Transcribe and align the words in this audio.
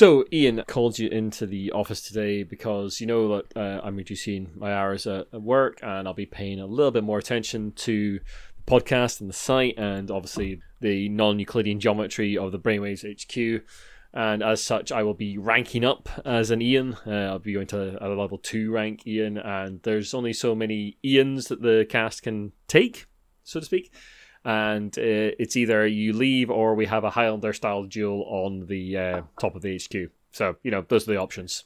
So, 0.00 0.24
Ian 0.32 0.64
called 0.66 0.98
you 0.98 1.10
into 1.10 1.44
the 1.44 1.72
office 1.72 2.00
today 2.00 2.42
because 2.42 3.02
you 3.02 3.06
know 3.06 3.36
that 3.36 3.54
uh, 3.54 3.82
I'm 3.84 3.96
reducing 3.96 4.50
my 4.56 4.72
hours 4.72 5.06
at, 5.06 5.26
at 5.30 5.42
work 5.42 5.78
and 5.82 6.08
I'll 6.08 6.14
be 6.14 6.24
paying 6.24 6.58
a 6.58 6.64
little 6.64 6.90
bit 6.90 7.04
more 7.04 7.18
attention 7.18 7.72
to 7.72 8.18
the 8.18 8.62
podcast 8.64 9.20
and 9.20 9.28
the 9.28 9.34
site 9.34 9.74
and 9.76 10.10
obviously 10.10 10.62
the 10.80 11.10
non 11.10 11.38
Euclidean 11.38 11.80
geometry 11.80 12.38
of 12.38 12.50
the 12.50 12.58
Brainwaves 12.58 13.04
HQ. 13.04 13.62
And 14.14 14.42
as 14.42 14.62
such, 14.62 14.90
I 14.90 15.02
will 15.02 15.12
be 15.12 15.36
ranking 15.36 15.84
up 15.84 16.08
as 16.24 16.50
an 16.50 16.62
Ian. 16.62 16.96
Uh, 17.06 17.10
I'll 17.10 17.38
be 17.38 17.52
going 17.52 17.66
to 17.66 18.02
a 18.02 18.08
level 18.08 18.38
2 18.38 18.70
rank 18.70 19.06
Ian, 19.06 19.36
and 19.36 19.82
there's 19.82 20.14
only 20.14 20.32
so 20.32 20.54
many 20.54 20.96
Ians 21.04 21.48
that 21.48 21.60
the 21.60 21.86
cast 21.86 22.22
can 22.22 22.52
take, 22.68 23.04
so 23.44 23.60
to 23.60 23.66
speak 23.66 23.92
and 24.44 24.96
uh, 24.98 25.36
it's 25.38 25.56
either 25.56 25.86
you 25.86 26.12
leave 26.12 26.50
or 26.50 26.74
we 26.74 26.86
have 26.86 27.04
a 27.04 27.10
Highlander 27.10 27.52
style 27.52 27.84
duel 27.84 28.24
on 28.28 28.66
the 28.66 28.96
uh, 28.96 29.22
top 29.38 29.54
of 29.54 29.62
the 29.62 29.76
HQ. 29.76 30.10
So 30.32 30.56
you 30.62 30.70
know 30.70 30.84
those 30.88 31.08
are 31.08 31.12
the 31.12 31.20
options. 31.20 31.64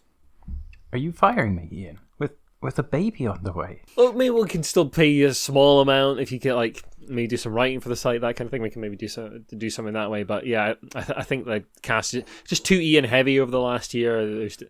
Are 0.92 0.98
you 0.98 1.12
firing 1.12 1.56
me, 1.56 1.68
Ian? 1.72 2.00
With 2.18 2.32
with 2.60 2.78
a 2.78 2.82
baby 2.82 3.26
on 3.26 3.42
the 3.42 3.52
way? 3.52 3.82
Well, 3.96 4.12
maybe 4.12 4.30
we 4.30 4.48
can 4.48 4.62
still 4.62 4.88
pay 4.88 5.08
you 5.08 5.28
a 5.28 5.34
small 5.34 5.80
amount 5.80 6.20
if 6.20 6.32
you 6.32 6.38
get 6.38 6.54
like 6.54 6.82
maybe 7.08 7.26
do 7.26 7.36
some 7.36 7.52
writing 7.52 7.80
for 7.80 7.88
the 7.88 7.96
site, 7.96 8.20
that 8.22 8.36
kind 8.36 8.46
of 8.46 8.50
thing. 8.50 8.62
We 8.62 8.70
can 8.70 8.80
maybe 8.80 8.96
do 8.96 9.08
some 9.08 9.44
do 9.56 9.70
something 9.70 9.94
that 9.94 10.10
way. 10.10 10.22
But 10.22 10.46
yeah, 10.46 10.74
I, 10.94 11.00
th- 11.00 11.18
I 11.18 11.22
think 11.22 11.44
the 11.44 11.64
cast 11.82 12.14
is 12.14 12.24
just 12.46 12.64
too 12.64 12.80
Ian 12.80 13.04
heavy 13.04 13.38
over 13.38 13.50
the 13.50 13.60
last 13.60 13.94
year. 13.94 14.26
There's 14.26 14.62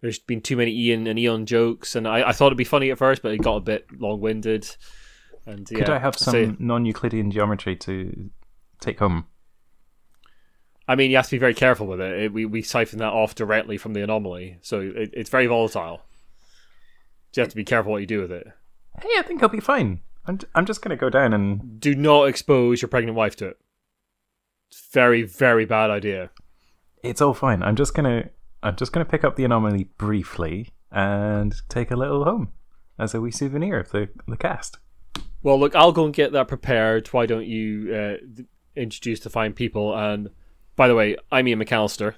there's 0.00 0.18
been 0.18 0.40
too 0.40 0.56
many 0.56 0.72
Ian 0.72 1.06
and 1.06 1.18
Eon 1.18 1.46
jokes, 1.46 1.94
and 1.94 2.08
I, 2.08 2.28
I 2.28 2.32
thought 2.32 2.46
it'd 2.46 2.58
be 2.58 2.64
funny 2.64 2.90
at 2.90 2.98
first, 2.98 3.22
but 3.22 3.32
it 3.32 3.42
got 3.42 3.56
a 3.56 3.60
bit 3.60 3.86
long 4.00 4.20
winded. 4.20 4.76
And 5.46 5.66
could 5.66 5.90
I 5.90 5.98
have 5.98 6.16
some 6.16 6.32
so, 6.32 6.56
non-Euclidean 6.58 7.30
geometry 7.30 7.74
to 7.76 8.30
take 8.80 8.98
home? 8.98 9.26
I 10.86 10.94
mean, 10.94 11.10
you 11.10 11.16
have 11.16 11.26
to 11.26 11.32
be 11.32 11.38
very 11.38 11.54
careful 11.54 11.86
with 11.86 12.00
it. 12.00 12.24
it 12.24 12.32
we 12.32 12.44
we 12.44 12.62
siphon 12.62 12.98
that 12.98 13.12
off 13.12 13.34
directly 13.34 13.78
from 13.78 13.94
the 13.94 14.02
anomaly, 14.02 14.58
so 14.62 14.80
it, 14.80 15.10
it's 15.12 15.30
very 15.30 15.46
volatile. 15.46 16.02
So 17.32 17.40
you 17.40 17.42
have 17.42 17.50
to 17.50 17.56
be 17.56 17.64
careful 17.64 17.92
what 17.92 18.02
you 18.02 18.06
do 18.06 18.20
with 18.20 18.32
it. 18.32 18.46
Hey, 19.00 19.08
I 19.18 19.22
think 19.22 19.42
I'll 19.42 19.48
be 19.48 19.60
fine. 19.60 20.00
I'm 20.26 20.38
I'm 20.54 20.66
just 20.66 20.82
gonna 20.82 20.96
go 20.96 21.10
down 21.10 21.32
and 21.32 21.80
do 21.80 21.94
not 21.94 22.24
expose 22.24 22.82
your 22.82 22.88
pregnant 22.88 23.16
wife 23.16 23.36
to 23.36 23.48
it. 23.48 23.58
It's 24.70 24.86
very 24.92 25.22
very 25.22 25.64
bad 25.64 25.90
idea. 25.90 26.30
It's 27.02 27.20
all 27.20 27.34
fine. 27.34 27.62
I'm 27.62 27.76
just 27.76 27.94
gonna 27.94 28.30
I'm 28.62 28.76
just 28.76 28.92
gonna 28.92 29.04
pick 29.04 29.24
up 29.24 29.36
the 29.36 29.44
anomaly 29.44 29.84
briefly 29.98 30.70
and 30.90 31.54
take 31.68 31.90
a 31.90 31.96
little 31.96 32.24
home 32.24 32.52
as 32.98 33.14
a 33.14 33.20
wee 33.20 33.30
souvenir 33.30 33.78
of 33.78 33.90
the 33.90 34.08
the 34.28 34.36
cast. 34.36 34.78
Well, 35.42 35.58
look, 35.58 35.74
I'll 35.74 35.92
go 35.92 36.04
and 36.04 36.14
get 36.14 36.32
that 36.32 36.48
prepared. 36.48 37.08
Why 37.08 37.26
don't 37.26 37.46
you 37.46 37.94
uh, 37.94 38.42
introduce 38.76 39.20
the 39.20 39.30
fine 39.30 39.52
people? 39.52 39.96
And 39.96 40.30
by 40.76 40.86
the 40.86 40.94
way, 40.94 41.16
I'm 41.32 41.48
Ian 41.48 41.58
McAllister. 41.58 42.14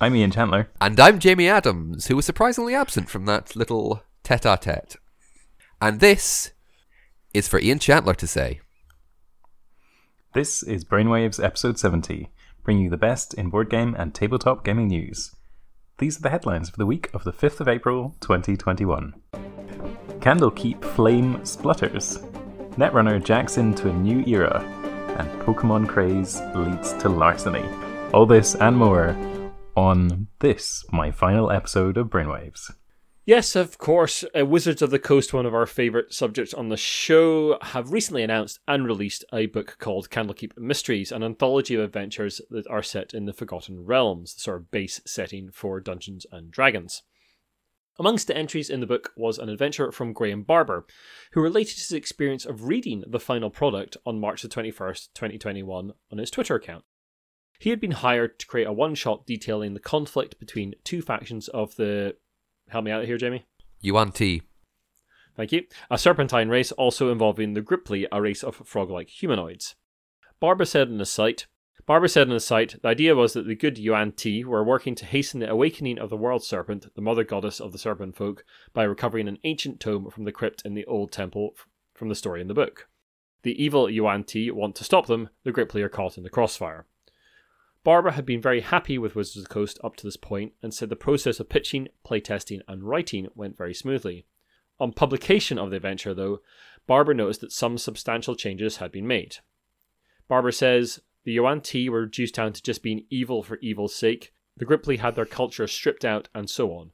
I'm 0.00 0.14
Ian 0.16 0.32
Chandler. 0.32 0.68
And 0.80 0.98
I'm 0.98 1.20
Jamie 1.20 1.48
Adams, 1.48 2.06
who 2.06 2.16
was 2.16 2.26
surprisingly 2.26 2.74
absent 2.74 3.08
from 3.08 3.26
that 3.26 3.54
little 3.54 4.02
tete 4.24 4.44
a 4.44 4.58
tete. 4.60 4.96
And 5.80 6.00
this 6.00 6.52
is 7.32 7.46
for 7.46 7.60
Ian 7.60 7.78
Chandler 7.78 8.14
to 8.14 8.26
say. 8.26 8.60
This 10.34 10.62
is 10.62 10.84
Brainwaves 10.84 11.42
episode 11.42 11.78
70, 11.78 12.30
bringing 12.64 12.84
you 12.84 12.90
the 12.90 12.96
best 12.96 13.34
in 13.34 13.50
board 13.50 13.70
game 13.70 13.94
and 13.96 14.14
tabletop 14.14 14.64
gaming 14.64 14.88
news. 14.88 15.34
These 15.98 16.18
are 16.18 16.22
the 16.22 16.30
headlines 16.30 16.68
for 16.68 16.76
the 16.76 16.86
week 16.86 17.08
of 17.14 17.24
the 17.24 17.32
5th 17.32 17.60
of 17.60 17.68
April 17.68 18.16
2021. 18.20 19.14
Candlekeep 20.20 20.84
Flame 20.94 21.44
splutters. 21.44 22.18
Netrunner 22.76 23.22
jacks 23.22 23.58
into 23.58 23.88
a 23.88 23.92
new 23.92 24.24
era, 24.26 24.60
and 25.18 25.30
Pokemon 25.42 25.88
craze 25.88 26.40
leads 26.54 26.92
to 26.94 27.08
larceny. 27.08 27.64
All 28.12 28.26
this 28.26 28.54
and 28.54 28.76
more 28.76 29.16
on 29.76 30.26
this, 30.40 30.84
my 30.90 31.10
final 31.10 31.50
episode 31.50 31.96
of 31.96 32.08
Brainwaves. 32.08 32.72
Yes, 33.26 33.56
of 33.56 33.78
course. 33.78 34.24
Uh, 34.38 34.46
Wizards 34.46 34.82
of 34.82 34.90
the 34.90 35.00
Coast, 35.00 35.34
one 35.34 35.46
of 35.46 35.54
our 35.54 35.66
favourite 35.66 36.12
subjects 36.12 36.54
on 36.54 36.68
the 36.68 36.76
show, 36.76 37.58
have 37.60 37.90
recently 37.90 38.22
announced 38.22 38.60
and 38.68 38.86
released 38.86 39.24
a 39.32 39.46
book 39.46 39.78
called 39.80 40.10
Candlekeep 40.10 40.56
Mysteries, 40.56 41.10
an 41.10 41.24
anthology 41.24 41.74
of 41.74 41.80
adventures 41.82 42.40
that 42.50 42.68
are 42.68 42.84
set 42.84 43.14
in 43.14 43.24
the 43.24 43.32
Forgotten 43.32 43.84
Realms, 43.84 44.34
the 44.34 44.40
sort 44.40 44.58
of 44.58 44.70
base 44.70 45.00
setting 45.04 45.50
for 45.50 45.80
Dungeons 45.80 46.24
and 46.30 46.52
Dragons. 46.52 47.02
Amongst 47.98 48.26
the 48.26 48.36
entries 48.36 48.68
in 48.68 48.80
the 48.80 48.86
book 48.86 49.12
was 49.16 49.38
an 49.38 49.48
adventure 49.48 49.90
from 49.90 50.12
Graham 50.12 50.42
Barber, 50.42 50.86
who 51.32 51.40
related 51.40 51.76
his 51.76 51.92
experience 51.92 52.44
of 52.44 52.64
reading 52.64 53.02
the 53.06 53.20
final 53.20 53.48
product 53.48 53.96
on 54.04 54.20
March 54.20 54.42
the 54.42 54.48
21st, 54.48 55.08
2021, 55.14 55.92
on 56.12 56.18
his 56.18 56.30
Twitter 56.30 56.56
account. 56.56 56.84
He 57.58 57.70
had 57.70 57.80
been 57.80 57.92
hired 57.92 58.38
to 58.38 58.46
create 58.46 58.66
a 58.66 58.72
one 58.72 58.94
shot 58.94 59.26
detailing 59.26 59.72
the 59.72 59.80
conflict 59.80 60.38
between 60.38 60.74
two 60.84 61.00
factions 61.00 61.48
of 61.48 61.74
the. 61.76 62.16
Help 62.68 62.84
me 62.84 62.90
out 62.90 63.06
here, 63.06 63.16
Jamie. 63.16 63.46
Yuan 63.80 64.12
Ti. 64.12 64.42
Thank 65.34 65.52
you. 65.52 65.64
A 65.90 65.96
serpentine 65.96 66.48
race 66.50 66.72
also 66.72 67.10
involving 67.10 67.54
the 67.54 67.62
Grippli, 67.62 68.06
a 68.12 68.20
race 68.20 68.42
of 68.42 68.56
frog 68.56 68.90
like 68.90 69.08
humanoids. 69.08 69.74
Barber 70.38 70.64
said 70.66 70.88
in 70.88 70.98
the 70.98 71.06
site, 71.06 71.46
Barber 71.86 72.08
said 72.08 72.26
in 72.26 72.34
the 72.34 72.40
site, 72.40 72.82
the 72.82 72.88
idea 72.88 73.14
was 73.14 73.32
that 73.34 73.46
the 73.46 73.54
good 73.54 73.78
Yuan 73.78 74.10
Ti 74.10 74.44
were 74.44 74.64
working 74.64 74.96
to 74.96 75.06
hasten 75.06 75.38
the 75.38 75.48
awakening 75.48 76.00
of 76.00 76.10
the 76.10 76.16
world 76.16 76.42
serpent, 76.42 76.92
the 76.96 77.00
mother 77.00 77.22
goddess 77.22 77.60
of 77.60 77.70
the 77.70 77.78
serpent 77.78 78.16
folk, 78.16 78.44
by 78.74 78.82
recovering 78.82 79.28
an 79.28 79.38
ancient 79.44 79.78
tome 79.78 80.10
from 80.10 80.24
the 80.24 80.32
crypt 80.32 80.62
in 80.64 80.74
the 80.74 80.84
old 80.86 81.12
temple 81.12 81.54
from 81.94 82.08
the 82.08 82.16
story 82.16 82.40
in 82.40 82.48
the 82.48 82.54
book. 82.54 82.88
The 83.42 83.62
evil 83.62 83.88
Yuan 83.88 84.24
Ti 84.24 84.50
want 84.50 84.74
to 84.76 84.84
stop 84.84 85.06
them, 85.06 85.28
the 85.44 85.52
Grippli 85.52 85.80
are 85.80 85.88
caught 85.88 86.18
in 86.18 86.24
the 86.24 86.30
crossfire. 86.30 86.86
Barber 87.84 88.10
had 88.10 88.26
been 88.26 88.42
very 88.42 88.62
happy 88.62 88.98
with 88.98 89.14
Wizards 89.14 89.36
of 89.36 89.42
the 89.44 89.54
Coast 89.54 89.78
up 89.84 89.94
to 89.94 90.06
this 90.08 90.16
point 90.16 90.54
and 90.60 90.74
said 90.74 90.88
the 90.88 90.96
process 90.96 91.38
of 91.38 91.48
pitching, 91.48 91.86
playtesting, 92.04 92.62
and 92.66 92.82
writing 92.82 93.28
went 93.36 93.56
very 93.56 93.72
smoothly. 93.72 94.26
On 94.80 94.92
publication 94.92 95.56
of 95.56 95.70
the 95.70 95.76
adventure, 95.76 96.12
though, 96.12 96.40
Barber 96.88 97.14
noticed 97.14 97.42
that 97.42 97.52
some 97.52 97.78
substantial 97.78 98.34
changes 98.34 98.78
had 98.78 98.90
been 98.90 99.06
made. 99.06 99.36
Barber 100.26 100.50
says, 100.50 100.98
the 101.26 101.32
Yuan 101.32 101.60
Ti 101.60 101.88
were 101.88 102.02
reduced 102.02 102.36
down 102.36 102.52
to 102.52 102.62
just 102.62 102.84
being 102.84 103.04
evil 103.10 103.42
for 103.42 103.56
evil's 103.56 103.96
sake. 103.96 104.32
The 104.56 104.64
Grippli 104.64 105.00
had 105.00 105.16
their 105.16 105.26
culture 105.26 105.66
stripped 105.66 106.04
out, 106.04 106.28
and 106.32 106.48
so 106.48 106.70
on. 106.70 106.92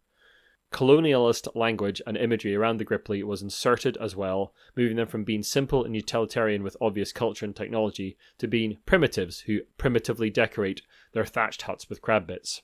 Colonialist 0.72 1.54
language 1.54 2.00
and 2.06 2.16
imagery 2.16 2.56
around 2.56 2.78
the 2.78 2.84
Grippli 2.87 3.22
was 3.22 3.42
inserted 3.42 3.98
as 3.98 4.16
well, 4.16 4.54
moving 4.75 4.97
them 4.97 5.06
from 5.06 5.22
being 5.22 5.42
simple 5.42 5.84
and 5.84 5.94
utilitarian 5.94 6.62
with 6.62 6.78
obvious 6.81 7.12
culture 7.12 7.44
and 7.44 7.54
technology 7.54 8.16
to 8.38 8.48
being 8.48 8.78
primitives 8.87 9.41
who 9.41 9.60
primitively 9.76 10.31
decorate 10.31 10.81
their 11.12 11.26
thatched 11.26 11.62
huts 11.62 11.91
with 11.91 12.00
crab 12.00 12.26
bits. 12.26 12.62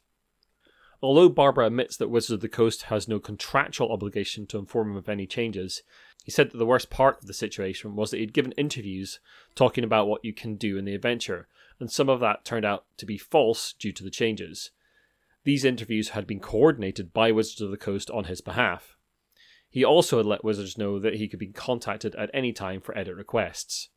Although 1.03 1.28
Barber 1.28 1.62
admits 1.62 1.99
that 1.99 2.09
Wizards 2.09 2.33
of 2.33 2.41
the 2.41 2.49
Coast 2.49 2.84
has 2.84 3.09
no 3.09 3.21
contractual 3.21 3.93
obligation 3.93 4.47
to 4.47 4.59
inform 4.59 4.93
him 4.93 4.97
of 4.97 5.09
any 5.11 5.27
changes, 5.27 5.83
he 6.25 6.31
said 6.31 6.51
that 6.51 6.59
the 6.59 6.67
worst 6.67 6.89
part 6.89 7.19
of 7.21 7.27
the 7.27 7.34
situation 7.34 7.95
was 7.95 8.11
that 8.11 8.19
he'd 8.19 8.33
given 8.33 8.53
interviews 8.53 9.21
talking 9.55 9.84
about 9.84 10.09
what 10.09 10.25
you 10.25 10.33
can 10.33 10.57
do 10.57 10.77
in 10.77 10.87
the 10.87 10.95
adventure, 10.95 11.47
and 11.81 11.91
some 11.91 12.09
of 12.09 12.21
that 12.21 12.44
turned 12.44 12.65
out 12.65 12.84
to 12.97 13.06
be 13.06 13.19
false 13.19 13.72
due 13.72 13.93
to 13.93 14.05
the 14.05 14.11
changes. 14.11 14.71
These 15.44 15.65
interviews 15.65 16.11
had 16.11 16.27
been 16.27 16.41
coordinated 16.41 17.12
by 17.12 17.33
Wizards 17.33 17.61
of 17.61 17.71
the 17.71 17.77
Coast 17.77 18.11
on 18.11 18.25
his 18.25 18.41
behalf. 18.41 18.97
He 19.71 19.84
also 19.84 20.16
had 20.16 20.27
let 20.27 20.44
Wizards 20.44 20.78
know 20.78 20.99
that 20.99 21.15
he 21.15 21.28
could 21.28 21.39
be 21.39 21.49
contacted 21.49 22.15
at 22.16 22.31
any 22.34 22.53
time 22.53 22.81
for 22.81 22.97
edit 22.97 23.16
requests. 23.16 23.91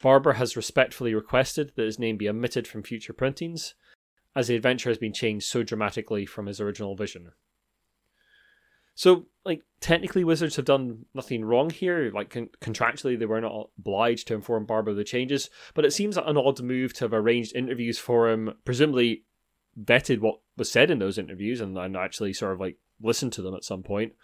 Barber 0.00 0.34
has 0.34 0.56
respectfully 0.56 1.14
requested 1.14 1.72
that 1.74 1.84
his 1.84 1.98
name 1.98 2.16
be 2.16 2.28
omitted 2.28 2.68
from 2.68 2.82
future 2.82 3.12
printings, 3.12 3.74
as 4.34 4.48
the 4.48 4.56
adventure 4.56 4.90
has 4.90 4.98
been 4.98 5.12
changed 5.12 5.46
so 5.46 5.62
dramatically 5.62 6.26
from 6.26 6.46
his 6.46 6.60
original 6.60 6.94
vision. 6.94 7.32
So, 8.96 9.26
like, 9.44 9.62
technically, 9.80 10.24
Wizards 10.24 10.56
have 10.56 10.64
done 10.64 11.04
nothing 11.14 11.44
wrong 11.44 11.68
here. 11.68 12.10
Like, 12.12 12.30
con- 12.30 12.48
contractually, 12.62 13.18
they 13.18 13.26
were 13.26 13.42
not 13.42 13.68
obliged 13.78 14.26
to 14.28 14.34
inform 14.34 14.64
Barber 14.64 14.92
of 14.92 14.96
the 14.96 15.04
changes, 15.04 15.50
but 15.74 15.84
it 15.84 15.92
seems 15.92 16.16
an 16.16 16.38
odd 16.38 16.62
move 16.62 16.94
to 16.94 17.04
have 17.04 17.12
arranged 17.12 17.54
interviews 17.54 17.98
for 17.98 18.30
him, 18.30 18.54
presumably 18.64 19.24
vetted 19.78 20.20
what 20.20 20.40
was 20.56 20.72
said 20.72 20.90
in 20.90 20.98
those 20.98 21.18
interviews 21.18 21.60
and, 21.60 21.76
and 21.76 21.94
actually 21.94 22.32
sort 22.32 22.54
of 22.54 22.60
like 22.60 22.78
listened 23.02 23.34
to 23.34 23.42
them 23.42 23.54
at 23.54 23.64
some 23.64 23.82
point, 23.82 24.14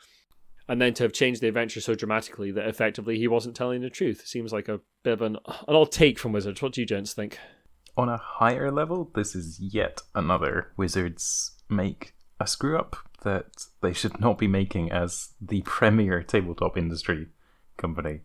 and 0.69 0.81
then 0.81 0.95
to 0.95 1.03
have 1.03 1.13
changed 1.13 1.43
the 1.43 1.49
adventure 1.49 1.83
so 1.83 1.95
dramatically 1.95 2.51
that 2.51 2.67
effectively 2.67 3.19
he 3.19 3.29
wasn't 3.29 3.55
telling 3.55 3.83
the 3.83 3.91
truth. 3.91 4.27
Seems 4.27 4.55
like 4.55 4.69
a 4.69 4.81
bit 5.03 5.13
of 5.13 5.21
an, 5.21 5.37
an 5.69 5.77
odd 5.77 5.93
take 5.93 6.19
from 6.19 6.33
Wizards. 6.33 6.63
What 6.63 6.73
do 6.73 6.81
you 6.81 6.87
gents 6.87 7.13
think? 7.13 7.39
On 7.99 8.09
a 8.09 8.17
higher 8.17 8.71
level, 8.71 9.11
this 9.15 9.35
is 9.35 9.61
yet 9.61 10.01
another 10.15 10.73
Wizards 10.79 11.53
make 11.69 12.15
a 12.41 12.47
screw 12.47 12.79
up 12.79 12.97
that 13.23 13.67
they 13.81 13.93
should 13.93 14.21
not 14.21 14.39
be 14.39 14.49
making 14.49 14.91
as 14.91 15.31
the 15.41 15.63
premier 15.63 16.23
tabletop 16.23 16.77
industry 16.77 17.29
company. 17.77 18.21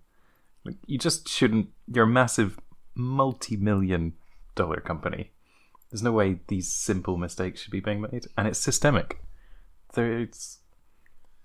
Like, 0.65 0.75
you 0.85 0.97
just 0.97 1.29
shouldn't. 1.29 1.69
You're 1.87 2.05
a 2.05 2.07
massive, 2.07 2.59
multi-million 2.95 4.13
dollar 4.55 4.81
company. 4.81 5.31
There's 5.89 6.03
no 6.03 6.11
way 6.11 6.39
these 6.47 6.71
simple 6.71 7.17
mistakes 7.17 7.61
should 7.61 7.71
be 7.71 7.79
being 7.79 8.01
made, 8.01 8.27
and 8.37 8.47
it's 8.47 8.59
systemic. 8.59 9.21
There's, 9.93 10.59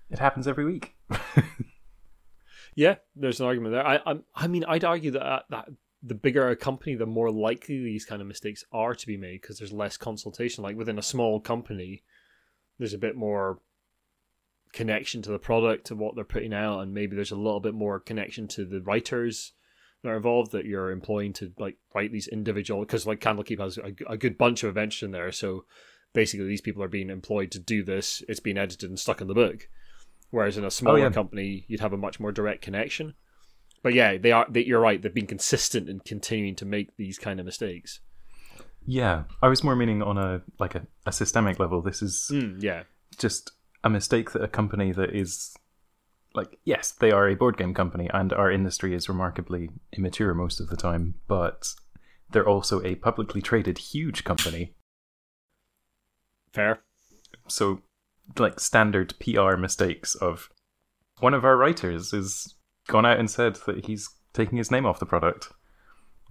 it 0.09 0.19
happens 0.19 0.47
every 0.47 0.65
week. 0.65 0.95
yeah, 2.75 2.95
there's 3.15 3.39
an 3.39 3.45
argument 3.45 3.73
there. 3.73 3.87
I, 3.87 3.99
I, 4.05 4.15
I 4.35 4.47
mean, 4.47 4.65
I'd 4.65 4.83
argue 4.83 5.11
that 5.11 5.25
uh, 5.25 5.41
that 5.49 5.69
the 6.03 6.15
bigger 6.15 6.49
a 6.49 6.55
company, 6.55 6.95
the 6.95 7.05
more 7.05 7.31
likely 7.31 7.81
these 7.81 8.03
kind 8.03 8.21
of 8.21 8.27
mistakes 8.27 8.65
are 8.73 8.93
to 8.93 9.07
be 9.07 9.15
made 9.15 9.41
because 9.41 9.57
there's 9.57 9.71
less 9.71 9.95
consultation. 9.95 10.63
Like 10.63 10.75
within 10.75 10.99
a 10.99 11.03
small 11.03 11.39
company, 11.39 12.03
there's 12.77 12.93
a 12.93 12.99
bit 12.99 13.15
more 13.15 13.59
connection 14.73 15.21
to 15.21 15.31
the 15.31 15.39
product 15.39 15.85
to 15.87 15.95
what 15.95 16.15
they're 16.15 16.23
putting 16.23 16.53
out, 16.53 16.79
and 16.79 16.93
maybe 16.93 17.15
there's 17.15 17.31
a 17.31 17.35
little 17.35 17.59
bit 17.59 17.73
more 17.73 17.99
connection 17.99 18.47
to 18.49 18.65
the 18.65 18.81
writers 18.81 19.53
that 20.01 20.09
are 20.09 20.17
involved 20.17 20.51
that 20.51 20.65
you're 20.65 20.91
employing 20.91 21.31
to 21.33 21.53
like 21.57 21.77
write 21.95 22.11
these 22.11 22.27
individual. 22.27 22.81
Because 22.81 23.07
like 23.07 23.21
Candlekeep 23.21 23.59
has 23.59 23.77
a, 23.77 23.93
a 24.07 24.17
good 24.17 24.37
bunch 24.37 24.63
of 24.63 24.69
adventures 24.69 25.03
in 25.03 25.11
there, 25.11 25.31
so 25.31 25.65
basically 26.13 26.47
these 26.47 26.61
people 26.61 26.83
are 26.83 26.89
being 26.89 27.09
employed 27.09 27.51
to 27.51 27.59
do 27.59 27.83
this. 27.83 28.23
It's 28.27 28.39
being 28.39 28.57
edited 28.57 28.89
and 28.89 28.99
stuck 28.99 29.21
in 29.21 29.27
the 29.27 29.33
book. 29.33 29.67
Whereas 30.29 30.57
in 30.57 30.65
a 30.65 30.71
smaller 30.71 30.99
yeah. 30.99 31.11
company, 31.11 31.65
you'd 31.67 31.79
have 31.79 31.93
a 31.93 31.97
much 31.97 32.19
more 32.19 32.31
direct 32.31 32.63
connection. 32.63 33.13
But 33.83 33.93
yeah, 33.93 34.17
they 34.17 34.31
are. 34.31 34.47
They, 34.49 34.63
you're 34.63 34.79
right. 34.79 34.99
They've 34.99 35.13
been 35.13 35.27
consistent 35.27 35.89
in 35.89 35.99
continuing 35.99 36.55
to 36.55 36.65
make 36.65 36.95
these 36.97 37.19
kind 37.19 37.39
of 37.39 37.45
mistakes. 37.45 37.99
Yeah, 38.85 39.23
I 39.41 39.47
was 39.47 39.63
more 39.63 39.75
meaning 39.75 40.01
on 40.01 40.17
a 40.17 40.41
like 40.59 40.75
a, 40.75 40.85
a 41.05 41.11
systemic 41.11 41.59
level. 41.59 41.81
This 41.81 42.01
is 42.01 42.29
Mm, 42.31 42.61
yeah, 42.61 42.83
just 43.17 43.51
a 43.83 43.89
mistake 43.89 44.31
that 44.31 44.43
a 44.43 44.47
company 44.47 44.91
that 44.91 45.15
is 45.15 45.55
like 46.33 46.59
yes, 46.65 46.91
they 46.91 47.11
are 47.11 47.27
a 47.29 47.35
board 47.35 47.57
game 47.57 47.73
company 47.73 48.09
and 48.13 48.33
our 48.33 48.51
industry 48.51 48.93
is 48.95 49.09
remarkably 49.09 49.69
immature 49.95 50.33
most 50.33 50.59
of 50.59 50.69
the 50.69 50.77
time, 50.77 51.15
but 51.27 51.73
they're 52.31 52.47
also 52.47 52.81
a 52.83 52.95
publicly 52.95 53.41
traded 53.41 53.77
huge 53.77 54.23
company. 54.23 54.73
fair. 56.51 56.81
So 57.47 57.81
like 58.37 58.59
standard 58.59 59.13
PR 59.19 59.55
mistakes 59.55 60.15
of 60.15 60.49
one 61.19 61.33
of 61.33 61.45
our 61.45 61.57
writers 61.57 62.11
has 62.11 62.55
gone 62.87 63.05
out 63.05 63.19
and 63.19 63.29
said 63.29 63.55
that 63.67 63.85
he's 63.85 64.09
taking 64.33 64.57
his 64.57 64.71
name 64.71 64.85
off 64.85 64.99
the 64.99 65.05
product. 65.05 65.49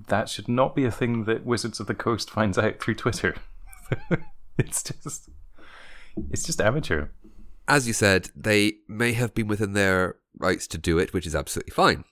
That 0.09 0.29
should 0.29 0.49
not 0.49 0.75
be 0.75 0.85
a 0.85 0.91
thing 0.91 1.25
that 1.25 1.45
Wizards 1.45 1.81
of 1.81 1.87
the 1.87 1.95
Coast 1.95 2.31
finds 2.31 2.59
out 2.59 2.81
through 2.81 2.95
Twitter. 2.95 3.37
it's 4.59 4.83
just 4.83 5.31
it's 6.31 6.45
just 6.45 6.61
amateur. 6.61 7.09
As 7.69 7.87
you 7.87 7.93
said, 7.93 8.31
they 8.35 8.75
may 8.89 9.13
have 9.13 9.35
been 9.35 9.47
within 9.47 9.73
their 9.73 10.17
rights 10.37 10.67
to 10.69 10.79
do 10.79 10.99
it, 10.99 11.13
which 11.13 11.27
is 11.27 11.35
absolutely 11.35 11.73
fine. 11.73 12.05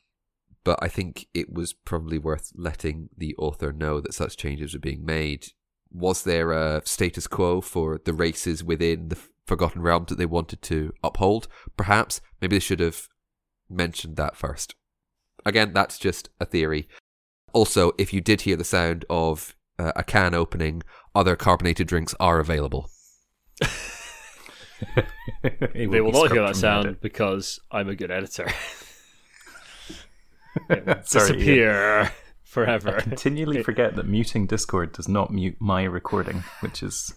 But 0.62 0.78
I 0.82 0.88
think 0.88 1.26
it 1.34 1.52
was 1.52 1.72
probably 1.72 2.18
worth 2.18 2.52
letting 2.54 3.08
the 3.16 3.34
author 3.36 3.72
know 3.72 4.00
that 4.00 4.14
such 4.14 4.36
changes 4.36 4.74
were 4.74 4.80
being 4.80 5.04
made. 5.04 5.48
Was 5.90 6.22
there 6.22 6.52
a 6.52 6.82
status 6.84 7.26
quo 7.26 7.60
for 7.60 8.00
the 8.04 8.12
races 8.12 8.62
within 8.62 9.08
the 9.08 9.18
Forgotten 9.46 9.82
Realms 9.82 10.08
that 10.08 10.18
they 10.18 10.26
wanted 10.26 10.62
to 10.62 10.92
uphold? 11.02 11.48
Perhaps. 11.76 12.20
Maybe 12.40 12.56
they 12.56 12.60
should 12.60 12.80
have 12.80 13.08
mentioned 13.68 14.16
that 14.16 14.36
first. 14.36 14.74
Again, 15.44 15.72
that's 15.72 15.98
just 15.98 16.28
a 16.38 16.44
theory. 16.44 16.88
Also, 17.52 17.92
if 17.98 18.12
you 18.12 18.20
did 18.20 18.42
hear 18.42 18.56
the 18.56 18.64
sound 18.64 19.04
of 19.10 19.54
uh, 19.78 19.92
a 19.96 20.02
can 20.04 20.34
opening, 20.34 20.82
other 21.14 21.36
carbonated 21.36 21.86
drinks 21.86 22.14
are 22.20 22.38
available. 22.38 22.90
They 25.74 25.86
will 25.86 26.12
not 26.12 26.32
hear 26.32 26.42
that 26.42 26.56
sound 26.56 27.00
because 27.02 27.60
I'm 27.70 27.88
a 27.90 27.94
good 27.94 28.10
editor. 28.10 28.48
It 30.68 30.86
will 30.86 30.96
Sorry, 31.04 31.28
Ian. 31.30 31.38
disappear 31.38 32.12
forever. 32.42 32.96
I 32.96 33.00
continually 33.00 33.62
forget 33.62 33.96
that 33.96 34.06
muting 34.06 34.46
Discord 34.46 34.92
does 34.92 35.08
not 35.08 35.32
mute 35.32 35.56
my 35.60 35.84
recording, 35.84 36.42
which 36.60 36.82
is 36.82 37.14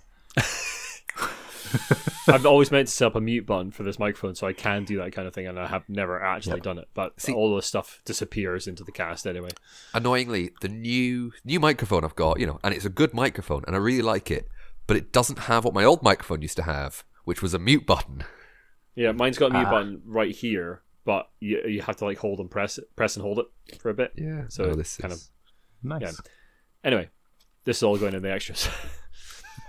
I've 2.27 2.45
always 2.45 2.71
meant 2.71 2.87
to 2.87 2.93
set 2.93 3.07
up 3.07 3.15
a 3.15 3.21
mute 3.21 3.45
button 3.45 3.71
for 3.71 3.83
this 3.83 3.99
microphone 3.99 4.35
so 4.35 4.47
I 4.47 4.53
can 4.53 4.85
do 4.85 4.97
that 4.97 5.11
kind 5.13 5.27
of 5.27 5.33
thing, 5.33 5.47
and 5.47 5.59
I 5.59 5.67
have 5.67 5.83
never 5.89 6.21
actually 6.21 6.55
Yep. 6.57 6.63
done 6.63 6.77
it. 6.77 6.87
But 6.93 7.19
See- 7.19 7.33
all 7.33 7.55
the 7.55 7.61
stuff 7.61 8.01
disappears 8.05 8.67
into 8.67 8.83
the 8.83 8.91
cast 8.91 9.25
anyway. 9.27 9.49
annoyingly, 9.93 10.51
the 10.61 10.69
new 10.69 11.31
new 11.43 11.59
microphone 11.59 12.03
I've 12.03 12.15
got, 12.15 12.39
you 12.39 12.45
know, 12.47 12.59
and 12.63 12.73
it's 12.73 12.85
a 12.85 12.89
good 12.89 13.13
microphone, 13.13 13.63
and 13.67 13.75
I 13.75 13.79
really 13.79 14.01
like 14.01 14.31
it, 14.31 14.47
but 14.87 14.97
it 14.97 15.11
doesn't 15.11 15.39
have 15.39 15.65
what 15.65 15.73
my 15.73 15.83
old 15.83 16.01
microphone 16.03 16.41
used 16.41 16.57
to 16.57 16.63
have, 16.63 17.03
which 17.25 17.41
was 17.41 17.53
a 17.53 17.59
mute 17.59 17.85
button. 17.85 18.23
Yeah, 18.95 19.11
mine's 19.11 19.37
got 19.37 19.51
a 19.51 19.53
mute 19.55 19.67
Ah. 19.67 19.71
button 19.71 20.01
right 20.05 20.33
here, 20.35 20.81
but 21.05 21.29
you 21.39 21.61
you 21.67 21.81
have 21.81 21.95
to 21.97 22.05
like 22.05 22.17
hold 22.19 22.39
and 22.39 22.49
press 22.49 22.77
it, 22.77 22.95
press 22.95 23.15
and 23.15 23.23
hold 23.23 23.39
it 23.39 23.81
for 23.81 23.89
a 23.89 23.93
bit. 23.93 24.13
Yeah, 24.15 24.43
So 24.49 24.65
so 24.71 24.75
this 24.75 24.97
kind 24.97 25.13
is 25.13 25.31
nice. 25.81 26.01
Yeah. 26.01 26.11
Anyway, 26.83 27.09
this 27.65 27.77
is 27.77 27.83
all 27.83 27.97
going 27.97 28.13
in 28.13 28.21
the 28.21 28.31
extras. 28.31 28.69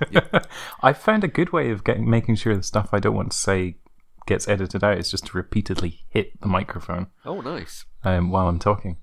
I 0.83 0.93
found 0.93 1.25
a 1.25 1.29
good 1.29 1.53
way 1.53 1.71
of 1.71 1.85
getting 1.85 2.09
making 2.09 2.37
sure 2.37 2.57
the 2.57 2.63
stuff 2.63 2.91
I 2.93 2.99
don't 3.01 3.15
want 3.17 3.31
to 3.33 3.37
say 3.37 3.77
gets 4.27 4.49
edited 4.49 4.83
out 4.83 4.99
is 4.99 5.11
just 5.11 5.27
to 5.27 5.37
repeatedly 5.37 6.01
hit 6.09 6.41
the 6.41 6.47
microphone 6.49 7.09
oh 7.27 7.41
nice. 7.41 7.85
um, 8.05 8.31
while 8.31 8.49
I'm 8.49 8.59
talking. 8.59 8.97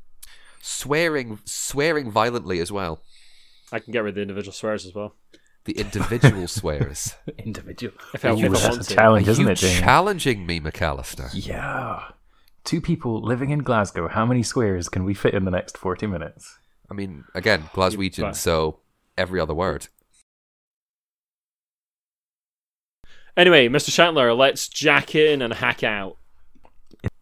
Swearing, 0.61 1.39
swearing 1.45 2.11
violently 2.11 2.59
as 2.59 2.71
well. 2.71 3.01
I 3.71 3.79
can 3.79 3.93
get 3.93 3.99
rid 4.03 4.09
of 4.09 4.15
the 4.15 4.21
individual 4.21 4.53
swears 4.53 4.85
as 4.85 4.93
well. 4.93 5.15
The 5.65 5.73
individual 5.73 6.47
swears. 6.59 7.15
Individual. 7.37 7.93
If 8.13 8.25
I, 8.25 8.29
Ooh, 8.31 8.37
if 8.45 8.51
that's 8.61 8.89
a 8.91 8.95
challenge, 8.95 9.27
Are 9.27 9.31
isn't 9.31 9.45
you 9.45 9.51
it, 9.51 9.55
Jamie? 9.57 9.79
challenging 9.81 10.45
me, 10.45 10.59
McAllister? 10.59 11.29
yeah. 11.33 12.03
Two 12.63 12.79
people 12.81 13.21
living 13.23 13.49
in 13.49 13.59
Glasgow. 13.59 14.07
How 14.07 14.23
many 14.25 14.43
swears 14.43 14.87
can 14.87 15.03
we 15.03 15.15
fit 15.15 15.33
in 15.33 15.45
the 15.45 15.51
next 15.51 15.77
40 15.77 16.05
minutes? 16.05 16.57
I 16.91 16.93
mean, 16.93 17.23
again, 17.33 17.63
Glaswegian, 17.73 18.35
so 18.35 18.81
every 19.17 19.39
other 19.39 19.53
word. 19.55 19.87
Anyway, 23.37 23.67
Mr. 23.67 23.91
Chandler, 23.91 24.33
let's 24.33 24.67
jack 24.67 25.15
in 25.15 25.41
and 25.41 25.53
hack 25.53 25.83
out. 25.83 26.17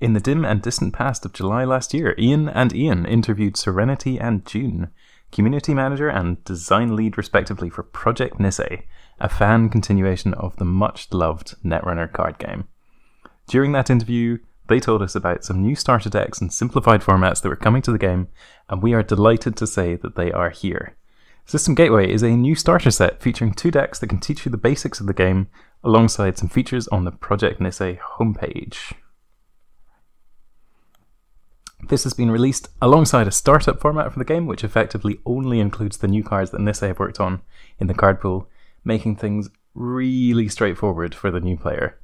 In 0.01 0.13
the 0.13 0.19
dim 0.19 0.43
and 0.43 0.61
distant 0.61 0.93
past 0.93 1.25
of 1.25 1.33
July 1.33 1.63
last 1.63 1.93
year, 1.93 2.15
Ian 2.17 2.49
and 2.49 2.75
Ian 2.75 3.05
interviewed 3.05 3.55
Serenity 3.55 4.19
and 4.19 4.45
June, 4.45 4.89
community 5.31 5.73
manager 5.73 6.09
and 6.09 6.43
design 6.43 6.95
lead 6.95 7.17
respectively 7.17 7.69
for 7.69 7.83
Project 7.83 8.39
NISEI, 8.39 8.83
a 9.19 9.29
fan 9.29 9.69
continuation 9.69 10.33
of 10.33 10.55
the 10.57 10.65
much 10.65 11.11
loved 11.11 11.55
Netrunner 11.63 12.11
card 12.11 12.37
game. 12.39 12.67
During 13.47 13.71
that 13.73 13.89
interview, 13.89 14.39
they 14.67 14.79
told 14.79 15.01
us 15.01 15.15
about 15.15 15.43
some 15.43 15.61
new 15.61 15.75
starter 15.75 16.09
decks 16.09 16.39
and 16.41 16.53
simplified 16.53 17.01
formats 17.01 17.41
that 17.41 17.49
were 17.49 17.55
coming 17.55 17.81
to 17.83 17.91
the 17.91 17.97
game, 17.97 18.27
and 18.69 18.81
we 18.81 18.93
are 18.93 19.03
delighted 19.03 19.55
to 19.57 19.67
say 19.67 19.95
that 19.95 20.15
they 20.15 20.31
are 20.31 20.49
here. 20.49 20.95
System 21.45 21.73
Gateway 21.73 22.11
is 22.11 22.21
a 22.21 22.29
new 22.29 22.53
starter 22.53 22.91
set 22.91 23.23
featuring 23.23 23.53
two 23.53 23.71
decks 23.71 23.97
that 23.99 24.07
can 24.07 24.19
teach 24.19 24.45
you 24.45 24.51
the 24.51 24.57
basics 24.57 24.99
of 24.99 25.07
the 25.07 25.13
game, 25.13 25.47
alongside 25.83 26.37
some 26.37 26.49
features 26.49 26.87
on 26.89 27.05
the 27.05 27.11
Project 27.11 27.59
NISEI 27.59 27.99
homepage. 27.99 28.93
This 31.87 32.03
has 32.03 32.13
been 32.13 32.29
released 32.29 32.69
alongside 32.81 33.27
a 33.27 33.31
startup 33.31 33.79
format 33.79 34.11
for 34.11 34.19
the 34.19 34.25
game, 34.25 34.45
which 34.45 34.63
effectively 34.63 35.19
only 35.25 35.59
includes 35.59 35.97
the 35.97 36.07
new 36.07 36.23
cards 36.23 36.51
that 36.51 36.61
NISEI 36.61 36.87
have 36.87 36.99
worked 36.99 37.19
on 37.19 37.41
in 37.79 37.87
the 37.87 37.93
card 37.93 38.19
pool, 38.19 38.49
making 38.83 39.15
things 39.15 39.49
really 39.73 40.49
straightforward 40.49 41.15
for 41.15 41.31
the 41.31 41.39
new 41.39 41.55
player. 41.55 41.97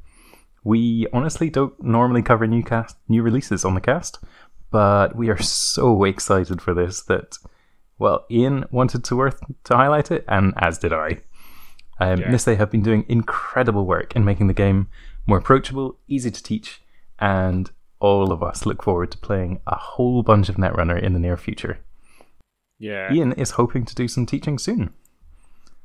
We 0.64 1.08
honestly 1.14 1.50
don't 1.50 1.82
normally 1.84 2.24
cover 2.24 2.48
new 2.48 2.64
cast 2.64 2.98
new 3.08 3.22
releases 3.22 3.66
on 3.66 3.76
the 3.76 3.82
cast, 3.82 4.20
but 4.72 5.16
we 5.16 5.30
are 5.30 5.42
so 5.42 6.04
excited 6.06 6.62
for 6.62 6.74
this 6.74 7.02
that 7.04 7.38
well, 7.98 8.26
Ian 8.30 8.66
wanted 8.72 9.04
to 9.06 9.16
worth 9.16 9.40
to 9.66 9.76
highlight 9.76 10.12
it, 10.12 10.26
and 10.28 10.54
as 10.58 10.78
did 10.78 10.92
I. 10.92 11.22
Um, 12.00 12.20
Yeah. 12.20 12.30
NISEI 12.30 12.58
have 12.58 12.72
been 12.72 12.82
doing 12.82 13.06
incredible 13.08 13.86
work 13.86 14.16
in 14.16 14.26
making 14.26 14.48
the 14.48 14.54
game 14.54 14.88
more 15.26 15.38
approachable, 15.38 15.98
easy 16.08 16.30
to 16.32 16.44
teach, 16.44 16.82
and 17.20 17.72
all 18.00 18.32
of 18.32 18.44
us 18.44 18.66
look 18.66 18.84
forward 18.84 19.12
to 19.12 19.18
playing 19.18 19.62
a 19.66 19.76
whole 19.76 20.22
bunch 20.22 20.50
of 20.50 20.56
Netrunner 20.58 21.02
in 21.02 21.14
the 21.14 21.20
near 21.20 21.38
future. 21.38 21.80
Yeah. 22.78 23.12
Ian 23.12 23.32
is 23.34 23.52
hoping 23.52 23.86
to 23.86 23.96
do 23.96 24.08
some 24.08 24.26
teaching 24.26 24.60
soon. 24.60 24.94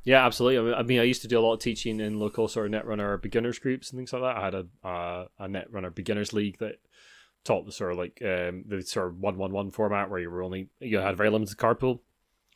Yeah, 0.02 0.24
absolutely. 0.26 0.72
I 0.72 0.82
mean, 0.82 0.98
I 0.98 1.04
used 1.04 1.22
to 1.22 1.28
do 1.28 1.38
a 1.38 1.42
lot 1.42 1.54
of 1.54 1.60
teaching 1.60 2.00
in 2.00 2.18
local 2.18 2.48
sort 2.48 2.66
of 2.66 2.72
Netrunner 2.72 3.20
beginners 3.20 3.58
groups 3.58 3.90
and 3.90 3.98
things 3.98 4.12
like 4.12 4.22
that. 4.22 4.36
I 4.36 4.44
had 4.44 4.54
a 4.54 4.66
uh, 4.86 5.26
a 5.38 5.46
Netrunner 5.46 5.94
beginners 5.94 6.32
league 6.32 6.58
that 6.58 6.80
taught 7.44 7.66
the 7.66 7.72
sort 7.72 7.92
of 7.92 7.98
like 7.98 8.20
um, 8.22 8.64
the 8.66 8.82
sort 8.82 9.08
of 9.08 9.18
one 9.18 9.36
one 9.36 9.52
one 9.52 9.70
format 9.70 10.10
where 10.10 10.18
you 10.18 10.30
were 10.30 10.42
only 10.42 10.68
you 10.80 10.98
had 10.98 11.16
very 11.16 11.30
limited 11.30 11.56
card 11.56 11.78
pool. 11.78 12.02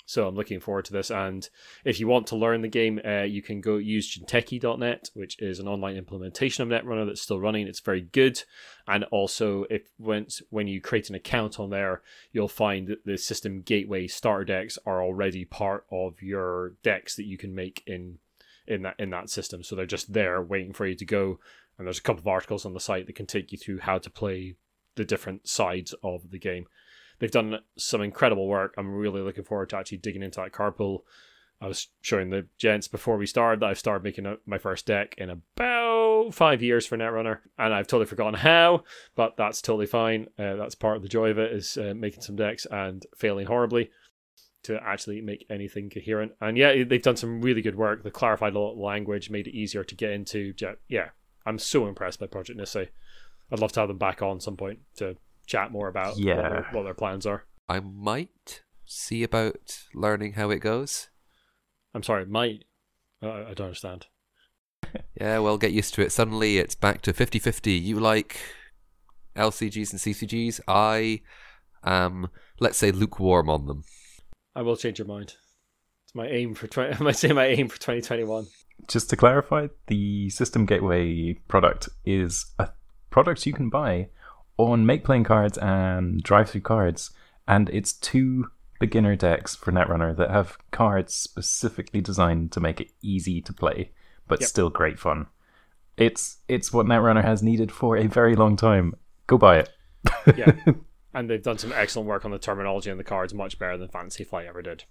So 0.07 0.27
I'm 0.27 0.35
looking 0.35 0.61
forward 0.61 0.85
to 0.87 0.93
this. 0.93 1.11
And 1.11 1.49
if 1.85 1.99
you 1.99 2.07
want 2.07 2.27
to 2.29 2.37
learn 2.37 2.63
the 2.63 2.69
game, 2.69 3.01
uh, 3.05 3.23
you 3.23 3.43
can 3.43 3.61
go 3.61 3.77
use 3.77 4.17
Jinteki.net, 4.17 5.11
which 5.15 5.41
is 5.41 5.59
an 5.59 5.69
online 5.69 5.97
implementation 5.97 6.63
of 6.63 6.69
Netrunner 6.69 7.07
that's 7.07 7.23
still 7.23 7.41
running. 7.41 7.67
It's 7.67 7.81
very 7.81 8.03
good. 8.03 8.43
And 8.87 9.05
also, 9.05 9.65
if 9.71 9.83
once 9.99 10.43
when 10.51 10.69
you 10.69 10.81
create 10.81 11.09
an 11.09 11.15
account 11.15 11.59
on 11.59 11.71
there, 11.71 12.03
you'll 12.33 12.49
find 12.49 12.87
that 12.89 13.05
the 13.07 13.17
system 13.17 13.63
gateway 13.63 14.07
starter 14.07 14.45
decks 14.45 14.79
are 14.85 15.03
already 15.03 15.45
part 15.45 15.87
of 15.91 16.21
your 16.21 16.75
decks 16.83 17.17
that 17.17 17.25
you 17.25 17.39
can 17.39 17.55
make 17.55 17.83
in 17.87 18.19
in 18.67 18.83
that 18.83 18.97
in 18.99 19.11
that 19.11 19.31
system. 19.31 19.63
So 19.63 19.75
they're 19.75 19.87
just 19.87 20.13
there 20.13 20.43
waiting 20.43 20.73
for 20.73 20.87
you 20.87 20.95
to 20.97 21.05
go. 21.05 21.39
And 21.79 21.87
there's 21.87 21.99
a 21.99 22.03
couple 22.03 22.21
of 22.21 22.29
articles 22.29 22.65
on 22.65 22.75
the 22.75 22.81
site 22.81 23.07
that 23.07 23.17
can 23.17 23.27
take 23.27 23.53
you 23.53 23.59
through 23.59 23.81
how 23.81 23.99
to 23.99 24.11
play 24.11 24.55
the 24.97 25.05
different 25.05 25.49
sides 25.49 25.95
of 26.03 26.31
the 26.31 26.39
game. 26.39 26.67
They've 27.25 27.31
done 27.31 27.61
some 27.79 28.03
incredible 28.03 28.47
work. 28.47 28.75
I'm 28.77 28.95
really 28.95 29.23
looking 29.23 29.45
forward 29.45 29.71
to 29.71 29.79
actually 29.79 29.97
digging 29.97 30.23
into 30.23 30.43
that 30.43 30.53
card 30.53 30.77
pool. 30.77 31.07
I 31.59 31.67
was 31.67 31.89
showing 32.03 32.29
the 32.29 32.47
gents 32.59 32.87
before 32.87 33.17
we 33.17 33.25
started 33.25 33.61
that 33.61 33.71
I've 33.71 33.79
started 33.79 34.05
making 34.05 34.27
a, 34.27 34.37
my 34.45 34.59
first 34.59 34.85
deck 34.85 35.15
in 35.17 35.31
about 35.31 36.35
five 36.35 36.63
years 36.63 36.85
for 36.85 36.99
Netrunner, 36.99 37.39
and 37.59 37.73
I've 37.73 37.87
totally 37.87 38.05
forgotten 38.05 38.35
how, 38.35 38.85
but 39.15 39.39
that's 39.39 39.63
totally 39.63 39.87
fine. 39.87 40.27
Uh, 40.39 40.57
that's 40.57 40.75
part 40.75 40.99
of 40.99 41.03
the 41.03 41.09
joy 41.09 41.31
of 41.31 41.39
it 41.39 41.53
is 41.53 41.79
uh, 41.79 41.95
making 41.97 42.21
some 42.21 42.37
decks 42.37 42.67
and 42.71 43.07
failing 43.17 43.47
horribly 43.47 43.91
to 44.65 44.79
actually 44.83 45.23
make 45.23 45.47
anything 45.49 45.89
coherent. 45.89 46.33
And 46.43 46.59
yeah, 46.59 46.85
they've 46.85 47.01
done 47.01 47.17
some 47.17 47.41
really 47.41 47.63
good 47.63 47.77
work. 47.77 48.05
They 48.05 48.11
clarified 48.11 48.55
a 48.55 48.59
lot 48.59 48.73
of 48.73 48.79
language, 48.79 49.31
made 49.31 49.47
it 49.47 49.57
easier 49.57 49.83
to 49.83 49.95
get 49.95 50.11
into. 50.11 50.53
Yeah, 50.89 51.09
I'm 51.47 51.59
so 51.59 51.87
impressed 51.87 52.21
by 52.21 52.27
Project 52.27 52.61
NISEI. 52.61 52.89
I'd 53.51 53.61
love 53.61 53.73
to 53.73 53.81
have 53.81 53.89
them 53.89 53.97
back 53.97 54.21
on 54.21 54.41
some 54.41 54.59
point 54.59 54.81
to 54.97 55.17
chat 55.47 55.71
more 55.73 55.89
about 55.89 56.17
Yeah. 56.19 56.37
what, 56.37 56.49
their, 56.51 56.67
what 56.73 56.83
their 56.85 56.95
plans 56.95 57.27
are. 57.27 57.45
I 57.69 57.81
might 57.81 58.63
see 58.85 59.23
about 59.23 59.79
learning 59.95 60.35
how 60.35 60.51
it 60.51 60.59
goes. 60.61 61.09
I'm 61.95 62.03
sorry, 62.03 62.27
might. 62.27 62.65
Uh, 63.23 63.31
I 63.49 63.55
don't 63.55 63.67
understand. 63.69 64.07
Yeah, 65.21 65.39
well, 65.39 65.57
get 65.59 65.73
used 65.73 65.95
to 65.95 66.03
it. 66.03 66.13
Suddenly 66.13 66.59
it's 66.59 66.75
back 66.75 67.01
to 67.03 67.13
50 67.13 67.39
50. 67.39 67.73
You 67.73 67.99
like 67.99 68.39
LCGs 69.35 69.91
and 69.93 70.01
CCGs? 70.01 70.61
I 70.69 71.23
am, 71.83 72.29
let's 72.61 72.79
say, 72.79 72.93
lukewarm 72.93 73.49
on 73.49 73.67
them. 73.67 73.85
I 74.55 74.63
will 74.63 74.77
change 74.77 74.99
your 74.99 75.09
mind. 75.09 75.35
It's 76.05 76.15
my 76.15 76.27
aim 76.29 76.55
for 76.55 76.67
20, 76.67 76.95
I 77.01 77.03
might 77.03 77.17
say 77.17 77.33
my 77.33 77.47
aim 77.47 77.69
for 77.69 77.77
2021. 77.81 78.47
Just 78.89 79.09
to 79.11 79.17
clarify, 79.17 79.69
the 79.87 80.29
System 80.31 80.67
Gateway 80.67 81.35
product 81.49 81.89
is 82.05 82.53
a 82.59 82.69
product 83.11 83.47
you 83.47 83.53
can 83.53 83.71
buy 83.71 84.09
on 84.57 84.85
MakePlayingCards 84.85 85.61
and 85.63 86.23
DriveThruCards, 86.23 87.11
and 87.49 87.69
it's 87.71 87.93
two 87.93 88.47
beginner 88.81 89.17
decks 89.17 89.55
for 89.55 89.73
Netrunner 89.73 90.17
that 90.17 90.31
have 90.31 90.59
cards 90.71 91.15
specifically 91.15 92.01
designed 92.01 92.53
to 92.53 92.61
make 92.61 92.81
it 92.81 92.91
easy 93.03 93.41
to 93.41 93.53
play, 93.53 93.93
but 94.29 94.41
Yep. 94.41 94.49
still 94.49 94.71
great 94.71 94.99
fun. 94.99 95.27
It's 95.97 96.39
it's 96.49 96.73
what 96.73 96.87
Netrunner 96.87 97.23
has 97.25 97.43
needed 97.43 97.71
for 97.71 97.97
a 97.97 98.07
very 98.09 98.35
long 98.35 98.57
time. 98.57 98.95
Go 99.27 99.39
buy 99.39 99.59
it. 99.59 99.71
Yeah. 100.37 100.53
and 101.15 101.31
they've 101.31 101.43
done 101.43 101.59
some 101.59 101.73
excellent 101.73 102.09
work 102.09 102.25
on 102.25 102.31
the 102.31 102.39
terminology 102.39 102.91
and 102.91 102.99
the 102.99 103.05
cards, 103.05 103.33
much 103.33 103.59
better 103.59 103.77
than 103.79 103.89
Fantasy 103.89 104.25
Flight 104.25 104.47
ever 104.47 104.63
did. 104.63 104.85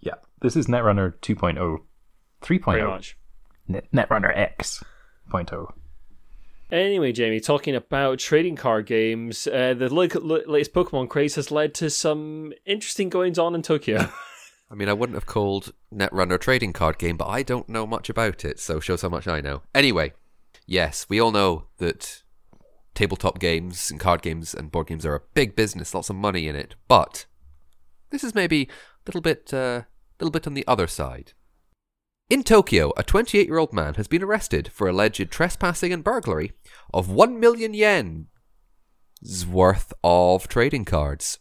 Yeah, 0.00 0.16
this 0.42 0.56
is 0.56 0.66
Netrunner 0.66 1.14
oh. 1.14 1.18
2.0, 1.22 1.78
Pretty 2.42 2.62
3.0, 2.62 2.86
much. 2.86 3.16
Net- 3.66 3.90
Netrunner 3.92 4.36
X 4.36 4.84
oh. 5.32 5.38
0.0. 5.38 5.72
Anyway, 6.70 7.12
Jamie, 7.12 7.38
talking 7.38 7.76
about 7.76 8.18
trading 8.18 8.56
card 8.56 8.86
games, 8.86 9.46
uh, 9.46 9.72
the 9.72 9.88
latest 9.88 10.72
Pokemon 10.72 11.08
craze 11.08 11.36
has 11.36 11.52
led 11.52 11.74
to 11.74 11.88
some 11.90 12.52
interesting 12.64 13.08
goings 13.08 13.38
on 13.38 13.54
in 13.54 13.62
Tokyo. 13.62 14.10
I 14.70 14.74
mean, 14.74 14.88
I 14.88 14.92
wouldn't 14.92 15.14
have 15.14 15.26
called 15.26 15.72
Netrunner 15.94 16.34
a 16.34 16.38
trading 16.38 16.72
card 16.72 16.98
game, 16.98 17.16
but 17.16 17.28
I 17.28 17.44
don't 17.44 17.68
know 17.68 17.86
much 17.86 18.10
about 18.10 18.44
it, 18.44 18.58
so 18.58 18.80
shows 18.80 19.02
how 19.02 19.08
much 19.08 19.28
I 19.28 19.40
know. 19.40 19.62
Anyway, 19.74 20.12
yes, 20.66 21.06
we 21.08 21.20
all 21.20 21.30
know 21.30 21.66
that 21.78 22.24
tabletop 22.94 23.38
games 23.38 23.88
and 23.88 24.00
card 24.00 24.22
games 24.22 24.52
and 24.52 24.72
board 24.72 24.88
games 24.88 25.06
are 25.06 25.14
a 25.14 25.22
big 25.34 25.54
business, 25.54 25.94
lots 25.94 26.10
of 26.10 26.16
money 26.16 26.48
in 26.48 26.56
it. 26.56 26.74
But 26.88 27.26
this 28.10 28.24
is 28.24 28.34
maybe 28.34 28.62
a 28.62 28.68
little 29.06 29.20
bit, 29.20 29.54
uh, 29.54 29.82
little 30.18 30.32
bit 30.32 30.48
on 30.48 30.54
the 30.54 30.66
other 30.66 30.88
side. 30.88 31.32
In 32.28 32.42
Tokyo, 32.42 32.92
a 32.96 33.04
28 33.04 33.46
year 33.46 33.58
old 33.58 33.72
man 33.72 33.94
has 33.94 34.08
been 34.08 34.24
arrested 34.24 34.72
for 34.72 34.88
alleged 34.88 35.30
trespassing 35.30 35.92
and 35.92 36.02
burglary 36.02 36.50
of 36.92 37.08
1 37.08 37.38
million 37.38 37.72
yen's 37.72 38.26
worth 39.48 39.92
of 40.02 40.48
trading 40.48 40.84
cards. 40.84 41.38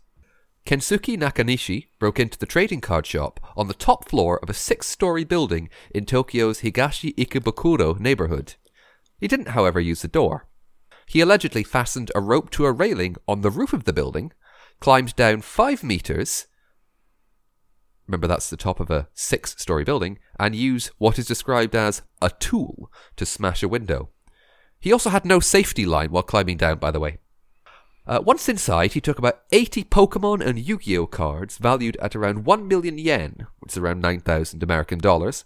Kensuke 0.64 1.18
Nakanishi 1.18 1.88
broke 1.98 2.20
into 2.20 2.38
the 2.38 2.46
trading 2.46 2.82
card 2.82 3.08
shop 3.08 3.40
on 3.58 3.68
the 3.68 3.74
top 3.74 4.08
floor 4.08 4.40
of 4.44 4.50
a 4.50 4.54
six 4.54 4.86
story 4.86 5.24
building 5.24 5.70
in 5.90 6.06
Tokyo's 6.06 6.62
Higashi 6.62 7.16
Ikebukuro 7.16 8.00
neighborhood. 8.00 8.54
He 9.20 9.28
didn't, 9.28 9.50
however, 9.50 9.80
use 9.80 10.04
the 10.04 10.08
door. 10.08 10.48
He 11.08 11.20
allegedly 11.20 11.64
fastened 11.64 12.12
a 12.14 12.22
rope 12.22 12.52
to 12.52 12.66
a 12.66 12.72
railing 12.72 13.16
on 13.28 13.42
the 13.42 13.50
roof 13.50 13.74
of 13.74 13.86
the 13.86 13.94
building, 13.94 14.34
climbed 14.80 15.16
down 15.16 15.42
five 15.42 15.84
meters. 15.84 16.46
Remember, 18.06 18.28
that's 18.28 18.52
the 18.52 18.58
top 18.58 18.80
of 18.80 18.92
a 18.92 19.08
six 19.16 19.56
story 19.60 19.84
building, 19.84 20.20
and 20.40 20.56
use 20.56 20.92
what 20.98 21.20
is 21.20 21.28
described 21.28 21.76
as 21.76 22.02
a 22.22 22.30
tool 22.30 22.92
to 23.16 23.26
smash 23.26 23.64
a 23.64 23.68
window. 23.68 24.10
He 24.80 24.92
also 24.92 25.10
had 25.10 25.26
no 25.26 25.40
safety 25.40 25.86
line 25.86 26.12
while 26.12 26.24
climbing 26.24 26.58
down, 26.58 26.78
by 26.78 26.92
the 26.92 27.00
way. 27.00 27.18
Uh, 28.08 28.22
once 28.24 28.48
inside, 28.48 28.94
he 28.94 29.02
took 29.02 29.18
about 29.18 29.42
80 29.52 29.86
Pokemon 29.86 30.46
and 30.46 30.60
Yu 30.60 30.78
Gi 30.78 30.98
Oh 31.00 31.08
cards 31.08 31.58
valued 31.58 31.98
at 31.98 32.16
around 32.16 32.46
1 32.46 32.68
million 32.68 33.00
yen, 33.00 33.48
which 33.60 33.74
is 33.74 33.78
around 33.78 34.02
9,000 34.02 34.62
American 34.62 35.00
dollars, 35.00 35.46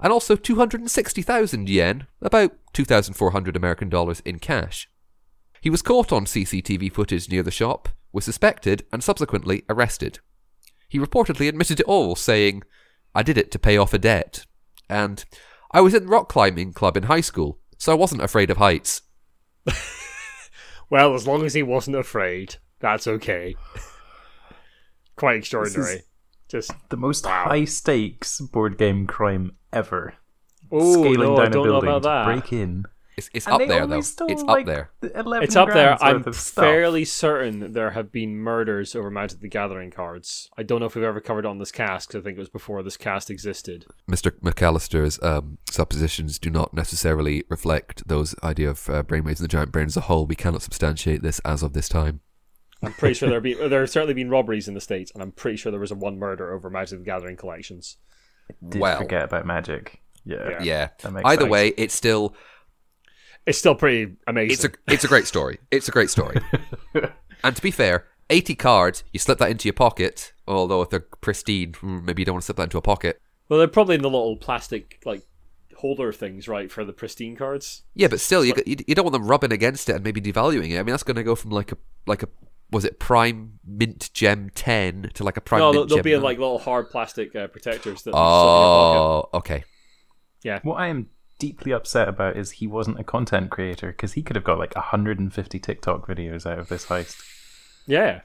and 0.00 0.12
also 0.12 0.36
260,000 0.36 1.68
yen, 1.68 2.06
about 2.20 2.52
2,400 2.74 3.56
American 3.56 3.88
dollars 3.88 4.20
in 4.26 4.38
cash. 4.38 4.90
He 5.62 5.70
was 5.70 5.80
caught 5.80 6.12
on 6.12 6.26
CCTV 6.26 6.92
footage 6.92 7.30
near 7.30 7.42
the 7.42 7.50
shop, 7.50 7.88
was 8.12 8.26
suspected, 8.26 8.84
and 8.92 9.02
subsequently 9.02 9.64
arrested. 9.70 10.18
He 10.90 10.98
reportedly 10.98 11.48
admitted 11.48 11.80
it 11.80 11.86
all, 11.86 12.16
saying, 12.16 12.64
I 13.14 13.22
did 13.22 13.38
it 13.38 13.50
to 13.52 13.58
pay 13.58 13.76
off 13.76 13.94
a 13.94 13.98
debt. 13.98 14.44
And, 14.88 15.24
I 15.72 15.80
was 15.80 15.94
in 15.94 16.04
the 16.04 16.08
rock 16.08 16.28
climbing 16.28 16.72
club 16.72 16.96
in 16.96 17.04
high 17.04 17.20
school, 17.20 17.58
so 17.78 17.90
I 17.92 17.96
wasn't 17.96 18.22
afraid 18.22 18.50
of 18.50 18.58
heights. 18.58 19.02
well, 20.90 21.14
as 21.14 21.26
long 21.26 21.44
as 21.44 21.54
he 21.54 21.62
wasn't 21.62 21.96
afraid, 21.96 22.56
that's 22.80 23.06
okay. 23.06 23.56
Quite 25.16 25.36
extraordinary. 25.38 26.02
Just 26.48 26.72
The 26.90 26.96
most 26.96 27.24
Wow. 27.24 27.44
high 27.48 27.64
stakes 27.64 28.40
board 28.40 28.76
game 28.78 29.06
crime 29.06 29.52
ever. 29.72 30.14
oh 30.70 30.92
Scaling 31.02 31.18
no, 31.20 31.36
down 31.36 31.46
I 31.46 31.46
a 31.46 31.50
don't 31.50 31.66
know 31.66 31.80
building 31.80 31.88
about 31.90 32.02
to 32.02 32.08
that. 32.08 32.24
break 32.26 32.52
in. 32.52 32.84
It's, 33.16 33.30
it's 33.32 33.46
And 33.46 33.54
up 33.62 33.68
there, 33.68 33.82
only 33.82 33.96
though. 33.96 34.00
stole, 34.00 34.30
It's 34.30 34.42
like, 34.42 34.60
up 34.62 34.66
there. 34.66 34.90
It's 35.02 35.56
up 35.56 35.68
there. 35.72 35.96
I'm 36.02 36.16
worth 36.18 36.26
of 36.26 36.36
stuff. 36.36 36.64
fairly 36.64 37.04
certain 37.04 37.60
that 37.60 37.72
there 37.72 37.90
have 37.90 38.10
been 38.10 38.34
murders 38.36 38.96
over 38.96 39.10
Magic 39.10 39.40
the 39.40 39.48
Gathering 39.48 39.90
cards. 39.90 40.48
I 40.58 40.62
don't 40.64 40.80
know 40.80 40.86
if 40.86 40.94
we've 40.96 41.04
ever 41.04 41.20
covered 41.20 41.44
it 41.44 41.48
on 41.48 41.58
this 41.58 41.70
cast 41.70 42.08
'cause 42.08 42.20
I 42.20 42.22
think 42.24 42.36
it 42.36 42.40
was 42.40 42.48
before 42.48 42.82
this 42.82 42.96
cast 42.96 43.30
existed. 43.30 43.86
Mr. 44.10 44.32
McAllister's 44.40 45.22
um, 45.22 45.58
suppositions 45.70 46.38
do 46.38 46.50
not 46.50 46.74
necessarily 46.74 47.44
reflect 47.48 48.06
those 48.08 48.34
idea 48.42 48.70
of 48.70 48.88
uh, 48.90 49.02
brainwaves 49.02 49.38
in 49.38 49.44
the 49.44 49.48
giant 49.48 49.70
brain 49.72 49.86
as 49.86 49.96
a 49.96 50.02
whole. 50.02 50.26
We 50.26 50.34
cannot 50.34 50.62
substantiate 50.62 51.22
this 51.22 51.38
as 51.44 51.62
of 51.62 51.72
this 51.72 51.88
time. 51.88 52.20
I'm 52.82 52.92
pretty 52.92 53.14
sure 53.14 53.28
there 53.30 53.40
have 53.40 53.70
there 53.70 53.80
have 53.80 53.90
certainly 53.90 54.14
been 54.14 54.28
robberies 54.28 54.68
in 54.68 54.74
the 54.74 54.80
states, 54.80 55.10
and 55.14 55.22
I'm 55.22 55.32
pretty 55.32 55.56
sure 55.56 55.70
there 55.70 55.80
was 55.80 55.90
a 55.92 55.94
one 55.94 56.18
murder 56.18 56.52
over 56.52 56.68
Magic 56.68 56.98
the 56.98 57.04
Gathering 57.04 57.36
collections. 57.36 57.96
Did 58.68 58.80
Well. 58.80 58.98
forget 58.98 59.22
about 59.24 59.46
magic. 59.46 60.00
Yeah. 60.26 60.48
Yeah. 60.50 60.62
Yeah. 60.62 60.88
That 61.02 61.12
makes 61.12 61.24
Either 61.26 61.42
sense. 61.42 61.50
way, 61.50 61.68
it's 61.78 61.94
still 61.94 62.34
It's 63.46 63.58
still 63.58 63.74
pretty 63.74 64.16
amazing. 64.26 64.52
it's 64.52 64.64
a 64.64 64.92
it's 64.92 65.04
a 65.04 65.08
great 65.08 65.26
story. 65.26 65.58
It's 65.70 65.88
a 65.88 65.90
great 65.90 66.10
story. 66.10 66.36
and 67.44 67.54
to 67.56 67.62
be 67.62 67.70
fair, 67.70 68.06
eighty 68.30 68.54
cards, 68.54 69.04
you 69.12 69.18
slip 69.18 69.38
that 69.38 69.50
into 69.50 69.68
your 69.68 69.74
pocket. 69.74 70.32
Although 70.48 70.82
if 70.82 70.90
they're 70.90 71.00
pristine, 71.00 71.74
hmm, 71.74 72.04
maybe 72.04 72.22
you 72.22 72.26
don't 72.26 72.34
want 72.34 72.42
to 72.42 72.46
slip 72.46 72.56
that 72.56 72.64
into 72.64 72.78
a 72.78 72.82
pocket. 72.82 73.20
well, 73.48 73.58
they're 73.58 73.68
probably 73.68 73.96
in 73.96 74.02
the 74.02 74.10
little 74.10 74.36
plastic 74.36 75.02
like 75.04 75.22
holder 75.76 76.12
things, 76.12 76.48
right, 76.48 76.72
for 76.72 76.84
the 76.84 76.92
pristine 76.94 77.36
cards. 77.36 77.82
Yeah, 77.94 78.08
but 78.08 78.20
still, 78.20 78.44
you, 78.44 78.54
you 78.66 78.76
you 78.86 78.94
don't 78.94 79.04
want 79.04 79.12
them 79.12 79.26
rubbing 79.26 79.52
against 79.52 79.88
it 79.90 79.96
and 79.96 80.04
maybe 80.04 80.20
devaluing 80.20 80.70
it. 80.70 80.78
I 80.78 80.82
mean, 80.82 80.92
that's 80.92 81.02
going 81.02 81.16
to 81.16 81.22
go 81.22 81.34
from 81.34 81.50
like 81.50 81.72
a 81.72 81.76
like 82.06 82.22
a 82.22 82.28
was 82.70 82.84
it 82.84 82.98
prime 82.98 83.58
mint 83.66 84.10
gem 84.14 84.50
ten 84.54 85.10
to 85.14 85.22
like 85.22 85.36
a 85.36 85.42
prime 85.42 85.60
no, 85.60 85.72
mint 85.72 85.74
they'll, 85.74 85.86
they'll 85.86 85.96
gem 85.98 86.04
be 86.04 86.12
in 86.14 86.22
like 86.22 86.38
little 86.38 86.58
hard 86.58 86.90
plastic 86.90 87.36
uh, 87.36 87.46
protectors 87.48 88.02
that. 88.02 88.10
you 88.10 88.14
slip 88.14 88.14
in 88.14 88.14
your 88.14 88.22
pocket. 88.22 88.98
Oh, 88.98 89.28
okay. 89.34 89.64
Yeah. 90.42 90.60
What 90.62 90.76
I 90.76 90.88
am 90.88 91.08
deeply 91.38 91.72
upset 91.72 92.08
about 92.08 92.36
is 92.36 92.52
he 92.52 92.66
wasn't 92.66 93.00
a 93.00 93.04
content 93.04 93.50
creator 93.50 93.88
because 93.88 94.12
he 94.12 94.22
could 94.22 94.36
have 94.36 94.44
got 94.44 94.58
like 94.58 94.74
150 94.74 95.58
TikTok 95.58 96.06
videos 96.06 96.50
out 96.50 96.58
of 96.58 96.68
this 96.68 96.86
heist. 96.86 97.22
Yeah, 97.86 98.20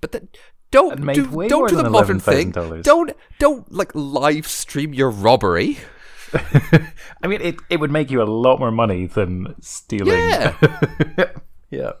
But 0.00 0.12
then 0.12 0.28
don't 0.70 1.00
do, 1.14 1.48
don't 1.48 1.68
do 1.68 1.76
the 1.76 1.90
modern 1.90 2.20
thing. 2.20 2.52
$11,000. 2.52 2.82
Don't 2.82 3.16
don't 3.38 3.72
like 3.72 3.90
live 3.94 4.46
stream 4.46 4.94
your 4.94 5.10
robbery. 5.10 5.78
I 6.32 7.26
mean, 7.26 7.40
it, 7.40 7.56
it 7.68 7.80
would 7.80 7.90
make 7.90 8.10
you 8.10 8.22
a 8.22 8.24
lot 8.24 8.60
more 8.60 8.70
money 8.70 9.06
than 9.06 9.54
stealing. 9.60 10.16
Yeah. 10.16 10.54
yeah. 11.70 11.92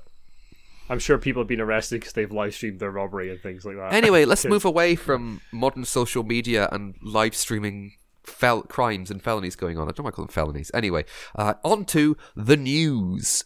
I'm 0.88 0.98
sure 0.98 1.18
people 1.18 1.42
have 1.42 1.48
been 1.48 1.60
arrested 1.60 2.00
because 2.00 2.12
they've 2.14 2.30
live 2.30 2.54
streamed 2.54 2.80
their 2.80 2.90
robbery 2.90 3.30
and 3.30 3.40
things 3.40 3.64
like 3.64 3.76
that. 3.76 3.92
Anyway, 3.92 4.24
let's 4.24 4.44
move 4.46 4.64
away 4.64 4.94
from 4.96 5.40
modern 5.52 5.84
social 5.84 6.22
media 6.22 6.68
and 6.70 6.96
live 7.02 7.34
streaming 7.34 7.92
fel- 8.22 8.62
crimes 8.62 9.10
and 9.10 9.22
felonies 9.22 9.56
going 9.56 9.78
on. 9.78 9.88
I 9.88 9.92
don't 9.92 10.04
want 10.04 10.14
to 10.14 10.16
call 10.16 10.24
them 10.26 10.32
felonies. 10.32 10.70
Anyway, 10.74 11.04
uh, 11.36 11.54
on 11.64 11.84
to 11.86 12.16
the 12.34 12.56
news. 12.56 13.44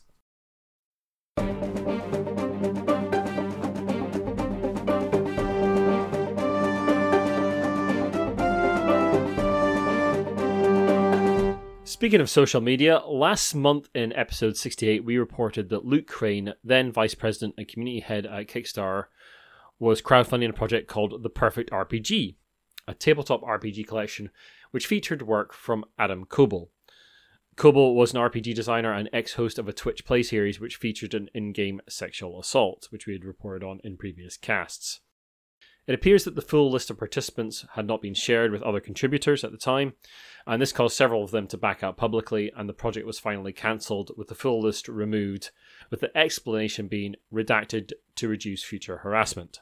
Speaking 12.05 12.21
of 12.21 12.29
social 12.29 12.61
media, 12.61 12.99
last 13.07 13.55
month 13.55 13.89
in 13.95 14.13
episode 14.13 14.57
68, 14.57 15.05
we 15.05 15.17
reported 15.17 15.69
that 15.69 15.87
Luke 15.87 16.07
Crane, 16.07 16.53
then 16.63 16.93
vice 16.93 17.15
president 17.15 17.55
and 17.57 17.69
community 17.69 18.01
head 18.01 18.27
at 18.27 18.49
Kickstarter, 18.49 19.05
was 19.79 20.03
crowdfunding 20.03 20.51
a 20.51 20.53
project 20.53 20.89
called 20.89 21.23
The 21.23 21.31
Perfect 21.31 21.71
RPG. 21.71 22.37
A 22.87 22.95
tabletop 22.95 23.43
RPG 23.43 23.87
collection 23.87 24.31
which 24.71 24.87
featured 24.87 25.23
work 25.23 25.53
from 25.53 25.85
Adam 25.99 26.27
Koebel. 26.27 26.69
Koebel 27.57 27.95
was 27.95 28.13
an 28.13 28.21
RPG 28.21 28.55
designer 28.55 28.93
and 28.93 29.09
ex 29.13 29.35
host 29.35 29.59
of 29.59 29.69
a 29.69 29.73
Twitch 29.73 30.05
play 30.05 30.23
series 30.23 30.59
which 30.59 30.77
featured 30.77 31.15
an 31.15 31.29
in 31.35 31.53
game 31.53 31.81
sexual 31.89 32.41
assault, 32.41 32.89
which 32.91 33.07
we 33.07 33.13
had 33.13 33.25
reported 33.25 33.65
on 33.65 33.81
in 33.85 33.97
previous 33.97 34.37
casts. 34.37 35.01
It 35.87 35.95
appears 35.95 36.25
that 36.25 36.35
the 36.35 36.43
full 36.43 36.71
list 36.71 36.91
of 36.91 36.99
participants 36.99 37.67
had 37.75 37.87
not 37.87 38.01
been 38.01 38.15
shared 38.15 38.51
with 38.51 38.63
other 38.63 38.81
contributors 38.81 39.45
at 39.45 39.53
the 39.53 39.59
time, 39.59 39.93
and 40.47 40.61
this 40.61 40.73
caused 40.73 40.97
several 40.97 41.23
of 41.23 41.31
them 41.31 41.47
to 41.49 41.59
back 41.59 41.83
out 41.83 41.99
publicly, 41.99 42.51
and 42.57 42.69
the 42.69 42.73
project 42.73 43.07
was 43.07 43.19
finally 43.19 43.53
cancelled 43.53 44.11
with 44.17 44.29
the 44.29 44.35
full 44.35 44.61
list 44.61 44.89
removed, 44.89 45.51
with 45.91 46.01
the 46.01 46.17
explanation 46.17 46.89
being 46.89 47.17
redacted 47.33 47.93
to 48.17 48.29
reduce 48.29 48.65
future 48.65 48.99
harassment. 48.99 49.61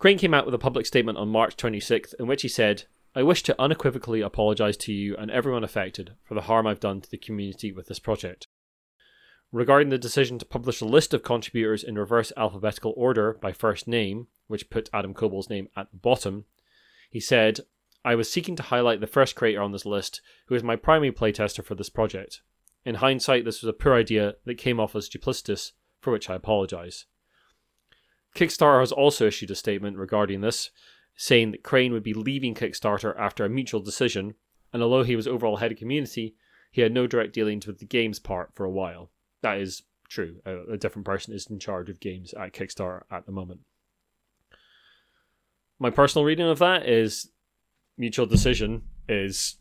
Crane 0.00 0.16
came 0.16 0.32
out 0.32 0.46
with 0.46 0.54
a 0.54 0.58
public 0.58 0.86
statement 0.86 1.18
on 1.18 1.28
March 1.28 1.58
26th 1.58 2.14
in 2.18 2.26
which 2.26 2.40
he 2.40 2.48
said, 2.48 2.84
I 3.14 3.22
wish 3.22 3.42
to 3.42 3.60
unequivocally 3.60 4.22
apologise 4.22 4.78
to 4.78 4.94
you 4.94 5.14
and 5.14 5.30
everyone 5.30 5.62
affected 5.62 6.14
for 6.24 6.32
the 6.32 6.42
harm 6.42 6.66
I've 6.66 6.80
done 6.80 7.02
to 7.02 7.10
the 7.10 7.18
community 7.18 7.70
with 7.70 7.86
this 7.86 7.98
project. 7.98 8.48
Regarding 9.52 9.90
the 9.90 9.98
decision 9.98 10.38
to 10.38 10.46
publish 10.46 10.80
a 10.80 10.86
list 10.86 11.12
of 11.12 11.22
contributors 11.22 11.84
in 11.84 11.98
reverse 11.98 12.32
alphabetical 12.34 12.94
order 12.96 13.34
by 13.42 13.52
first 13.52 13.86
name, 13.86 14.28
which 14.46 14.70
put 14.70 14.88
Adam 14.94 15.12
Koebel's 15.12 15.50
name 15.50 15.68
at 15.76 15.90
the 15.90 15.98
bottom, 15.98 16.46
he 17.10 17.20
said, 17.20 17.60
I 18.02 18.14
was 18.14 18.32
seeking 18.32 18.56
to 18.56 18.62
highlight 18.62 19.02
the 19.02 19.06
first 19.06 19.36
creator 19.36 19.60
on 19.60 19.72
this 19.72 19.84
list, 19.84 20.22
who 20.46 20.54
is 20.54 20.62
my 20.62 20.76
primary 20.76 21.12
playtester 21.12 21.62
for 21.62 21.74
this 21.74 21.90
project. 21.90 22.40
In 22.86 22.94
hindsight, 22.94 23.44
this 23.44 23.60
was 23.60 23.68
a 23.68 23.74
poor 23.74 23.92
idea 23.92 24.36
that 24.46 24.56
came 24.56 24.80
off 24.80 24.96
as 24.96 25.10
duplicitous, 25.10 25.72
for 26.00 26.10
which 26.10 26.30
I 26.30 26.36
apologise. 26.36 27.04
Kickstarter 28.34 28.80
has 28.80 28.92
also 28.92 29.26
issued 29.26 29.50
a 29.50 29.56
statement 29.56 29.96
regarding 29.96 30.40
this, 30.40 30.70
saying 31.16 31.50
that 31.50 31.62
Crane 31.62 31.92
would 31.92 32.02
be 32.02 32.14
leaving 32.14 32.54
Kickstarter 32.54 33.18
after 33.18 33.44
a 33.44 33.50
mutual 33.50 33.80
decision, 33.80 34.34
and 34.72 34.82
although 34.82 35.02
he 35.02 35.16
was 35.16 35.26
overall 35.26 35.56
head 35.56 35.72
of 35.72 35.78
community, 35.78 36.36
he 36.70 36.82
had 36.82 36.92
no 36.92 37.06
direct 37.06 37.34
dealings 37.34 37.66
with 37.66 37.78
the 37.78 37.86
games 37.86 38.18
part 38.18 38.50
for 38.54 38.64
a 38.64 38.70
while. 38.70 39.10
That 39.42 39.58
is 39.58 39.82
true. 40.08 40.36
A, 40.46 40.74
a 40.74 40.76
different 40.76 41.06
person 41.06 41.34
is 41.34 41.46
in 41.48 41.58
charge 41.58 41.90
of 41.90 42.00
games 42.00 42.32
at 42.34 42.52
Kickstarter 42.52 43.02
at 43.10 43.26
the 43.26 43.32
moment. 43.32 43.60
My 45.78 45.90
personal 45.90 46.24
reading 46.24 46.48
of 46.48 46.58
that 46.58 46.86
is 46.88 47.30
mutual 47.96 48.26
decision 48.26 48.82
is, 49.08 49.56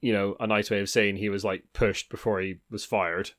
you 0.00 0.12
know, 0.12 0.36
a 0.38 0.46
nice 0.46 0.70
way 0.70 0.80
of 0.80 0.90
saying 0.90 1.16
he 1.16 1.28
was 1.28 1.44
like 1.44 1.64
pushed 1.72 2.10
before 2.10 2.40
he 2.40 2.60
was 2.70 2.84
fired. 2.84 3.32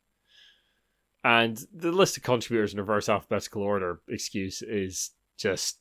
And 1.23 1.57
the 1.73 1.91
list 1.91 2.17
of 2.17 2.23
contributors 2.23 2.73
in 2.73 2.79
reverse 2.79 3.07
alphabetical 3.07 3.61
order 3.61 4.01
excuse 4.09 4.61
is 4.61 5.11
just 5.37 5.79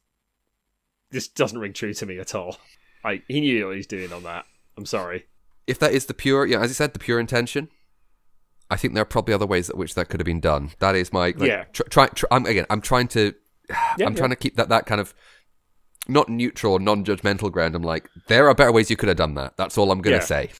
this 1.10 1.28
doesn't 1.28 1.58
ring 1.58 1.72
true 1.72 1.92
to 1.94 2.06
me 2.06 2.18
at 2.18 2.34
all. 2.34 2.56
Like 3.04 3.24
he 3.26 3.40
knew 3.40 3.66
what 3.66 3.76
he's 3.76 3.86
doing 3.88 4.12
on 4.12 4.22
that. 4.22 4.44
I'm 4.78 4.86
sorry. 4.86 5.26
If 5.66 5.78
that 5.80 5.92
is 5.92 6.06
the 6.06 6.14
pure, 6.14 6.46
yeah, 6.46 6.60
as 6.60 6.70
you 6.70 6.74
said, 6.74 6.92
the 6.92 6.98
pure 7.00 7.18
intention, 7.18 7.68
I 8.70 8.76
think 8.76 8.94
there 8.94 9.02
are 9.02 9.06
probably 9.06 9.34
other 9.34 9.46
ways 9.46 9.68
at 9.68 9.76
which 9.76 9.94
that 9.96 10.08
could 10.08 10.20
have 10.20 10.24
been 10.24 10.40
done. 10.40 10.70
That 10.78 10.94
is 10.94 11.12
my 11.12 11.26
like, 11.36 11.40
Yeah. 11.40 11.64
Try, 11.72 11.86
try, 11.90 12.06
try, 12.08 12.28
I'm 12.30 12.46
again. 12.46 12.66
I'm 12.70 12.80
trying 12.80 13.08
to. 13.08 13.34
Yeah, 13.98 14.06
I'm 14.06 14.12
yeah. 14.12 14.18
trying 14.18 14.30
to 14.30 14.36
keep 14.36 14.56
that 14.56 14.68
that 14.68 14.86
kind 14.86 15.00
of 15.00 15.14
not 16.08 16.28
neutral, 16.28 16.78
non-judgmental 16.78 17.50
ground. 17.50 17.74
I'm 17.74 17.82
like, 17.82 18.08
there 18.28 18.48
are 18.48 18.54
better 18.54 18.72
ways 18.72 18.90
you 18.90 18.96
could 18.96 19.08
have 19.08 19.16
done 19.18 19.34
that. 19.34 19.56
That's 19.56 19.76
all 19.78 19.90
I'm 19.90 20.00
gonna 20.02 20.16
Yeah. 20.16 20.20
say. 20.22 20.50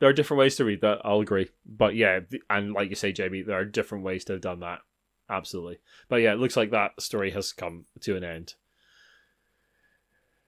There 0.00 0.08
are 0.08 0.12
different 0.14 0.38
ways 0.40 0.56
to 0.56 0.64
read 0.64 0.80
that. 0.80 0.98
I'll 1.04 1.20
agree. 1.20 1.50
But 1.64 1.94
yeah, 1.94 2.20
and 2.48 2.72
like 2.72 2.88
you 2.90 2.96
say, 2.96 3.12
Jamie, 3.12 3.42
there 3.42 3.58
are 3.58 3.64
different 3.64 4.02
ways 4.02 4.24
to 4.24 4.32
have 4.32 4.42
done 4.42 4.60
that. 4.60 4.80
Absolutely. 5.28 5.78
But 6.08 6.16
yeah, 6.16 6.32
it 6.32 6.38
looks 6.40 6.56
like 6.56 6.70
that 6.72 7.00
story 7.00 7.30
has 7.30 7.52
come 7.52 7.84
to 8.00 8.16
an 8.16 8.24
end. 8.24 8.54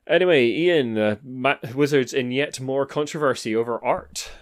Anyway, 0.06 0.47
Ian, 0.49 0.99
uh, 0.99 1.16
Ma- 1.23 1.59
Wizards 1.75 2.12
in 2.12 2.32
yet 2.32 2.58
more 2.60 2.86
controversy 2.86 3.54
over 3.54 3.82
art. 3.84 4.32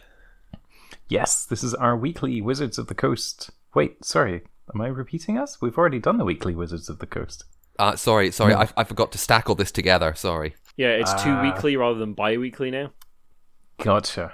Yes, 1.08 1.44
this 1.44 1.62
is 1.62 1.74
our 1.74 1.96
weekly 1.96 2.40
Wizards 2.40 2.78
of 2.78 2.86
the 2.86 2.94
Coast. 2.94 3.50
Wait, 3.74 4.02
sorry, 4.04 4.42
am 4.74 4.80
I 4.80 4.86
repeating 4.86 5.36
us? 5.36 5.60
We've 5.60 5.76
already 5.76 5.98
done 5.98 6.16
the 6.18 6.24
weekly 6.24 6.54
Wizards 6.54 6.88
of 6.88 6.98
the 7.00 7.06
Coast. 7.06 7.44
Uh, 7.78 7.96
sorry, 7.96 8.30
sorry, 8.30 8.54
No. 8.54 8.60
I, 8.60 8.68
I 8.78 8.84
forgot 8.84 9.12
to 9.12 9.18
stack 9.18 9.48
all 9.48 9.54
this 9.54 9.72
together. 9.72 10.14
Sorry. 10.14 10.54
Yeah, 10.76 10.90
it's 10.92 11.12
two 11.22 11.30
Ah. 11.30 11.42
weekly 11.42 11.76
rather 11.76 11.98
than 11.98 12.14
bi 12.14 12.36
weekly 12.38 12.70
now. 12.70 12.92
Gotcha. 13.82 14.32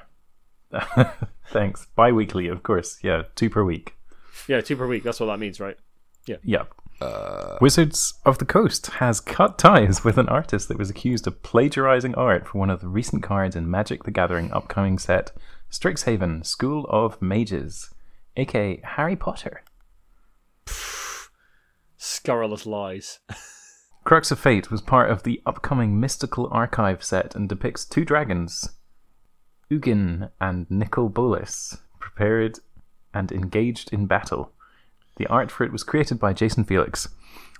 Thanks. 1.50 1.86
Bi 1.94 2.12
weekly, 2.12 2.48
of 2.48 2.62
course. 2.62 2.98
Yeah, 3.02 3.22
two 3.34 3.50
per 3.50 3.64
week. 3.64 3.94
Yeah, 4.48 4.60
two 4.60 4.76
per 4.76 4.86
week. 4.86 5.02
That's 5.02 5.20
what 5.20 5.26
that 5.26 5.38
means, 5.38 5.60
right? 5.60 5.76
Yeah. 6.44 6.64
Uh, 7.00 7.58
Wizards 7.60 8.14
of 8.24 8.38
the 8.38 8.44
Coast 8.44 8.86
has 8.86 9.20
cut 9.20 9.58
ties 9.58 10.02
with 10.02 10.16
an 10.18 10.28
artist 10.28 10.68
that 10.68 10.78
was 10.78 10.90
accused 10.90 11.26
of 11.26 11.42
plagiarizing 11.42 12.14
art 12.14 12.48
for 12.48 12.58
one 12.58 12.70
of 12.70 12.80
the 12.80 12.88
recent 12.88 13.22
cards 13.22 13.54
in 13.54 13.70
Magic 13.70 14.04
the 14.04 14.10
Gathering 14.10 14.50
upcoming 14.52 14.98
set, 14.98 15.32
Strixhaven 15.70 16.44
School 16.44 16.86
of 16.88 17.20
Mages, 17.20 17.90
aka 18.36 18.80
Harry 18.82 19.16
Potter. 19.16 19.62
Scurrilous 21.98 22.66
lies. 22.66 23.18
Crux 24.04 24.30
of 24.30 24.38
Fate 24.38 24.70
was 24.70 24.80
part 24.80 25.10
of 25.10 25.24
the 25.24 25.42
upcoming 25.44 25.98
Mystical 26.00 26.48
Archive 26.52 27.02
set 27.02 27.34
and 27.34 27.48
depicts 27.48 27.84
two 27.84 28.04
dragons, 28.04 28.70
Ugin 29.70 30.30
and 30.40 30.70
Nicol 30.70 31.08
Bolas, 31.08 31.78
prepared 31.98 32.58
and 33.12 33.32
engaged 33.32 33.92
in 33.92 34.06
battle. 34.06 34.52
The 35.16 35.26
art 35.26 35.50
for 35.50 35.64
it 35.64 35.72
was 35.72 35.82
created 35.82 36.18
by 36.18 36.32
Jason 36.32 36.64
Felix. 36.64 37.08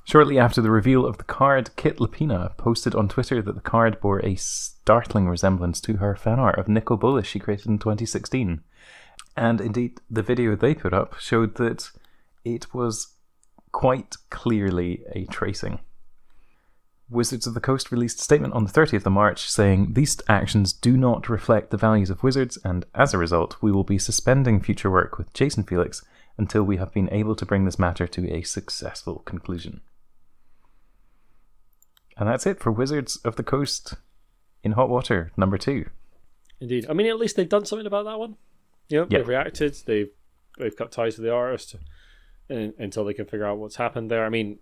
Shortly 0.05 0.38
after 0.38 0.61
the 0.61 0.71
reveal 0.71 1.05
of 1.05 1.19
the 1.19 1.25
card, 1.25 1.75
Kit 1.75 1.99
Lapina 1.99 2.57
posted 2.57 2.95
on 2.95 3.09
Twitter 3.09 3.42
that 3.42 3.55
the 3.57 3.61
card 3.61 4.01
bore 4.01 4.25
a 4.25 4.37
startling 4.37 5.29
resemblance 5.29 5.81
to 5.81 5.97
her 5.97 6.14
fan 6.14 6.38
art 6.38 6.59
of 6.59 6.69
Nicol 6.69 6.97
Bolas 6.97 7.27
she 7.27 7.40
created 7.40 7.66
in 7.66 7.79
2016. 7.79 8.61
And 9.37 9.61
indeed, 9.61 10.01
the 10.09 10.23
video 10.23 10.55
they 10.55 10.75
put 10.75 10.92
up 10.92 11.19
showed 11.19 11.57
that 11.57 11.90
it 12.45 12.73
was 12.73 13.14
quite 13.73 14.14
clearly 14.31 15.03
a 15.12 15.25
tracing. 15.25 15.81
Wizards 17.09 17.47
of 17.47 17.55
the 17.55 17.61
Coast 17.61 17.92
released 17.92 18.19
a 18.19 18.23
statement 18.23 18.53
on 18.55 18.64
the 18.64 18.71
30th 18.73 19.07
of 19.07 19.12
March 19.12 19.49
saying 19.49 19.92
these 19.92 20.21
actions 20.29 20.73
do 20.73 20.97
not 20.97 21.29
reflect 21.29 21.71
the 21.71 21.77
values 21.77 22.11
of 22.11 22.23
Wizards, 22.23 22.59
and 22.64 22.85
as 22.95 23.14
a 23.14 23.19
result, 23.19 23.57
we 23.62 23.71
will 23.71 23.85
be 23.85 23.99
suspending 23.99 24.61
future 24.61 24.90
work 24.90 25.16
with 25.16 25.33
Jason 25.33 25.62
Felix 25.62 26.05
until 26.37 26.64
we 26.64 26.79
have 26.79 26.92
been 26.92 27.09
able 27.12 27.37
to 27.37 27.47
bring 27.47 27.64
this 27.64 27.79
matter 27.79 28.07
to 28.09 28.31
a 28.35 28.42
successful 28.42 29.21
conclusion. 29.21 29.81
And 32.16 32.29
that's 32.29 32.47
it 32.47 32.61
for 32.61 32.73
Wizards 32.73 33.16
of 33.25 33.37
the 33.37 33.42
Coast 33.42 33.95
in 34.62 34.73
Hot 34.73 34.88
Water 34.88 35.31
number 35.37 35.59
two. 35.59 35.87
Indeed. 36.61 36.87
I 36.88 36.92
mean, 36.95 37.07
at 37.07 37.19
least 37.19 37.37
they've 37.37 37.49
done 37.49 37.66
something 37.66 37.87
about 37.87 38.07
that 38.07 38.19
one. 38.19 38.37
You 38.88 39.01
know, 39.01 39.07
Yeah. 39.11 39.19
they've 39.19 39.29
reacted. 39.29 39.77
They've 39.87 40.11
they've 40.59 40.75
cut 40.75 40.90
ties 40.90 41.19
with 41.19 41.27
the 41.27 41.33
artist 41.33 41.77
and, 42.49 42.73
until 42.79 43.05
they 43.05 43.12
can 43.12 43.27
figure 43.27 43.45
out 43.45 43.59
what's 43.59 43.77
happened 43.77 44.11
there. 44.11 44.25
I 44.25 44.31
mean, 44.31 44.59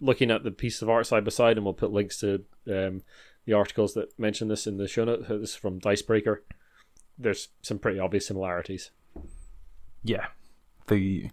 looking 0.00 0.30
at 0.30 0.44
the 0.44 0.50
piece 0.50 0.82
of 0.82 0.88
art 0.90 1.06
side 1.06 1.24
by 1.24 1.30
side, 1.30 1.56
and 1.56 1.64
we'll 1.64 1.74
put 1.74 1.92
links 1.92 2.18
to 2.20 2.44
um, 2.68 3.02
the 3.46 3.52
articles 3.52 3.94
that 3.94 4.18
mention 4.18 4.48
this 4.48 4.66
in 4.66 4.76
the 4.76 4.88
show 4.88 5.04
notes. 5.04 5.28
This 5.28 5.50
is 5.50 5.56
from 5.56 5.78
Dicebreaker. 5.78 6.42
There's 7.18 7.48
some 7.62 7.78
pretty 7.78 7.98
obvious 7.98 8.26
similarities. 8.26 8.90
Yeah. 10.02 10.26
The 10.88 11.30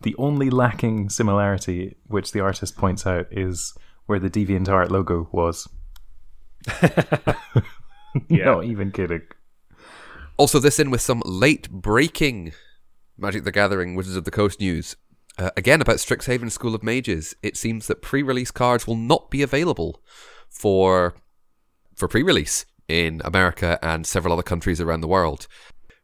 the 0.00 0.16
only 0.18 0.50
lacking 0.50 1.10
similarity 1.10 1.96
which 2.08 2.32
the 2.32 2.40
artist 2.40 2.76
points 2.76 3.06
out 3.06 3.26
is 3.30 3.74
where 4.06 4.18
the 4.18 4.30
DeviantArt 4.30 4.90
logo 4.90 5.28
was. 5.30 5.68
Yeah. 8.28 8.44
Not 8.44 8.64
even 8.64 8.90
kidding. 8.92 9.22
Also, 10.36 10.58
this 10.58 10.78
in 10.78 10.90
with 10.90 11.00
some 11.00 11.22
late 11.24 11.70
breaking 11.70 12.52
Magic 13.16 13.44
the 13.44 13.52
Gathering 13.52 13.94
Wizards 13.94 14.16
of 14.16 14.24
the 14.24 14.30
Coast 14.30 14.60
news. 14.60 14.96
Uh, 15.38 15.50
again, 15.56 15.80
about 15.80 15.96
Strixhaven 15.96 16.50
School 16.50 16.74
of 16.74 16.82
Mages. 16.82 17.34
It 17.42 17.56
seems 17.56 17.86
that 17.86 18.02
pre 18.02 18.22
release 18.22 18.50
cards 18.50 18.86
will 18.86 18.96
not 18.96 19.30
be 19.30 19.42
available 19.42 20.02
for, 20.50 21.14
for 21.96 22.08
pre 22.08 22.22
release 22.22 22.66
in 22.88 23.22
America 23.24 23.78
and 23.82 24.06
several 24.06 24.34
other 24.34 24.42
countries 24.42 24.80
around 24.80 25.00
the 25.00 25.08
world. 25.08 25.46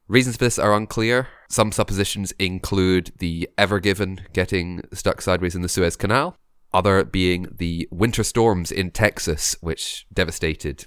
Reasons 0.07 0.37
for 0.37 0.45
this 0.45 0.59
are 0.59 0.75
unclear. 0.75 1.29
Some 1.51 1.71
suppositions 1.71 2.33
include 2.39 3.13
the 3.19 3.49
Ever 3.59 3.79
Given 3.79 4.23
getting 4.33 4.83
stuck 4.93 5.21
sideways 5.21 5.55
in 5.55 5.61
the 5.61 5.69
Suez 5.69 5.97
Canal, 5.97 6.37
other 6.73 7.05
being 7.05 7.47
the 7.55 7.87
winter 7.91 8.25
storms 8.25 8.73
in 8.73 8.91
Texas, 8.91 9.57
which 9.61 10.07
devastated 10.11 10.87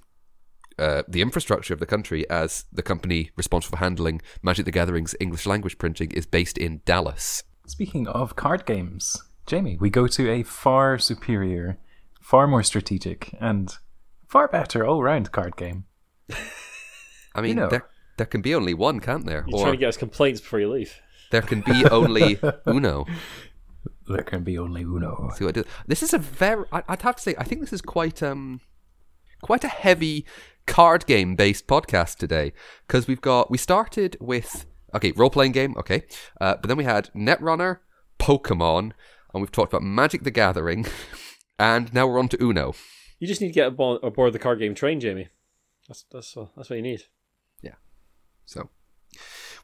uh, 0.79 1.03
the 1.07 1.21
infrastructure 1.21 1.75
of 1.75 1.79
the 1.79 1.85
country 1.85 2.27
as 2.31 2.65
the 2.71 2.81
company 2.81 3.29
responsible 3.37 3.77
for 3.77 3.83
handling 3.83 4.21
Magic 4.41 4.65
the 4.65 4.71
Gathering's 4.71 5.13
English 5.19 5.45
language 5.45 5.77
printing 5.77 6.09
is 6.11 6.25
based 6.25 6.57
in 6.57 6.81
Dallas. 6.85 7.43
Speaking 7.71 8.05
of 8.09 8.35
card 8.35 8.65
games, 8.65 9.23
Jamie, 9.45 9.77
we 9.79 9.89
go 9.89 10.05
to 10.05 10.29
a 10.29 10.43
far 10.43 10.97
superior, 10.99 11.77
far 12.19 12.45
more 12.45 12.63
strategic, 12.63 13.33
and 13.39 13.73
far 14.27 14.49
better 14.49 14.85
all 14.85 15.01
round 15.01 15.31
card 15.31 15.55
game. 15.55 15.85
I 17.33 17.39
mean, 17.39 17.55
know. 17.55 17.69
there, 17.69 17.87
there 18.17 18.25
can 18.25 18.41
be 18.41 18.53
only 18.53 18.73
one, 18.73 18.99
can't 18.99 19.25
there? 19.25 19.45
You're 19.47 19.57
or 19.57 19.61
trying 19.61 19.73
to 19.75 19.77
get 19.77 19.87
us 19.87 19.95
complaints 19.95 20.41
before 20.41 20.59
you 20.59 20.69
leave. 20.69 20.99
there 21.31 21.41
can 21.41 21.61
be 21.61 21.85
only 21.85 22.41
Uno. 22.67 23.05
There 24.05 24.23
can 24.23 24.43
be 24.43 24.57
only 24.57 24.81
Uno. 24.81 25.31
See 25.37 25.45
what 25.45 25.51
I 25.57 25.61
did? 25.61 25.67
This 25.87 26.03
is 26.03 26.13
a 26.13 26.17
very. 26.17 26.65
I- 26.73 26.83
I'd 26.89 27.03
have 27.03 27.15
to 27.15 27.21
say, 27.21 27.35
I 27.37 27.45
think 27.45 27.61
this 27.61 27.71
is 27.71 27.81
quite 27.81 28.21
um, 28.21 28.59
quite 29.41 29.63
a 29.63 29.69
heavy 29.69 30.25
card 30.67 31.05
game 31.05 31.37
based 31.37 31.67
podcast 31.67 32.17
today 32.17 32.51
because 32.85 33.07
we've 33.07 33.21
got 33.21 33.49
we 33.49 33.57
started 33.57 34.17
with 34.19 34.65
okay 34.93 35.11
role 35.15 35.29
playing 35.29 35.51
game 35.51 35.75
okay, 35.77 36.03
uh, 36.39 36.55
but 36.55 36.67
then 36.67 36.77
we 36.77 36.83
had 36.83 37.09
Netrunner, 37.15 37.79
Pokemon, 38.19 38.91
and 39.33 39.41
we've 39.41 39.51
talked 39.51 39.73
about 39.73 39.83
Magic 39.83 40.23
the 40.23 40.31
Gathering, 40.31 40.85
and 41.59 41.93
now 41.93 42.07
we're 42.07 42.19
on 42.19 42.27
to 42.29 42.43
Uno. 42.43 42.73
You 43.19 43.27
just 43.27 43.41
need 43.41 43.49
to 43.49 43.53
get 43.53 43.67
aboard, 43.67 44.03
aboard 44.03 44.33
the 44.33 44.39
card 44.39 44.59
game 44.59 44.75
train, 44.75 44.99
Jamie. 44.99 45.29
That's 45.87 46.05
that's 46.11 46.35
that's 46.55 46.69
what 46.69 46.75
you 46.75 46.81
need. 46.81 47.03
Yeah. 47.61 47.75
So 48.45 48.69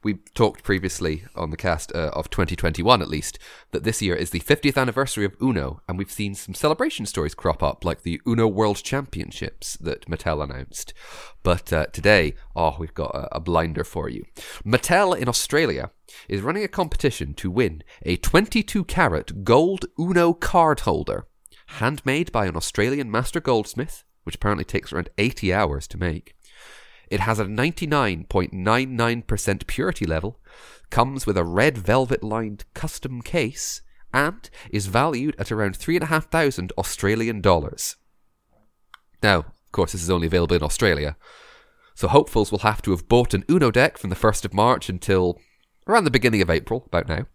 we 0.08 0.14
talked 0.34 0.64
previously 0.64 1.26
on 1.36 1.50
the 1.50 1.58
cast 1.58 1.94
uh, 1.94 2.12
of 2.14 2.30
2021 2.30 3.02
at 3.02 3.10
least 3.10 3.38
that 3.72 3.84
this 3.84 4.02
year 4.02 4.16
is 4.16 4.30
the 4.30 4.40
50th 4.40 4.78
anniversary 4.78 5.26
of 5.26 5.36
Uno 5.42 5.82
and 5.86 5.98
we've 5.98 6.10
seen 6.10 6.34
some 6.34 6.54
celebration 6.54 7.06
stories 7.06 7.36
crop 7.36 7.62
up 7.62 7.84
like 7.84 8.04
the 8.04 8.22
Uno 8.26 8.48
World 8.48 8.78
Championships 8.78 9.76
that 9.82 10.06
Mattel 10.06 10.42
announced. 10.42 10.94
But 11.44 11.74
uh, 11.74 11.88
today, 11.88 12.36
oh, 12.56 12.78
we've 12.80 12.94
got 12.94 13.14
a, 13.14 13.36
a 13.36 13.42
blinder 13.42 13.84
for 13.84 14.08
you. 14.08 14.24
Mattel 14.66 15.14
in 15.14 15.28
Australia 15.28 15.92
is 16.30 16.40
running 16.40 16.64
a 16.64 16.70
competition 16.70 17.34
to 17.34 17.52
win 17.52 17.84
a 18.04 18.16
22 18.16 18.86
carat 18.86 19.44
gold 19.44 19.88
Uno 20.00 20.32
card 20.32 20.80
holder 20.82 21.28
handmade 21.82 22.32
by 22.32 22.46
an 22.46 22.56
Australian 22.56 23.12
master 23.12 23.42
goldsmith 23.42 24.06
which 24.28 24.36
apparently 24.36 24.66
takes 24.66 24.92
around 24.92 25.10
80 25.18 25.54
hours 25.54 25.88
to 25.88 25.98
make. 25.98 26.36
It 27.10 27.22
has 27.22 27.40
a 27.40 27.46
99.99% 27.46 29.68
purity 29.68 30.06
level, 30.06 30.40
comes 30.90 31.26
with 31.26 31.38
a 31.38 31.44
red 31.44 31.78
velvet 31.78 32.24
lined 32.24 32.66
custom 32.74 33.22
case, 33.22 33.82
and 34.14 34.50
is 34.70 34.88
valued 34.88 35.36
at 35.38 35.52
around 35.52 35.76
3,500 35.76 36.72
Australian 36.78 37.42
dollars. 37.42 37.98
Now, 39.22 39.40
of 39.40 39.72
course, 39.72 39.92
this 39.92 40.04
is 40.04 40.10
only 40.10 40.28
available 40.28 40.56
in 40.56 40.64
Australia, 40.64 41.18
so 41.96 42.08
hopefuls 42.08 42.52
will 42.52 42.60
have 42.60 42.82
to 42.84 42.92
have 42.92 43.10
bought 43.10 43.34
an 43.34 43.44
Uno 43.50 43.72
deck 43.72 43.98
from 43.98 44.10
the 44.10 44.16
1st 44.16 44.46
of 44.46 44.54
March 44.54 44.90
until 44.90 45.40
around 45.88 46.04
the 46.04 46.12
beginning 46.12 46.42
of 46.42 46.50
April, 46.50 46.84
about 46.88 47.08
now. 47.08 47.26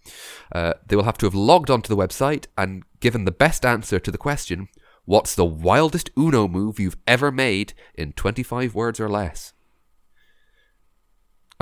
Uh, 0.55 0.75
they 0.87 0.95
will 0.95 1.05
have 1.05 1.19
to 1.19 1.27
have 1.27 1.35
logged 1.35 1.71
onto 1.71 1.89
the 1.89 1.97
website 1.97 2.47
and 2.57 2.85
given 3.01 3.25
the 3.25 3.33
best 3.33 3.65
answer 3.65 3.99
to 3.99 4.11
the 4.11 4.19
question 4.19 4.69
What's 5.05 5.35
the 5.35 5.45
wildest 5.45 6.11
Uno 6.17 6.47
move 6.47 6.79
you've 6.79 6.99
ever 7.09 7.33
made 7.33 7.75
in 7.95 8.13
25 8.13 8.73
words 8.73 9.01
or 9.01 9.09
less? 9.09 9.53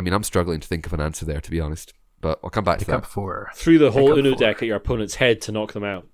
I 0.01 0.03
mean, 0.03 0.15
I'm 0.15 0.23
struggling 0.25 0.61
to 0.61 0.67
think 0.67 0.87
of 0.87 0.95
an 0.95 1.01
answer 1.01 1.27
there, 1.27 1.43
to 1.43 1.51
be 1.51 1.61
honest. 1.61 1.93
But 2.23 2.41
I'll 2.43 2.49
come 2.49 2.65
back 2.65 2.79
to 2.79 2.87
Pick 2.87 2.95
up 2.95 3.03
that. 3.03 3.11
four. 3.11 3.51
Through 3.55 3.79
the 3.81 3.91
whole 3.91 4.19
Uno 4.19 4.31
four. 4.31 4.39
deck 4.39 4.63
at 4.63 4.67
your 4.67 4.77
opponent's 4.77 5.17
head 5.17 5.43
to 5.43 5.53
knock 5.53 5.75
them 5.75 5.85
out. 5.85 6.07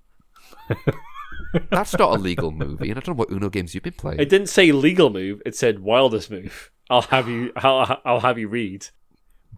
That's 1.71 1.97
not 1.97 2.17
a 2.17 2.19
legal 2.19 2.51
movie, 2.51 2.89
and 2.89 2.97
I 2.97 3.01
don't 3.01 3.15
know 3.15 3.19
what 3.19 3.31
Uno 3.31 3.49
games 3.49 3.73
you've 3.73 3.83
been 3.85 3.93
playing. 3.93 4.19
It 4.19 4.27
didn't 4.27 4.47
say 4.49 4.73
legal 4.73 5.09
move. 5.09 5.41
It 5.45 5.55
said 5.55 5.79
wildest 5.79 6.29
move. 6.29 6.69
I'll 6.89 7.03
have 7.03 7.29
you. 7.29 7.53
I'll, 7.55 8.01
I'll 8.03 8.19
have 8.19 8.37
you 8.37 8.49
read. 8.49 8.87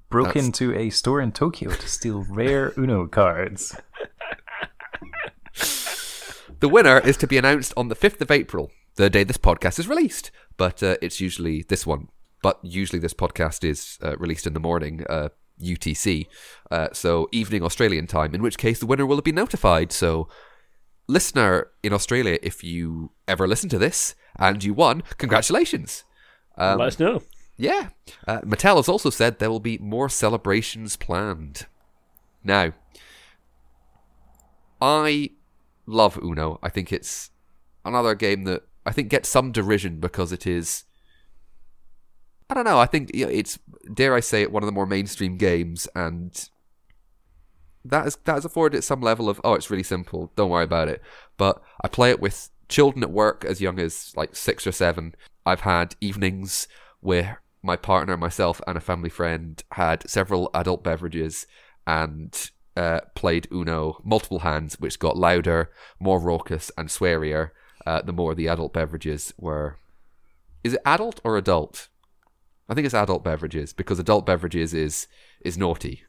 Broke 0.10 0.28
That's- 0.28 0.46
into 0.46 0.76
a 0.76 0.92
store 0.92 1.22
in 1.22 1.32
Tokyo 1.32 1.72
to 1.72 1.88
steal 1.88 2.24
rare 2.30 2.72
Uno 2.78 3.08
cards. 3.08 3.76
The 6.60 6.70
winner 6.70 7.00
is 7.00 7.18
to 7.18 7.28
be 7.28 7.38
announced 7.38 7.74
on 7.78 7.88
the 7.88 7.96
5th 7.96 8.22
of 8.22 8.30
April, 8.32 8.70
the 8.96 9.10
day 9.10 9.24
this 9.24 9.38
podcast 9.38 9.80
is 9.80 9.88
released. 9.88 10.30
But 10.58 10.84
uh, 10.84 10.98
it's 11.02 11.20
usually 11.22 11.64
this 11.64 11.88
one. 11.88 12.10
But 12.42 12.60
usually 12.64 13.00
this 13.00 13.14
podcast 13.14 13.64
is 13.64 13.98
uh, 14.04 14.18
released 14.18 14.48
in 14.48 14.54
the 14.54 14.60
morning, 14.60 15.04
uh, 15.10 15.30
UTC. 15.62 16.28
Uh, 16.72 16.88
so 16.94 17.28
evening 17.32 17.64
Australian 17.64 18.08
time, 18.08 18.34
in 18.34 18.42
which 18.42 18.58
case 18.58 18.80
the 18.80 18.86
winner 18.86 19.06
will 19.06 19.22
be 19.22 19.32
notified. 19.32 19.92
So, 19.92 20.30
listener 21.08 21.68
in 21.84 21.92
Australia, 21.92 22.38
if 22.42 22.64
you 22.64 23.12
ever 23.28 23.48
listen 23.48 23.70
to 23.70 23.78
this 23.78 24.16
and 24.38 24.64
you 24.64 24.74
won, 24.74 25.04
congratulations. 25.18 26.04
Um, 26.58 26.80
Let 26.80 26.88
us 26.90 27.00
know. 27.00 27.22
yeah. 27.58 27.90
Uh, 28.28 28.42
Mattel 28.42 28.78
has 28.78 28.88
also 28.88 29.10
said 29.10 29.40
there 29.40 29.50
will 29.50 29.60
be 29.60 29.78
more 29.78 30.08
celebrations 30.10 30.96
planned. 30.96 31.66
Now, 32.44 32.74
I 34.82 35.32
love 35.86 36.18
Uno. 36.24 36.60
I 36.64 36.70
think 36.70 36.94
it's 36.94 37.32
another 37.84 38.16
game 38.16 38.44
that 38.46 38.64
I 38.86 38.92
think 38.92 39.10
gets 39.10 39.28
some 39.30 39.52
derision 39.52 40.00
because 40.00 40.32
it 40.32 40.48
is. 40.48 40.86
I 42.50 42.54
don't 42.54 42.66
know. 42.66 42.80
I 42.80 42.86
think 42.86 43.12
it's 43.14 43.60
dare 43.94 44.16
I 44.16 44.20
say 44.20 44.42
it 44.42 44.52
one 44.52 44.64
of 44.64 44.68
the 44.68 44.74
more 44.74 44.86
mainstream 44.86 45.38
games, 45.38 45.88
and 45.96 46.50
that 47.86 48.08
is 48.08 48.18
that 48.26 48.34
has 48.34 48.46
afforded 48.46 48.78
it 48.78 48.84
some 48.84 49.02
level 49.02 49.30
of 49.30 49.40
oh, 49.44 49.54
it's 49.54 49.70
really 49.70 49.84
simple. 49.84 50.32
Don't 50.36 50.50
worry 50.50 50.64
about 50.64 50.88
it. 50.88 51.02
But 51.38 51.62
I 51.84 51.88
play 51.88 52.10
it 52.10 52.20
with 52.20 52.50
children 52.68 53.04
at 53.04 53.12
work 53.12 53.46
as 53.46 53.62
young 53.62 53.80
as 53.80 54.14
like 54.16 54.36
six 54.36 54.66
or 54.66 54.72
seven. 54.72 55.16
I've 55.46 55.62
had 55.62 55.96
evenings 56.02 56.68
where 57.02 57.42
my 57.62 57.76
partner, 57.76 58.16
myself, 58.18 58.62
and 58.68 58.78
a 58.78 58.82
family 58.82 59.10
friend 59.10 59.62
had 59.74 60.10
several 60.10 60.50
adult 60.54 60.84
beverages 60.84 61.46
and 61.86 62.52
uh, 62.78 63.02
played 63.16 63.48
Uno 63.52 64.02
multiple 64.04 64.40
hands, 64.40 64.80
which 64.80 65.00
got 65.00 65.18
louder, 65.18 65.72
more 66.00 66.20
raucous, 66.20 66.72
and 66.78 66.90
swearier 66.90 67.52
uh, 67.86 68.02
the 68.02 68.14
more 68.14 68.36
the 68.36 68.48
adult 68.48 68.74
beverages 68.74 69.34
were. 69.38 69.78
Is 70.64 70.74
it 70.74 70.82
adult 70.86 71.20
or 71.24 71.38
adult? 71.38 71.90
I 72.70 72.76
think 72.76 72.86
it's 72.86 72.94
adult 72.94 73.24
beverages 73.24 73.74
because 73.74 73.98
adult 74.00 74.26
beverages 74.26 74.74
is 74.74 75.08
is 75.42 75.58
naughty. 75.58 76.04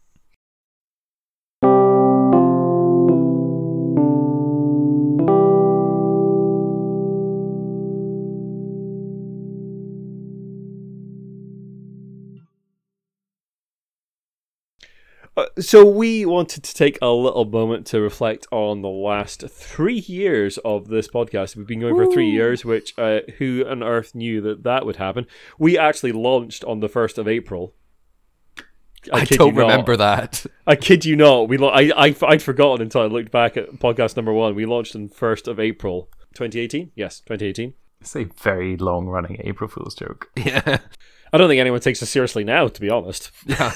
So 15.60 15.84
we 15.84 16.26
wanted 16.26 16.64
to 16.64 16.74
take 16.74 16.98
a 17.00 17.08
little 17.08 17.44
moment 17.44 17.86
to 17.88 18.00
reflect 18.00 18.46
on 18.50 18.82
the 18.82 18.88
last 18.88 19.44
three 19.48 20.00
years 20.00 20.58
of 20.58 20.88
this 20.88 21.08
podcast. 21.08 21.56
We've 21.56 21.66
been 21.66 21.80
going 21.80 21.94
for 21.94 22.10
three 22.12 22.30
years, 22.30 22.64
which 22.64 22.98
uh, 22.98 23.20
who 23.38 23.64
on 23.68 23.82
earth 23.82 24.14
knew 24.14 24.40
that 24.42 24.64
that 24.64 24.86
would 24.86 24.96
happen? 24.96 25.26
We 25.58 25.78
actually 25.78 26.12
launched 26.12 26.64
on 26.64 26.80
the 26.80 26.88
first 26.88 27.18
of 27.18 27.28
April. 27.28 27.74
I, 29.12 29.24
kid 29.24 29.38
don't 29.38 29.54
you 29.54 29.60
not. 29.60 29.68
remember 29.68 29.96
that. 29.96 30.44
I 30.66 30.76
kid 30.76 31.04
you 31.04 31.16
not. 31.16 31.48
We 31.48 31.56
lo- 31.56 31.68
I, 31.68 31.90
I 31.96 32.14
I'd 32.26 32.42
forgotten 32.42 32.82
until 32.82 33.02
I 33.02 33.06
looked 33.06 33.30
back 33.30 33.56
at 33.56 33.70
podcast 33.74 34.16
number 34.16 34.32
one. 34.32 34.54
We 34.54 34.66
launched 34.66 34.94
on 34.94 35.08
first 35.08 35.48
of 35.48 35.58
April, 35.58 36.10
2018. 36.34 36.92
Yes, 36.94 37.20
2018. 37.20 37.74
It's 38.00 38.16
a 38.16 38.24
very 38.24 38.76
long 38.76 39.06
running 39.06 39.40
April 39.44 39.68
Fool's 39.68 39.94
joke. 39.94 40.30
Yeah, 40.36 40.78
I 41.32 41.38
don't 41.38 41.48
think 41.48 41.60
anyone 41.60 41.80
takes 41.80 42.02
us 42.02 42.10
seriously 42.10 42.44
now, 42.44 42.68
to 42.68 42.80
be 42.80 42.90
honest. 42.90 43.30
yeah. 43.46 43.72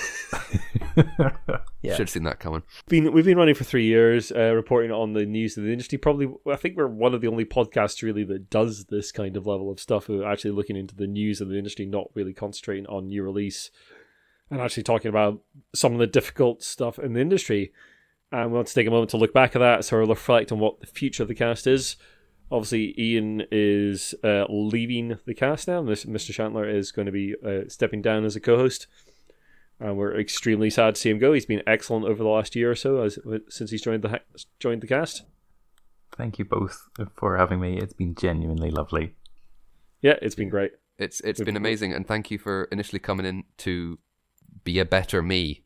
Yeah. 1.84 1.92
Should 1.96 2.04
have 2.04 2.10
seen 2.10 2.22
that 2.22 2.40
coming. 2.40 2.62
been 2.88 3.12
we've 3.12 3.26
been 3.26 3.36
running 3.36 3.54
for 3.54 3.64
three 3.64 3.84
years, 3.84 4.32
uh, 4.32 4.54
reporting 4.54 4.90
on 4.90 5.12
the 5.12 5.26
news 5.26 5.58
of 5.58 5.64
the 5.64 5.70
industry. 5.70 5.98
Probably, 5.98 6.32
I 6.50 6.56
think 6.56 6.78
we're 6.78 6.86
one 6.86 7.12
of 7.12 7.20
the 7.20 7.28
only 7.28 7.44
podcasts 7.44 8.02
really 8.02 8.24
that 8.24 8.48
does 8.48 8.86
this 8.86 9.12
kind 9.12 9.36
of 9.36 9.46
level 9.46 9.70
of 9.70 9.78
stuff. 9.78 10.06
Who 10.06 10.22
are 10.22 10.32
actually 10.32 10.52
looking 10.52 10.76
into 10.76 10.96
the 10.96 11.06
news 11.06 11.42
of 11.42 11.48
the 11.50 11.58
industry, 11.58 11.84
not 11.84 12.08
really 12.14 12.32
concentrating 12.32 12.86
on 12.86 13.08
new 13.08 13.22
release, 13.22 13.70
and 14.50 14.62
actually 14.62 14.84
talking 14.84 15.10
about 15.10 15.42
some 15.74 15.92
of 15.92 15.98
the 15.98 16.06
difficult 16.06 16.62
stuff 16.62 16.98
in 16.98 17.12
the 17.12 17.20
industry. 17.20 17.70
And 18.32 18.50
we 18.50 18.56
want 18.56 18.68
to 18.68 18.74
take 18.74 18.86
a 18.86 18.90
moment 18.90 19.10
to 19.10 19.18
look 19.18 19.34
back 19.34 19.54
at 19.54 19.58
that, 19.58 19.84
so 19.84 19.98
we'll 19.98 20.06
reflect 20.06 20.52
on 20.52 20.60
what 20.60 20.80
the 20.80 20.86
future 20.86 21.22
of 21.22 21.28
the 21.28 21.34
cast 21.34 21.66
is. 21.66 21.96
Obviously, 22.50 22.94
Ian 23.00 23.42
is 23.50 24.14
uh, 24.22 24.44
leaving 24.48 25.18
the 25.26 25.34
cast 25.34 25.66
now. 25.66 25.82
Mr. 25.82 26.32
Chandler 26.32 26.68
is 26.68 26.92
going 26.92 27.06
to 27.06 27.12
be 27.12 27.34
uh, 27.44 27.62
stepping 27.68 28.02
down 28.02 28.24
as 28.24 28.36
a 28.36 28.40
co-host 28.40 28.86
and 29.80 29.96
we're 29.96 30.18
extremely 30.18 30.70
sad 30.70 30.94
to 30.94 31.00
see 31.00 31.10
him 31.10 31.18
go. 31.18 31.32
He's 31.32 31.46
been 31.46 31.62
excellent 31.66 32.06
over 32.06 32.22
the 32.22 32.28
last 32.28 32.54
year 32.54 32.70
or 32.70 32.76
so 32.76 33.02
as, 33.02 33.18
since 33.48 33.70
he's 33.70 33.82
joined 33.82 34.02
the 34.02 34.08
ha- 34.08 34.38
joined 34.58 34.82
the 34.82 34.86
cast. 34.86 35.24
Thank 36.12 36.38
you 36.38 36.44
both 36.44 36.88
for 37.14 37.36
having 37.36 37.60
me. 37.60 37.78
It's 37.78 37.92
been 37.92 38.14
genuinely 38.14 38.70
lovely. 38.70 39.14
Yeah, 40.00 40.14
it's 40.22 40.34
been 40.34 40.48
great. 40.48 40.72
It's 40.96 41.20
it's 41.20 41.40
been 41.40 41.56
amazing, 41.56 41.92
and 41.92 42.06
thank 42.06 42.30
you 42.30 42.38
for 42.38 42.64
initially 42.70 43.00
coming 43.00 43.26
in 43.26 43.44
to 43.58 43.98
be 44.62 44.78
a 44.78 44.84
better 44.84 45.22
me. 45.22 45.64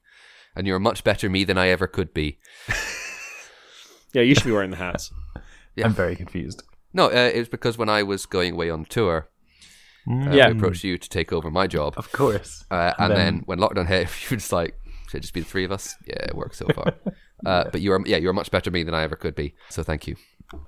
And 0.56 0.66
you're 0.66 0.78
a 0.78 0.80
much 0.80 1.04
better 1.04 1.28
me 1.28 1.44
than 1.44 1.58
I 1.58 1.68
ever 1.68 1.86
could 1.86 2.12
be. 2.14 2.38
Yeah, 4.14 4.22
you 4.22 4.34
should 4.34 4.46
be 4.46 4.52
wearing 4.52 4.70
the 4.70 4.78
hats. 4.78 5.12
Yeah. 5.76 5.84
I'm 5.84 5.92
very 5.92 6.16
confused. 6.16 6.64
No, 6.92 7.06
uh, 7.06 7.30
it 7.34 7.38
was 7.38 7.48
because 7.48 7.76
when 7.78 7.88
I 7.88 8.02
was 8.02 8.26
going 8.26 8.54
away 8.54 8.70
on 8.70 8.84
tour, 8.84 9.28
uh, 10.10 10.30
Yeah. 10.30 10.46
I 10.46 10.50
approached 10.50 10.84
you 10.84 10.96
to 10.98 11.08
take 11.08 11.32
over 11.32 11.50
my 11.50 11.66
job. 11.66 11.94
Of 11.96 12.10
course. 12.12 12.64
Uh, 12.70 12.92
and 12.98 13.10
then- 13.10 13.18
then 13.18 13.42
when 13.46 13.58
lockdown 13.58 13.86
hit, 13.86 14.08
you 14.22 14.26
were 14.30 14.36
just 14.36 14.52
like, 14.52 14.74
should 15.08 15.18
it 15.18 15.20
just 15.22 15.34
be 15.34 15.40
the 15.40 15.46
three 15.46 15.64
of 15.64 15.72
us? 15.72 15.96
Yeah, 16.06 16.24
it 16.24 16.34
works 16.34 16.58
so 16.58 16.66
far. 16.68 16.94
uh, 17.46 17.64
but 17.70 17.80
you 17.80 17.92
are, 17.92 18.02
yeah, 18.06 18.16
you're 18.16 18.32
much 18.32 18.50
better 18.50 18.70
me 18.70 18.82
than 18.82 18.94
I 18.94 19.02
ever 19.02 19.16
could 19.16 19.34
be. 19.34 19.54
So 19.70 19.82
thank 19.82 20.06
you. 20.06 20.16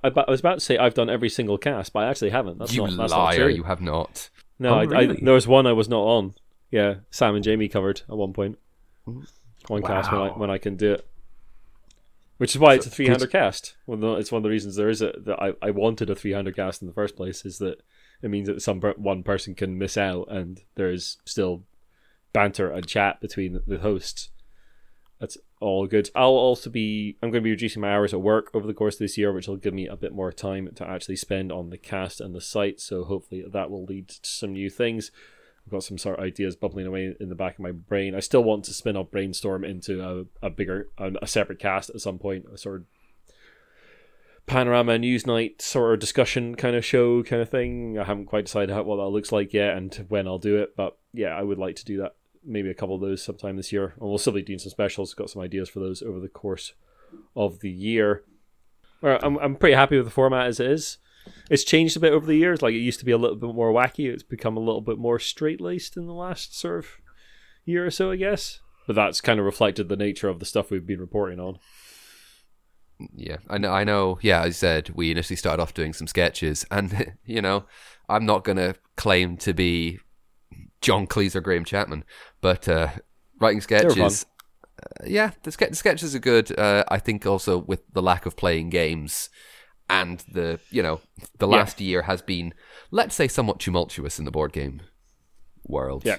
I, 0.03 0.09
I 0.09 0.29
was 0.29 0.39
about 0.41 0.55
to 0.55 0.59
say 0.59 0.77
I've 0.77 0.93
done 0.93 1.09
every 1.09 1.29
single 1.29 1.57
cast, 1.57 1.91
but 1.93 2.03
I 2.03 2.09
actually 2.09 2.29
haven't. 2.29 2.59
That's 2.59 2.73
you 2.73 2.81
not 2.83 2.97
that's 2.97 3.11
not 3.11 3.17
liar, 3.23 3.35
true. 3.37 3.47
you 3.47 3.63
have 3.63 3.81
not. 3.81 4.29
No, 4.59 4.75
Oh, 4.75 4.77
I, 4.91 4.97
I, 4.99 5.05
there 5.07 5.33
was 5.33 5.47
one 5.47 5.65
I 5.65 5.73
was 5.73 5.89
not 5.89 6.01
on. 6.01 6.35
Yeah, 6.69 6.95
Sam 7.09 7.33
and 7.35 7.43
Jamie 7.43 7.67
covered 7.67 8.01
at 8.07 8.15
one 8.15 8.31
point. 8.31 8.59
One 9.67 9.81
cast 9.81 10.11
when 10.11 10.21
I 10.21 10.27
when 10.29 10.49
I 10.51 10.57
can 10.59 10.75
do 10.75 10.93
it. 10.93 11.07
Which 12.41 12.55
is 12.55 12.59
why 12.59 12.73
it's 12.73 12.87
a 12.87 12.89
So, 12.89 12.95
three 12.95 13.27
cast. 13.27 13.75
Well, 13.85 14.15
it's 14.15 14.31
one 14.31 14.39
of 14.39 14.43
the 14.43 14.49
reasons 14.49 14.75
there 14.75 14.89
is 14.89 15.03
a 15.03 15.13
that 15.25 15.39
I, 15.39 15.53
I 15.61 15.69
wanted 15.69 16.09
a 16.09 16.15
300 16.15 16.55
cast 16.55 16.81
in 16.81 16.87
the 16.87 16.93
first 16.93 17.15
place. 17.15 17.45
Is 17.45 17.59
that 17.59 17.83
It 18.23 18.31
means 18.31 18.47
that 18.47 18.63
some 18.63 18.81
one 18.81 19.21
person 19.21 19.53
can 19.53 19.77
miss 19.77 19.95
out, 19.95 20.25
and 20.27 20.59
there's 20.73 21.17
still 21.23 21.65
banter 22.33 22.71
and 22.71 22.87
chat 22.87 23.21
between 23.21 23.61
the 23.67 23.77
hosts. 23.77 24.31
That's 25.19 25.37
all 25.59 25.85
good. 25.85 26.09
I'll 26.15 26.29
also 26.29 26.71
be 26.71 27.15
I'm 27.21 27.29
going 27.29 27.43
to 27.43 27.45
be 27.45 27.51
reducing 27.51 27.83
my 27.83 27.93
hours 27.93 28.11
at 28.11 28.21
work 28.21 28.49
over 28.55 28.65
the 28.65 28.73
course 28.73 28.95
of 28.95 29.01
this 29.01 29.19
year, 29.19 29.31
which 29.31 29.47
will 29.47 29.57
give 29.57 29.75
me 29.75 29.85
a 29.85 29.95
bit 29.95 30.11
more 30.11 30.31
time 30.31 30.67
to 30.73 30.89
actually 30.89 31.17
spend 31.17 31.51
on 31.51 31.69
the 31.69 31.77
cast 31.77 32.19
and 32.19 32.33
the 32.33 32.41
site. 32.41 32.81
So 32.81 33.03
hopefully 33.03 33.45
that 33.47 33.69
will 33.69 33.85
lead 33.85 34.07
to 34.07 34.19
some 34.23 34.53
new 34.53 34.71
things. 34.71 35.11
I've 35.65 35.71
got 35.71 35.83
some 35.83 35.97
sort 35.97 36.17
of 36.17 36.25
ideas 36.25 36.55
bubbling 36.55 36.87
away 36.87 37.15
in 37.19 37.29
the 37.29 37.35
back 37.35 37.55
of 37.55 37.59
my 37.59 37.71
brain. 37.71 38.15
I 38.15 38.19
still 38.19 38.43
want 38.43 38.65
to 38.65 38.73
spin 38.73 38.97
up 38.97 39.11
brainstorm 39.11 39.63
into 39.63 40.01
a, 40.01 40.45
a 40.45 40.49
bigger 40.49 40.87
a, 40.97 41.27
separate 41.27 41.59
cast 41.59 41.89
at 41.89 42.01
some 42.01 42.17
point, 42.17 42.45
a 42.51 42.57
sort 42.57 42.81
of 42.81 42.85
panorama 44.47 44.97
news 44.97 45.25
night 45.27 45.61
sort 45.61 45.93
of 45.93 45.99
discussion 45.99 46.55
kind 46.55 46.75
of 46.75 46.83
show 46.83 47.23
kind 47.23 47.41
of 47.41 47.49
thing. 47.49 47.97
I 47.97 48.03
haven't 48.03 48.25
quite 48.25 48.45
decided 48.45 48.73
how, 48.73 48.83
what 48.83 48.97
that 48.97 49.09
looks 49.09 49.31
like 49.31 49.53
yet 49.53 49.77
and 49.77 50.05
when 50.09 50.27
I'll 50.27 50.39
do 50.39 50.57
it, 50.57 50.75
but 50.75 50.97
yeah, 51.13 51.29
I 51.29 51.43
would 51.43 51.59
like 51.59 51.75
to 51.77 51.85
do 51.85 51.97
that. 51.97 52.15
Maybe 52.43 52.71
a 52.71 52.73
couple 52.73 52.95
of 52.95 53.01
those 53.01 53.23
sometime 53.23 53.55
this 53.55 53.71
year. 53.71 53.93
And 53.99 54.09
we'll 54.09 54.17
still 54.17 54.33
be 54.33 54.41
doing 54.41 54.57
some 54.57 54.71
specials. 54.71 55.13
Got 55.13 55.29
some 55.29 55.43
ideas 55.43 55.69
for 55.69 55.79
those 55.79 56.01
over 56.01 56.19
the 56.19 56.27
course 56.27 56.73
of 57.35 57.59
the 57.59 57.69
year. 57.69 58.23
Well, 59.01 59.19
I'm 59.21 59.37
I'm 59.37 59.55
pretty 59.55 59.75
happy 59.75 59.97
with 59.97 60.05
the 60.05 60.11
format 60.11 60.47
as 60.47 60.59
it 60.59 60.71
is. 60.71 60.97
It's 61.49 61.63
changed 61.63 61.97
a 61.97 61.99
bit 61.99 62.13
over 62.13 62.25
the 62.25 62.35
years. 62.35 62.61
Like 62.61 62.73
it 62.73 62.79
used 62.79 62.99
to 62.99 63.05
be 63.05 63.11
a 63.11 63.17
little 63.17 63.35
bit 63.35 63.53
more 63.53 63.73
wacky. 63.73 64.11
It's 64.11 64.23
become 64.23 64.57
a 64.57 64.61
little 64.61 64.81
bit 64.81 64.97
more 64.97 65.19
straight 65.19 65.61
laced 65.61 65.97
in 65.97 66.07
the 66.07 66.13
last 66.13 66.57
sort 66.57 66.79
of 66.79 66.87
year 67.65 67.85
or 67.85 67.91
so, 67.91 68.11
I 68.11 68.15
guess. 68.15 68.59
But 68.87 68.95
that's 68.95 69.21
kind 69.21 69.39
of 69.39 69.45
reflected 69.45 69.89
the 69.89 69.95
nature 69.95 70.29
of 70.29 70.39
the 70.39 70.45
stuff 70.45 70.71
we've 70.71 70.85
been 70.85 70.99
reporting 70.99 71.39
on. 71.39 71.59
Yeah, 73.15 73.37
I 73.49 73.57
know. 73.57 73.71
I 73.71 73.83
know. 73.83 74.19
Yeah, 74.21 74.41
I 74.41 74.51
said, 74.51 74.91
we 74.95 75.11
initially 75.11 75.35
started 75.35 75.61
off 75.61 75.73
doing 75.73 75.93
some 75.93 76.07
sketches, 76.07 76.65
and 76.71 77.13
you 77.25 77.41
know, 77.41 77.65
I'm 78.09 78.25
not 78.25 78.43
gonna 78.43 78.75
claim 78.95 79.37
to 79.37 79.53
be 79.53 79.99
John 80.81 81.07
Cleese 81.07 81.35
or 81.35 81.41
Graham 81.41 81.65
Chapman, 81.65 82.03
but 82.41 82.67
uh, 82.67 82.89
writing 83.39 83.61
sketches. 83.61 84.25
Uh, 84.81 85.05
yeah, 85.05 85.31
the, 85.43 85.51
ske- 85.51 85.69
the, 85.69 85.75
sketches 85.75 86.15
are 86.15 86.19
good. 86.19 86.57
Uh, 86.57 86.83
I 86.87 86.97
think 86.99 87.25
also 87.25 87.57
with 87.57 87.81
the 87.93 88.01
lack 88.01 88.25
of 88.25 88.35
playing 88.35 88.69
games, 88.69 89.29
and 89.91 90.23
the 90.31 90.59
you 90.69 90.81
know 90.81 91.01
the 91.37 91.47
last 91.47 91.79
yeah. 91.79 91.87
year 91.87 92.01
has 92.03 92.21
been, 92.21 92.53
let's 92.89 93.13
say, 93.13 93.27
somewhat 93.27 93.59
tumultuous 93.59 94.17
in 94.17 94.25
the 94.25 94.31
board 94.31 94.53
game 94.53 94.81
world. 95.67 96.03
Yeah. 96.05 96.17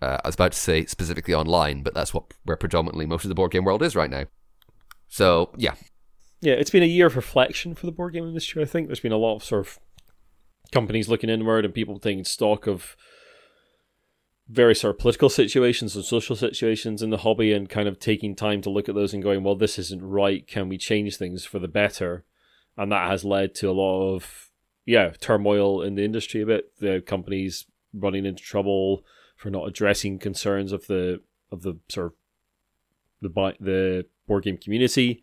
Uh, 0.00 0.18
I 0.24 0.28
was 0.28 0.34
about 0.34 0.52
to 0.52 0.58
say 0.58 0.86
specifically 0.86 1.34
online, 1.34 1.82
but 1.82 1.94
that's 1.94 2.14
what 2.14 2.24
where 2.44 2.56
predominantly 2.56 3.06
most 3.06 3.24
of 3.24 3.28
the 3.28 3.34
board 3.34 3.52
game 3.52 3.64
world 3.64 3.82
is 3.82 3.94
right 3.94 4.10
now. 4.10 4.24
So 5.08 5.50
yeah, 5.56 5.74
yeah, 6.40 6.54
it's 6.54 6.70
been 6.70 6.82
a 6.82 6.86
year 6.86 7.06
of 7.06 7.16
reflection 7.16 7.74
for 7.74 7.86
the 7.86 7.92
board 7.92 8.14
game 8.14 8.24
industry. 8.24 8.62
I 8.62 8.66
think 8.66 8.88
there's 8.88 9.00
been 9.00 9.12
a 9.12 9.18
lot 9.18 9.36
of 9.36 9.44
sort 9.44 9.66
of 9.66 9.78
companies 10.72 11.08
looking 11.08 11.30
inward 11.30 11.64
and 11.64 11.74
people 11.74 11.98
taking 11.98 12.24
stock 12.24 12.66
of 12.66 12.96
various 14.48 14.80
sort 14.80 14.94
of 14.94 15.00
political 15.00 15.28
situations 15.28 15.94
and 15.94 16.04
social 16.04 16.36
situations 16.36 17.02
in 17.02 17.10
the 17.10 17.18
hobby 17.18 17.52
and 17.52 17.68
kind 17.68 17.88
of 17.88 17.98
taking 17.98 18.34
time 18.34 18.62
to 18.62 18.70
look 18.70 18.88
at 18.88 18.94
those 18.94 19.12
and 19.12 19.22
going, 19.22 19.42
well, 19.42 19.56
this 19.56 19.78
isn't 19.78 20.02
right. 20.02 20.46
Can 20.46 20.68
we 20.68 20.78
change 20.78 21.16
things 21.16 21.44
for 21.44 21.58
the 21.58 21.68
better? 21.68 22.24
And 22.76 22.92
that 22.92 23.08
has 23.08 23.24
led 23.24 23.54
to 23.56 23.70
a 23.70 23.72
lot 23.72 24.14
of 24.14 24.50
yeah 24.84 25.10
turmoil 25.20 25.82
in 25.82 25.94
the 25.94 26.04
industry 26.04 26.42
a 26.42 26.46
bit. 26.46 26.78
The 26.78 27.02
companies 27.04 27.66
running 27.92 28.26
into 28.26 28.42
trouble 28.42 29.04
for 29.36 29.50
not 29.50 29.66
addressing 29.66 30.18
concerns 30.18 30.72
of 30.72 30.86
the 30.86 31.20
of 31.50 31.62
the 31.62 31.78
sort 31.88 32.06
of 32.06 32.12
the 33.22 33.54
the 33.60 34.06
board 34.26 34.44
game 34.44 34.58
community. 34.58 35.22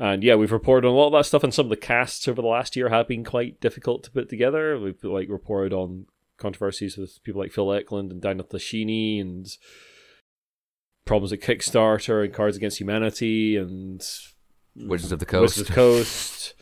And 0.00 0.22
yeah, 0.22 0.36
we've 0.36 0.52
reported 0.52 0.86
on 0.86 0.94
a 0.94 0.96
lot 0.96 1.08
of 1.08 1.12
that 1.12 1.26
stuff, 1.26 1.42
and 1.42 1.52
some 1.52 1.66
of 1.66 1.70
the 1.70 1.76
casts 1.76 2.28
over 2.28 2.40
the 2.40 2.46
last 2.46 2.76
year 2.76 2.88
have 2.88 3.08
been 3.08 3.24
quite 3.24 3.60
difficult 3.60 4.04
to 4.04 4.12
put 4.12 4.28
together. 4.28 4.78
We've 4.78 5.02
like 5.02 5.28
reported 5.28 5.72
on 5.72 6.06
controversies 6.36 6.96
with 6.96 7.20
people 7.24 7.40
like 7.40 7.52
Phil 7.52 7.72
Eklund 7.72 8.12
and 8.12 8.22
Daniel 8.22 8.46
Tascini, 8.46 9.20
and 9.20 9.46
problems 11.04 11.32
at 11.32 11.40
Kickstarter 11.40 12.24
and 12.24 12.32
Cards 12.32 12.56
Against 12.56 12.78
Humanity 12.78 13.56
and 13.56 14.00
Wizards 14.86 15.12
of 15.12 15.18
the 15.18 15.26
Coast. 15.26 15.56
Wizards 15.56 15.68
of 15.70 15.74
the 15.74 15.80
Coast. 15.80 16.54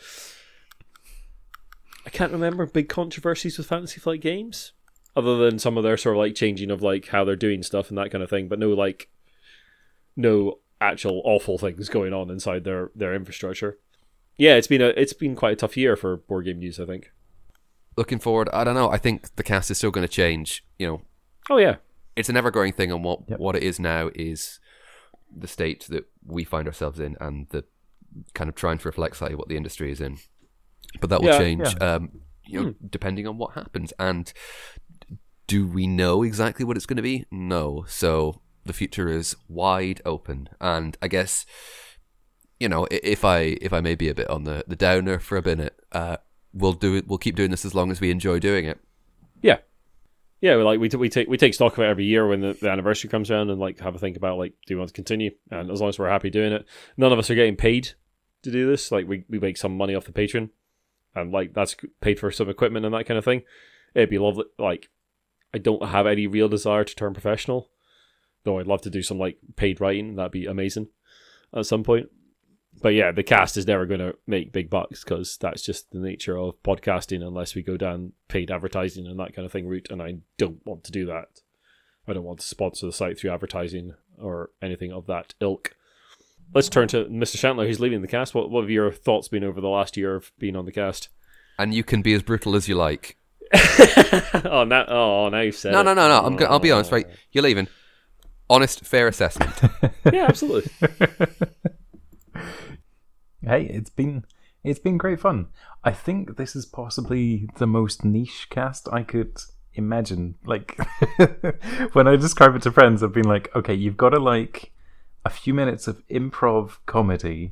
I 2.06 2.10
can't 2.10 2.32
remember 2.32 2.66
big 2.66 2.88
controversies 2.88 3.58
with 3.58 3.66
Fantasy 3.66 4.00
Flight 4.00 4.20
Games, 4.20 4.72
other 5.16 5.36
than 5.36 5.58
some 5.58 5.76
of 5.76 5.82
their 5.82 5.96
sort 5.96 6.16
of 6.16 6.20
like 6.20 6.34
changing 6.34 6.70
of 6.70 6.82
like 6.82 7.08
how 7.08 7.24
they're 7.24 7.36
doing 7.36 7.62
stuff 7.62 7.88
and 7.88 7.98
that 7.98 8.10
kind 8.10 8.22
of 8.22 8.30
thing, 8.30 8.48
but 8.48 8.58
no 8.58 8.70
like 8.70 9.08
no 10.16 10.58
actual 10.80 11.22
awful 11.24 11.58
things 11.58 11.88
going 11.88 12.12
on 12.12 12.30
inside 12.30 12.64
their 12.64 12.90
their 12.94 13.14
infrastructure. 13.14 13.78
Yeah, 14.36 14.54
it's 14.54 14.68
been 14.68 14.82
a 14.82 14.88
it's 14.88 15.12
been 15.12 15.34
quite 15.34 15.54
a 15.54 15.56
tough 15.56 15.76
year 15.76 15.96
for 15.96 16.18
board 16.18 16.44
game 16.44 16.58
news. 16.58 16.78
I 16.78 16.86
think. 16.86 17.12
Looking 17.96 18.18
forward, 18.18 18.50
I 18.52 18.62
don't 18.62 18.74
know. 18.74 18.90
I 18.90 18.98
think 18.98 19.34
the 19.36 19.42
cast 19.42 19.70
is 19.70 19.78
still 19.78 19.90
going 19.90 20.06
to 20.06 20.12
change. 20.12 20.64
You 20.78 20.86
know. 20.86 21.02
Oh 21.50 21.58
yeah. 21.58 21.76
It's 22.14 22.28
an 22.28 22.36
ever-growing 22.36 22.72
thing, 22.72 22.90
and 22.92 23.04
what 23.04 23.20
yep. 23.28 23.38
what 23.38 23.56
it 23.56 23.62
is 23.62 23.80
now 23.80 24.10
is 24.14 24.58
the 25.34 25.48
state 25.48 25.86
that 25.88 26.06
we 26.24 26.44
find 26.44 26.66
ourselves 26.66 27.00
in, 27.00 27.16
and 27.20 27.48
the 27.50 27.64
kind 28.34 28.48
of 28.48 28.54
trying 28.54 28.78
to 28.78 28.88
reflect 28.88 29.16
slightly 29.16 29.36
what 29.36 29.48
the 29.48 29.56
industry 29.56 29.90
is 29.90 30.00
in. 30.00 30.18
But 31.00 31.10
that 31.10 31.20
will 31.20 31.28
yeah, 31.28 31.38
change, 31.38 31.74
yeah. 31.80 31.94
Um, 31.94 32.10
you 32.46 32.60
know, 32.60 32.70
hmm. 32.70 32.86
depending 32.88 33.26
on 33.26 33.38
what 33.38 33.52
happens. 33.54 33.92
And 33.98 34.32
do 35.46 35.66
we 35.66 35.86
know 35.86 36.22
exactly 36.22 36.64
what 36.64 36.76
it's 36.76 36.86
going 36.86 36.96
to 36.96 37.02
be? 37.02 37.24
No. 37.30 37.84
So 37.88 38.40
the 38.66 38.72
future 38.72 39.08
is 39.08 39.36
wide 39.48 40.00
open, 40.04 40.48
and 40.60 40.96
I 41.00 41.08
guess 41.08 41.46
you 42.60 42.68
know 42.68 42.86
if 42.90 43.24
I 43.24 43.56
if 43.60 43.72
I 43.72 43.80
may 43.80 43.94
be 43.94 44.08
a 44.08 44.14
bit 44.14 44.28
on 44.28 44.44
the 44.44 44.64
the 44.66 44.76
downer 44.76 45.18
for 45.18 45.38
a 45.38 45.42
minute, 45.42 45.78
uh, 45.92 46.18
we'll 46.52 46.72
do 46.72 46.96
it. 46.96 47.06
We'll 47.06 47.18
keep 47.18 47.36
doing 47.36 47.50
this 47.50 47.64
as 47.64 47.74
long 47.74 47.90
as 47.90 48.00
we 48.00 48.10
enjoy 48.10 48.38
doing 48.38 48.66
it. 48.66 48.80
Yeah, 49.42 49.58
yeah. 50.40 50.56
Like 50.56 50.80
we 50.80 50.88
t- 50.88 50.96
we 50.96 51.08
take 51.08 51.28
we 51.28 51.36
take 51.36 51.54
stock 51.54 51.74
of 51.74 51.84
it 51.84 51.86
every 51.86 52.04
year 52.04 52.26
when 52.26 52.40
the, 52.40 52.52
the 52.60 52.70
anniversary 52.70 53.08
comes 53.08 53.30
around, 53.30 53.50
and 53.50 53.60
like 53.60 53.78
have 53.80 53.94
a 53.94 53.98
think 53.98 54.16
about 54.16 54.38
like 54.38 54.54
do 54.66 54.74
we 54.74 54.78
want 54.78 54.88
to 54.88 54.94
continue? 54.94 55.30
And 55.50 55.70
as 55.70 55.80
long 55.80 55.88
as 55.88 55.98
we're 55.98 56.08
happy 56.08 56.30
doing 56.30 56.52
it, 56.52 56.66
none 56.96 57.12
of 57.12 57.18
us 57.18 57.30
are 57.30 57.34
getting 57.34 57.56
paid 57.56 57.90
to 58.46 58.52
do 58.52 58.68
this. 58.68 58.90
Like 58.90 59.06
we 59.06 59.24
we 59.28 59.38
make 59.38 59.56
some 59.56 59.76
money 59.76 59.94
off 59.94 60.06
the 60.06 60.12
Patreon, 60.12 60.50
and 61.14 61.32
like 61.32 61.54
that's 61.54 61.76
paid 62.00 62.18
for 62.18 62.30
some 62.30 62.48
equipment 62.48 62.86
and 62.86 62.94
that 62.94 63.06
kind 63.06 63.18
of 63.18 63.24
thing. 63.24 63.42
It'd 63.94 64.10
be 64.10 64.18
lovely. 64.18 64.44
Like 64.58 64.88
I 65.54 65.58
don't 65.58 65.88
have 65.88 66.06
any 66.06 66.26
real 66.26 66.48
desire 66.48 66.84
to 66.84 66.94
turn 66.94 67.12
professional 67.12 67.70
though 68.46 68.58
I'd 68.58 68.66
love 68.66 68.80
to 68.82 68.90
do 68.90 69.02
some 69.02 69.18
like 69.18 69.36
paid 69.56 69.78
writing. 69.78 70.14
That'd 70.14 70.32
be 70.32 70.46
amazing 70.46 70.88
at 71.54 71.66
some 71.66 71.84
point. 71.84 72.08
But 72.80 72.90
yeah, 72.90 73.10
the 73.10 73.22
cast 73.22 73.56
is 73.56 73.66
never 73.66 73.86
going 73.86 74.00
to 74.00 74.14
make 74.26 74.52
big 74.52 74.70
bucks 74.70 75.02
because 75.02 75.36
that's 75.38 75.62
just 75.62 75.90
the 75.90 75.98
nature 75.98 76.38
of 76.38 76.62
podcasting 76.62 77.26
unless 77.26 77.54
we 77.54 77.62
go 77.62 77.76
down 77.76 78.12
paid 78.28 78.50
advertising 78.50 79.06
and 79.06 79.18
that 79.18 79.34
kind 79.34 79.44
of 79.44 79.52
thing 79.52 79.66
route. 79.66 79.88
And 79.90 80.02
I 80.02 80.18
don't 80.38 80.64
want 80.64 80.84
to 80.84 80.92
do 80.92 81.06
that. 81.06 81.40
I 82.06 82.12
don't 82.12 82.24
want 82.24 82.40
to 82.40 82.46
sponsor 82.46 82.86
the 82.86 82.92
site 82.92 83.18
through 83.18 83.32
advertising 83.32 83.94
or 84.18 84.50
anything 84.62 84.92
of 84.92 85.06
that 85.06 85.34
ilk. 85.40 85.74
Let's 86.54 86.68
turn 86.68 86.88
to 86.88 87.04
Mr. 87.06 87.38
Chandler, 87.38 87.66
who's 87.66 87.80
leaving 87.80 88.02
the 88.02 88.08
cast. 88.08 88.34
What, 88.34 88.50
what 88.50 88.62
have 88.62 88.70
your 88.70 88.90
thoughts 88.92 89.28
been 89.28 89.44
over 89.44 89.60
the 89.60 89.68
last 89.68 89.96
year 89.96 90.14
of 90.14 90.32
being 90.38 90.56
on 90.56 90.64
the 90.64 90.72
cast? 90.72 91.08
And 91.58 91.74
you 91.74 91.84
can 91.84 92.02
be 92.02 92.14
as 92.14 92.22
brutal 92.22 92.54
as 92.54 92.68
you 92.68 92.76
like. 92.76 93.16
oh, 94.44 94.64
now, 94.66 94.84
oh, 94.88 95.28
now 95.28 95.40
you've 95.40 95.54
said 95.54 95.72
No, 95.72 95.82
no, 95.82 95.94
no, 95.94 96.08
no. 96.08 96.24
I'm, 96.24 96.36
go- 96.36 96.46
I'll 96.46 96.58
be 96.58 96.72
oh. 96.72 96.76
honest, 96.76 96.92
right? 96.92 97.06
You're 97.32 97.44
leaving 97.44 97.68
honest, 98.48 98.84
fair 98.84 99.08
assessment. 99.08 99.54
yeah, 100.12 100.26
absolutely. 100.26 100.70
hey, 103.42 103.64
it's 103.64 103.90
been 103.90 104.24
it's 104.64 104.78
been 104.78 104.98
great 104.98 105.20
fun. 105.20 105.48
I 105.84 105.92
think 105.92 106.36
this 106.36 106.56
is 106.56 106.66
possibly 106.66 107.48
the 107.58 107.66
most 107.66 108.04
niche 108.04 108.48
cast 108.50 108.88
I 108.92 109.02
could 109.02 109.38
imagine. 109.74 110.36
Like 110.44 110.76
when 111.92 112.08
I 112.08 112.16
describe 112.16 112.56
it 112.56 112.62
to 112.62 112.72
friends, 112.72 113.02
I've 113.02 113.12
been 113.12 113.28
like, 113.28 113.54
okay, 113.54 113.74
you've 113.74 113.96
got 113.96 114.10
to 114.10 114.18
like 114.18 114.72
a 115.26 115.30
few 115.30 115.52
minutes 115.52 115.88
of 115.88 116.06
improv 116.06 116.76
comedy 116.86 117.50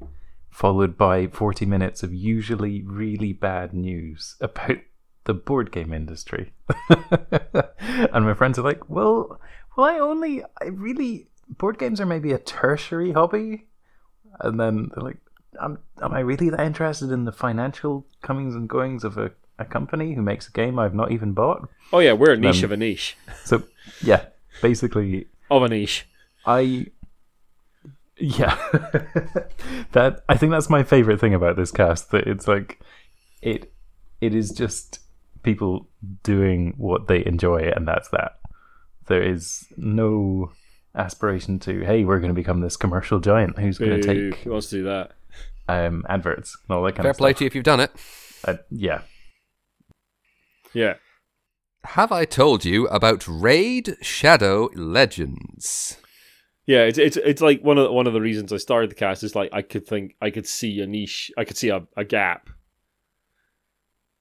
followed 0.49 0.97
by 0.97 1.27
40 1.27 1.67
minutes 1.67 2.05
of 2.05 2.15
usually 2.15 2.83
really 2.83 3.33
bad 3.33 3.75
news 3.75 4.37
about 4.41 4.79
the 5.25 5.35
board 5.35 5.73
game 5.73 5.93
industry. 5.93 6.53
and 6.89 8.25
my 8.25 8.33
friends 8.33 8.61
are 8.61 8.63
like, 8.63 8.89
well, 8.89 9.41
well, 9.77 9.87
I 9.87 9.99
only, 9.99 10.45
I 10.63 10.67
really, 10.67 11.27
board 11.49 11.77
games 11.77 12.01
are 12.01 12.07
maybe 12.07 12.31
a 12.31 12.39
tertiary 12.39 13.11
hobby. 13.11 13.67
And 14.39 14.61
then 14.61 14.93
they're 14.95 15.03
like, 15.03 15.19
am, 15.61 15.81
am 16.01 16.13
I 16.13 16.21
really 16.21 16.51
that 16.51 16.61
interested 16.61 17.11
in 17.11 17.25
the 17.25 17.33
financial 17.33 18.07
comings 18.23 18.55
and 18.55 18.69
goings 18.69 19.03
of 19.03 19.19
a, 19.19 19.33
a 19.59 19.65
company 19.65 20.15
who 20.15 20.23
makes 20.23 20.47
a 20.47 20.53
game 20.53 20.79
I've 20.79 20.95
not 20.95 21.11
even 21.11 21.33
bought? 21.33 21.69
Oh, 21.93 21.99
yeah, 21.99 22.13
we're 22.13 22.35
a 22.35 22.37
niche 22.37 22.59
um, 22.59 22.67
of 22.67 22.73
a 22.73 22.77
niche. 22.77 23.17
So, 23.45 23.65
yeah, 24.01 24.27
basically. 24.63 25.27
Of 25.51 25.65
a 25.65 25.69
niche. 25.69 26.07
I. 26.47 26.87
Yeah. 28.19 28.57
that 29.93 30.23
I 30.29 30.37
think 30.37 30.53
that's 30.53 30.71
my 30.71 30.83
favorite 30.83 31.21
thing 31.21 31.35
about 31.35 31.57
this 31.57 31.71
cast 31.71 32.11
that 32.11 32.27
it's 32.27 32.47
like 32.47 32.81
it 33.43 33.73
it 34.21 34.35
is 34.35 34.51
just 34.51 35.01
people 35.43 35.89
doing 36.23 36.75
what 36.77 37.07
they 37.09 37.25
enjoy 37.25 37.71
and 37.75 37.87
that's 37.87 38.09
that. 38.11 38.39
There 39.07 39.23
is 39.23 39.67
no 39.77 40.53
aspiration 40.95 41.59
to, 41.61 41.85
hey, 41.85 42.05
we're 42.05 42.21
going 42.21 42.31
to 42.31 42.35
become 42.35 42.61
this 42.61 42.77
commercial 42.77 43.21
giant 43.21 43.59
who's 43.59 43.79
going 43.79 44.01
to 44.01 44.31
take. 44.31 44.41
Who 44.41 44.53
wants 44.53 44.71
to 44.71 44.77
do 44.77 44.85
that? 44.85 45.13
Um, 45.69 46.05
adverts 46.09 46.57
and 46.69 46.77
all 46.77 46.85
that 46.85 46.93
kind 46.93 47.05
Fair 47.05 47.11
of 47.11 47.19
play 47.19 47.33
to 47.33 47.45
you 47.45 47.47
if 47.47 47.55
you've 47.55 47.65
done 47.65 47.81
it. 47.81 47.91
Uh, 48.45 48.57
yeah. 48.71 49.03
Yeah. 50.73 50.95
Have 51.85 52.13
I 52.13 52.25
told 52.25 52.65
you 52.65 52.87
about 52.89 53.27
Raid 53.29 53.97
Shadow 54.01 54.71
Legends? 54.75 55.99
Yeah, 56.67 56.85
it's 56.85 56.99
it's 56.99 57.17
it's 57.19 57.43
like 57.43 57.63
one 57.63 57.77
of 57.77 57.85
the, 57.85 57.93
one 57.93 58.07
of 58.07 58.15
the 58.15 58.21
reasons 58.21 58.53
I 58.53 58.57
started 58.57 58.91
the 58.91 58.95
cast 58.95 59.23
is 59.23 59.35
like 59.35 59.51
I 59.53 59.63
could 59.63 59.87
think 59.87 60.17
I 60.23 60.31
could 60.31 60.47
see 60.47 60.81
a 60.81 60.87
niche, 60.87 61.31
I 61.37 61.45
could 61.45 61.59
see 61.59 61.69
a, 61.69 61.87
a 61.97 62.05
gap 62.05 62.49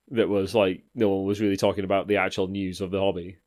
that 0.09 0.27
was 0.27 0.53
like 0.53 0.83
no 0.93 1.09
one 1.09 1.25
was 1.25 1.39
really 1.39 1.55
talking 1.57 1.85
about 1.85 2.07
the 2.07 2.17
actual 2.17 2.47
news 2.47 2.81
of 2.81 2.91
the 2.91 2.99
hobby, 2.99 3.37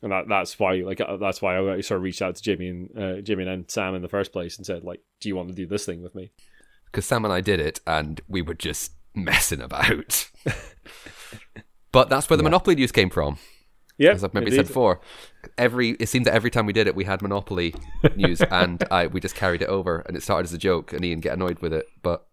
and 0.00 0.10
that 0.10 0.24
that's 0.26 0.58
why 0.58 0.76
like 0.76 1.02
uh, 1.02 1.18
that's 1.18 1.42
why 1.42 1.58
I 1.58 1.82
sort 1.82 1.98
of 1.98 2.02
reached 2.02 2.22
out 2.22 2.34
to 2.36 2.42
Jimmy 2.42 2.68
and 2.68 2.98
uh, 2.98 3.20
Jimmy 3.20 3.46
and 3.46 3.70
Sam 3.70 3.94
in 3.94 4.00
the 4.02 4.08
first 4.08 4.32
place 4.32 4.56
and 4.56 4.64
said 4.64 4.84
like, 4.84 5.00
do 5.20 5.28
you 5.28 5.36
want 5.36 5.50
to 5.50 5.54
do 5.54 5.66
this 5.66 5.84
thing 5.84 6.02
with 6.02 6.14
me? 6.14 6.32
Because 6.86 7.04
Sam 7.04 7.24
and 7.24 7.32
I 7.32 7.42
did 7.42 7.60
it, 7.60 7.80
and 7.86 8.20
we 8.26 8.40
were 8.40 8.54
just 8.54 8.92
messing 9.14 9.60
about. 9.60 10.30
but 11.92 12.08
that's 12.08 12.30
where 12.30 12.38
the 12.38 12.42
Yeah. 12.42 12.48
Monopoly 12.48 12.76
news 12.76 12.92
came 12.92 13.10
from. 13.10 13.36
Yeah, 13.98 14.12
as 14.12 14.24
I've 14.24 14.32
maybe 14.32 14.46
indeed. 14.46 14.56
said 14.56 14.66
before. 14.68 15.00
Every 15.58 15.90
it 15.92 16.08
seemed 16.08 16.26
that 16.26 16.34
every 16.34 16.50
time 16.50 16.66
we 16.66 16.72
did 16.72 16.86
it, 16.86 16.94
we 16.94 17.04
had 17.04 17.22
Monopoly 17.22 17.74
news, 18.16 18.40
and 18.50 18.82
I 18.90 19.06
we 19.06 19.20
just 19.20 19.34
carried 19.34 19.62
it 19.62 19.68
over, 19.68 20.00
and 20.00 20.16
it 20.16 20.22
started 20.22 20.44
as 20.44 20.52
a 20.52 20.58
joke, 20.58 20.92
and 20.92 21.04
Ian 21.04 21.20
get 21.20 21.34
annoyed 21.34 21.60
with 21.60 21.72
it, 21.72 21.86
but 22.02 22.26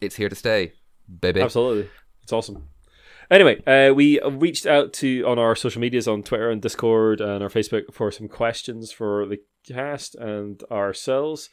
it's 0.00 0.16
here 0.16 0.28
to 0.28 0.34
stay, 0.34 0.72
baby. 1.20 1.40
Absolutely. 1.40 1.88
It's 2.22 2.32
awesome. 2.32 2.68
Anyway, 3.30 3.62
uh, 3.66 3.92
we 3.92 4.20
reached 4.22 4.66
out 4.66 4.92
to 4.92 5.24
on 5.26 5.38
our 5.38 5.56
social 5.56 5.80
medias 5.80 6.06
on 6.06 6.22
Twitter 6.22 6.50
and 6.50 6.62
Discord 6.62 7.20
and 7.20 7.42
our 7.42 7.48
Facebook 7.48 7.92
for 7.92 8.10
some 8.12 8.28
questions 8.28 8.92
for 8.92 9.26
the 9.26 9.38
cast 9.66 10.14
and 10.14 10.62
ourselves. 10.70 11.50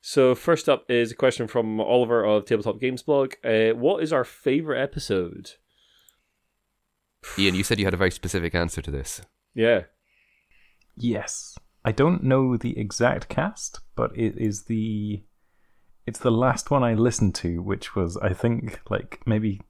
So 0.00 0.34
first 0.34 0.68
up 0.68 0.90
is 0.90 1.12
a 1.12 1.16
question 1.16 1.46
from 1.46 1.78
Oliver 1.78 2.24
of 2.24 2.46
Tabletop 2.46 2.80
Games 2.80 3.02
Blog. 3.02 3.34
Uh, 3.44 3.70
what 3.70 4.02
is 4.02 4.12
our 4.14 4.24
favorite 4.24 4.80
episode? 4.80 5.52
Ian, 7.38 7.54
you 7.54 7.62
said 7.62 7.78
you 7.78 7.84
had 7.84 7.92
a 7.92 7.98
very 7.98 8.10
specific 8.10 8.54
answer 8.54 8.80
to 8.80 8.90
this. 8.90 9.20
Yeah. 9.54 9.82
Yes. 10.96 11.56
I 11.84 11.92
don't 11.92 12.22
know 12.22 12.56
the 12.56 12.78
exact 12.78 13.28
cast, 13.28 13.80
but 13.96 14.10
it 14.16 14.36
is 14.36 14.64
the 14.64 15.22
it's 16.06 16.18
the 16.18 16.30
last 16.30 16.70
one 16.70 16.82
I 16.82 16.94
listened 16.94 17.34
to, 17.36 17.62
which 17.62 17.94
was 17.94 18.16
I 18.18 18.32
think 18.32 18.80
like 18.90 19.20
maybe 19.26 19.60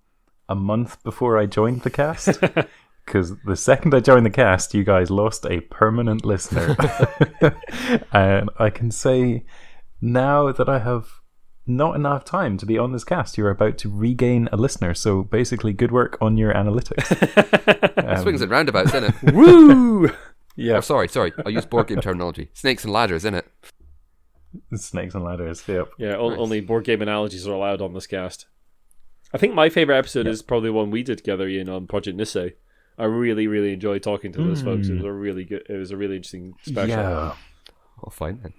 a 0.48 0.54
month 0.54 1.02
before 1.02 1.38
I 1.38 1.46
joined 1.46 1.82
the 1.82 1.90
cast. 1.90 2.40
Because 3.04 3.36
the 3.44 3.56
second 3.56 3.92
I 3.92 3.98
joined 3.98 4.24
the 4.24 4.30
cast, 4.30 4.72
you 4.72 4.84
guys 4.84 5.10
lost 5.10 5.44
a 5.46 5.62
permanent 5.62 6.24
listener. 6.24 6.76
and 8.12 8.48
I 8.56 8.70
can 8.70 8.92
say 8.92 9.44
now 10.00 10.52
that 10.52 10.68
I 10.68 10.78
have 10.78 11.20
not 11.66 11.96
enough 11.96 12.24
time 12.24 12.56
to 12.58 12.66
be 12.66 12.78
on 12.78 12.92
this 12.92 13.02
cast, 13.02 13.36
you're 13.36 13.50
about 13.50 13.78
to 13.78 13.90
regain 13.90 14.48
a 14.52 14.56
listener. 14.56 14.94
So 14.94 15.24
basically, 15.24 15.72
good 15.72 15.90
work 15.90 16.18
on 16.20 16.36
your 16.36 16.54
analytics. 16.54 17.86
Um, 18.00 18.22
Swings 18.22 18.40
and 18.40 18.50
roundabouts, 18.50 18.94
isn't 18.94 19.14
it? 19.22 19.34
Woo! 19.34 20.10
Yeah, 20.60 20.76
Oh, 20.76 20.80
sorry, 20.80 21.08
sorry. 21.08 21.32
I 21.44 21.48
use 21.48 21.66
board 21.66 21.88
game 21.88 22.00
terminology. 22.00 22.50
Snakes 22.54 22.84
and 22.84 22.92
ladders, 22.92 23.24
isn't 23.24 23.34
it? 23.34 23.46
snakes 24.74 25.14
and 25.14 25.24
ladders. 25.24 25.62
Yep. 25.66 25.92
Yeah, 25.98 26.16
o- 26.16 26.30
Nice. 26.30 26.38
only 26.38 26.60
board 26.60 26.84
game 26.84 27.02
analogies 27.02 27.46
are 27.46 27.52
allowed 27.52 27.80
on 27.80 27.94
this 27.94 28.06
cast. 28.06 28.46
I 29.32 29.38
think 29.38 29.54
my 29.54 29.68
favorite 29.68 29.96
episode 29.96 30.26
is 30.26 30.42
probably 30.42 30.70
one 30.70 30.90
we 30.90 31.02
did 31.02 31.18
together, 31.18 31.46
Ian, 31.46 31.68
on 31.68 31.86
Project 31.86 32.18
NISEI. 32.18 32.54
I 32.98 33.04
really, 33.04 33.46
really 33.46 33.72
enjoyed 33.72 34.02
talking 34.02 34.32
to 34.32 34.42
those 34.42 34.60
folks. 34.60 34.88
It 34.88 34.94
was 34.94 35.02
mm. 35.02 35.08
a 35.08 35.12
really 35.12 35.44
good. 35.44 35.62
It 35.68 35.76
was 35.76 35.90
a 35.90 35.96
really 35.96 36.16
interesting 36.16 36.54
special. 36.62 36.88
Yeah. 36.88 37.34
Oh, 38.04 38.10
fine 38.10 38.40
then. 38.42 38.52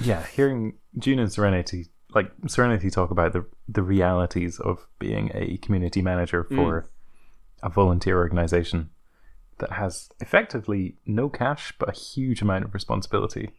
yeah, 0.00 0.24
hearing 0.26 0.74
June 0.98 1.18
and 1.18 1.30
Serenity, 1.30 1.88
like 2.14 2.30
Serenity, 2.46 2.90
talk 2.90 3.10
about 3.10 3.32
the 3.34 3.44
the 3.68 3.82
realities 3.82 4.58
of 4.58 4.86
being 4.98 5.30
a 5.34 5.58
community 5.58 6.00
manager 6.00 6.44
mm. 6.44 6.56
for 6.56 6.88
a 7.62 7.68
volunteer 7.68 8.16
organization 8.16 8.90
that 9.58 9.72
has 9.72 10.08
effectively 10.20 10.96
no 11.06 11.28
cash 11.28 11.72
but 11.78 11.88
a 11.88 11.92
huge 11.98 12.42
amount 12.42 12.64
of 12.64 12.74
responsibility, 12.74 13.50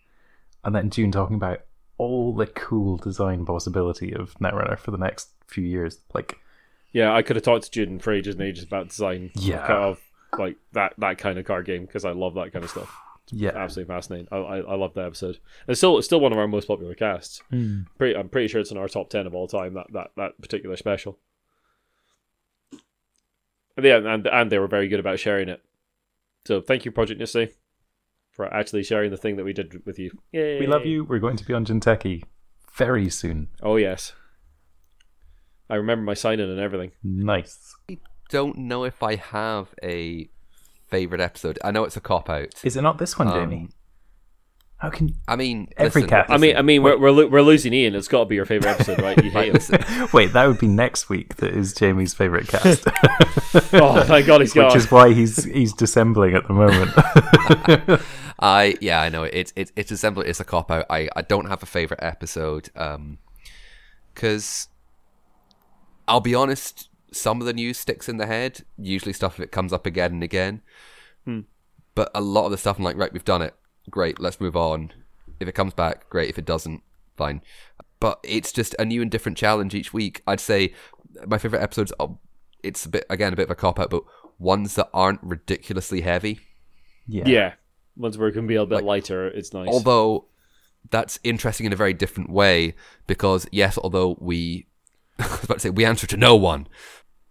and 0.63 0.75
then 0.75 0.89
June 0.89 1.11
talking 1.11 1.35
about 1.35 1.61
all 1.97 2.33
the 2.35 2.47
cool 2.47 2.97
design 2.97 3.45
possibility 3.45 4.13
of 4.13 4.33
Netrunner 4.39 4.77
for 4.77 4.91
the 4.91 4.97
next 4.97 5.29
few 5.47 5.63
years, 5.63 5.99
like 6.13 6.37
Yeah, 6.91 7.13
I 7.13 7.21
could 7.21 7.35
have 7.37 7.43
talked 7.45 7.65
to 7.65 7.71
Jude 7.71 8.01
for 8.03 8.11
ages 8.11 8.35
and 8.35 8.43
ages 8.43 8.63
about 8.65 8.89
design 8.89 9.31
Yeah. 9.35 9.59
of, 9.61 9.67
kind 9.67 9.79
of 9.83 10.01
like 10.39 10.57
that 10.73 10.93
that 10.97 11.17
kind 11.17 11.39
of 11.39 11.45
card 11.45 11.65
game 11.65 11.85
because 11.85 12.03
I 12.03 12.11
love 12.11 12.33
that 12.33 12.51
kind 12.51 12.65
of 12.65 12.71
stuff. 12.71 12.93
yeah, 13.31 13.51
Absolutely 13.55 13.93
fascinating. 13.93 14.27
I 14.31 14.35
I, 14.37 14.57
I 14.57 14.75
love 14.75 14.93
that 14.95 15.05
episode. 15.05 15.35
And 15.35 15.69
it's 15.69 15.79
still 15.79 15.97
it's 15.97 16.07
still 16.07 16.19
one 16.19 16.33
of 16.33 16.37
our 16.37 16.47
most 16.47 16.67
popular 16.67 16.93
casts. 16.95 17.41
Mm. 17.53 17.85
Pretty, 17.97 18.17
I'm 18.17 18.27
pretty 18.27 18.49
sure 18.49 18.59
it's 18.59 18.71
in 18.71 18.77
our 18.77 18.89
top 18.89 19.09
ten 19.09 19.25
of 19.27 19.33
all 19.33 19.47
time. 19.47 19.73
That 19.75 19.87
that 19.93 20.11
that 20.17 20.41
particular 20.41 20.75
special. 20.75 21.17
And 23.77 23.85
yeah, 23.85 23.97
and 23.97 24.27
and 24.27 24.51
they 24.51 24.59
were 24.59 24.67
very 24.67 24.87
good 24.87 24.99
about 24.99 25.19
sharing 25.19 25.49
it. 25.49 25.61
So 26.45 26.61
thank 26.61 26.85
you, 26.85 26.91
Project 26.91 27.19
NISEI, 27.19 27.51
for 28.31 28.53
actually 28.53 28.83
sharing 28.83 29.11
the 29.11 29.17
thing 29.17 29.35
that 29.37 29.43
we 29.45 29.53
did 29.53 29.85
with 29.85 29.97
you. 29.99 30.11
Yay. 30.31 30.59
we 30.59 30.67
love 30.67 30.85
you. 30.85 31.03
We're 31.03 31.19
going 31.19 31.37
to 31.37 31.45
be 31.45 31.53
on 31.53 31.65
Jinteki 31.65 32.23
very 32.73 33.09
soon. 33.09 33.47
Oh 33.61 33.77
yes. 33.77 34.13
I 35.69 35.75
remember 35.75 36.03
my 36.03 36.13
sign 36.13 36.39
in 36.39 36.49
and 36.49 36.59
everything. 36.59 36.91
Nice. 37.03 37.73
I 37.89 37.97
don't 38.29 38.57
know 38.57 38.83
if 38.83 39.01
I 39.01 39.15
have 39.15 39.73
a 39.81 40.29
favorite 40.87 41.21
episode. 41.21 41.57
I 41.63 41.71
know 41.71 41.83
it's 41.85 41.97
a 41.97 42.01
cop 42.01 42.29
out. 42.29 42.53
Is 42.63 42.75
it 42.77 42.83
not 42.83 42.99
this 42.99 43.17
one, 43.17 43.27
Um, 43.27 43.33
Jamie? 43.33 43.69
How 44.77 44.89
can 44.89 45.15
I 45.27 45.35
mean, 45.37 45.69
Every 45.77 46.01
listen, 46.01 46.09
cat- 46.09 46.25
I 46.29 46.37
mean, 46.37 46.57
I 46.57 46.61
mean, 46.61 46.83
we're 46.83 46.97
we're, 46.97 47.09
lo- 47.11 47.27
we're 47.27 47.41
losing 47.41 47.73
Ian. 47.73 47.95
It's 47.95 48.09
got 48.09 48.19
to 48.19 48.25
be 48.25 48.35
your 48.35 48.45
favorite 48.45 48.71
episode, 48.71 49.01
right? 49.01 49.21
You 49.23 49.31
hate 49.39 49.55
him. 49.69 50.07
Wait, 50.13 50.33
that 50.33 50.45
would 50.47 50.59
be 50.59 50.67
next 50.67 51.07
week. 51.09 51.37
That 51.37 51.53
is 51.53 51.73
Jamie's 51.73 52.13
favorite 52.13 52.47
cast, 52.49 52.85
Oh, 53.73 54.03
thank 54.05 54.27
God 54.27 54.41
he's 54.41 54.53
gone. 54.53 54.65
which 54.67 54.75
is 54.75 54.91
why 54.91 55.13
he's 55.13 55.45
he's 55.45 55.71
dissembling 55.73 56.35
at 56.35 56.45
the 56.47 56.53
moment. 56.53 58.01
I 58.39 58.75
yeah, 58.81 59.01
I 59.01 59.07
know 59.09 59.23
it's 59.23 59.53
it's 59.55 59.71
it's 59.77 59.91
a 59.91 59.97
simple 59.97 60.21
it's 60.23 60.41
a 60.41 60.43
cop 60.45 60.69
out. 60.69 60.85
I 60.89 61.07
I 61.15 61.21
don't 61.21 61.45
have 61.47 61.63
a 61.63 61.65
favorite 61.65 62.01
episode 62.03 62.69
um 62.75 63.17
cuz 64.13 64.67
I'll 66.07 66.19
be 66.21 66.35
honest, 66.35 66.89
some 67.13 67.39
of 67.39 67.47
the 67.47 67.53
news 67.53 67.77
sticks 67.77 68.07
in 68.09 68.17
the 68.17 68.25
head, 68.27 68.63
usually 68.77 69.13
stuff 69.13 69.37
that 69.37 69.51
comes 69.51 69.71
up 69.73 69.85
again 69.85 70.11
and 70.11 70.23
again. 70.23 70.61
Hmm. 71.23 71.39
But 71.95 72.11
a 72.13 72.21
lot 72.21 72.45
of 72.45 72.51
the 72.51 72.57
stuff 72.57 72.77
I'm 72.77 72.83
like, 72.83 72.97
right, 72.97 73.11
we've 73.13 73.23
done 73.25 73.41
it. 73.41 73.55
Great, 73.89 74.19
let's 74.19 74.39
move 74.41 74.55
on. 74.55 74.91
If 75.39 75.47
it 75.47 75.53
comes 75.53 75.73
back, 75.73 76.09
great. 76.09 76.29
If 76.29 76.37
it 76.37 76.45
doesn't, 76.45 76.81
fine. 77.17 77.41
But 77.99 78.19
it's 78.23 78.51
just 78.51 78.75
a 78.79 78.85
new 78.85 79.01
and 79.01 79.11
different 79.11 79.37
challenge 79.37 79.73
each 79.75 79.93
week. 79.93 80.21
I'd 80.27 80.39
say 80.39 80.73
my 81.27 81.37
favorite 81.37 81.61
episodes 81.61 81.93
are 81.99 82.17
it's 82.63 82.85
a 82.85 82.89
bit 82.89 83.05
again 83.09 83.31
a 83.33 83.35
bit 83.35 83.43
of 83.43 83.51
a 83.51 83.55
cop 83.55 83.79
out, 83.79 83.89
but 83.89 84.03
ones 84.39 84.75
that 84.75 84.89
aren't 84.93 85.21
ridiculously 85.23 86.01
heavy. 86.01 86.39
yeah. 87.07 87.23
yeah. 87.25 87.53
Ones 87.97 88.17
where 88.17 88.27
it 88.27 88.33
can 88.33 88.45
be 88.47 88.55
a 88.55 88.65
bit 88.65 88.75
Like- 88.75 88.83
lighter, 88.83 89.27
it's 89.27 89.53
nice. 89.53 89.69
Although 89.69 90.25
that's 90.91 91.17
interesting 91.23 91.65
in 91.65 91.73
a 91.73 91.75
very 91.77 91.93
different 91.93 92.29
way 92.29 92.75
because 93.07 93.47
yes, 93.51 93.77
although 93.77 94.17
we 94.19 94.67
I 95.19 95.27
was 95.27 95.43
about 95.45 95.53
to 95.55 95.59
say 95.61 95.69
we 95.69 95.85
answer 95.85 96.05
to 96.07 96.17
no 96.17 96.35
one, 96.35 96.67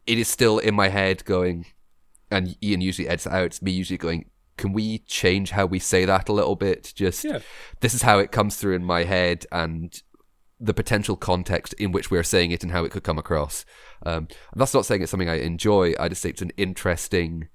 it 0.06 0.18
is 0.18 0.28
still 0.28 0.58
in 0.58 0.74
my 0.74 0.88
head 0.88 1.24
going 1.24 1.66
and 2.30 2.56
Ian 2.62 2.80
usually 2.80 3.06
edits 3.06 3.26
out, 3.26 3.44
it's 3.44 3.62
me 3.62 3.70
usually 3.72 3.98
going, 3.98 4.24
Can 4.56 4.72
we 4.72 4.98
change 5.00 5.50
how 5.50 5.66
we 5.66 5.78
say 5.78 6.04
that 6.04 6.28
a 6.28 6.32
little 6.32 6.56
bit? 6.56 6.92
Just 6.94 7.24
Yeah. 7.24 7.40
this 7.80 7.94
is 7.94 8.02
how 8.02 8.18
it 8.18 8.32
comes 8.32 8.56
through 8.56 8.74
in 8.74 8.84
my 8.84 9.04
head 9.04 9.46
and 9.50 10.00
the 10.60 10.74
potential 10.74 11.16
context 11.16 11.74
in 11.74 11.92
which 11.92 12.10
we're 12.10 12.22
saying 12.22 12.50
it 12.52 12.62
and 12.62 12.72
how 12.72 12.84
it 12.84 12.92
could 12.92 13.02
come 13.02 13.18
across. 13.18 13.64
Um, 14.06 14.28
that's 14.54 14.72
not 14.72 14.86
saying 14.86 15.02
it's 15.02 15.10
something 15.10 15.28
I 15.28 15.40
enjoy. 15.40 15.94
I 15.98 16.08
just 16.08 16.22
think 16.22 16.34
it's 16.34 16.42
an 16.42 16.52
interesting 16.56 17.48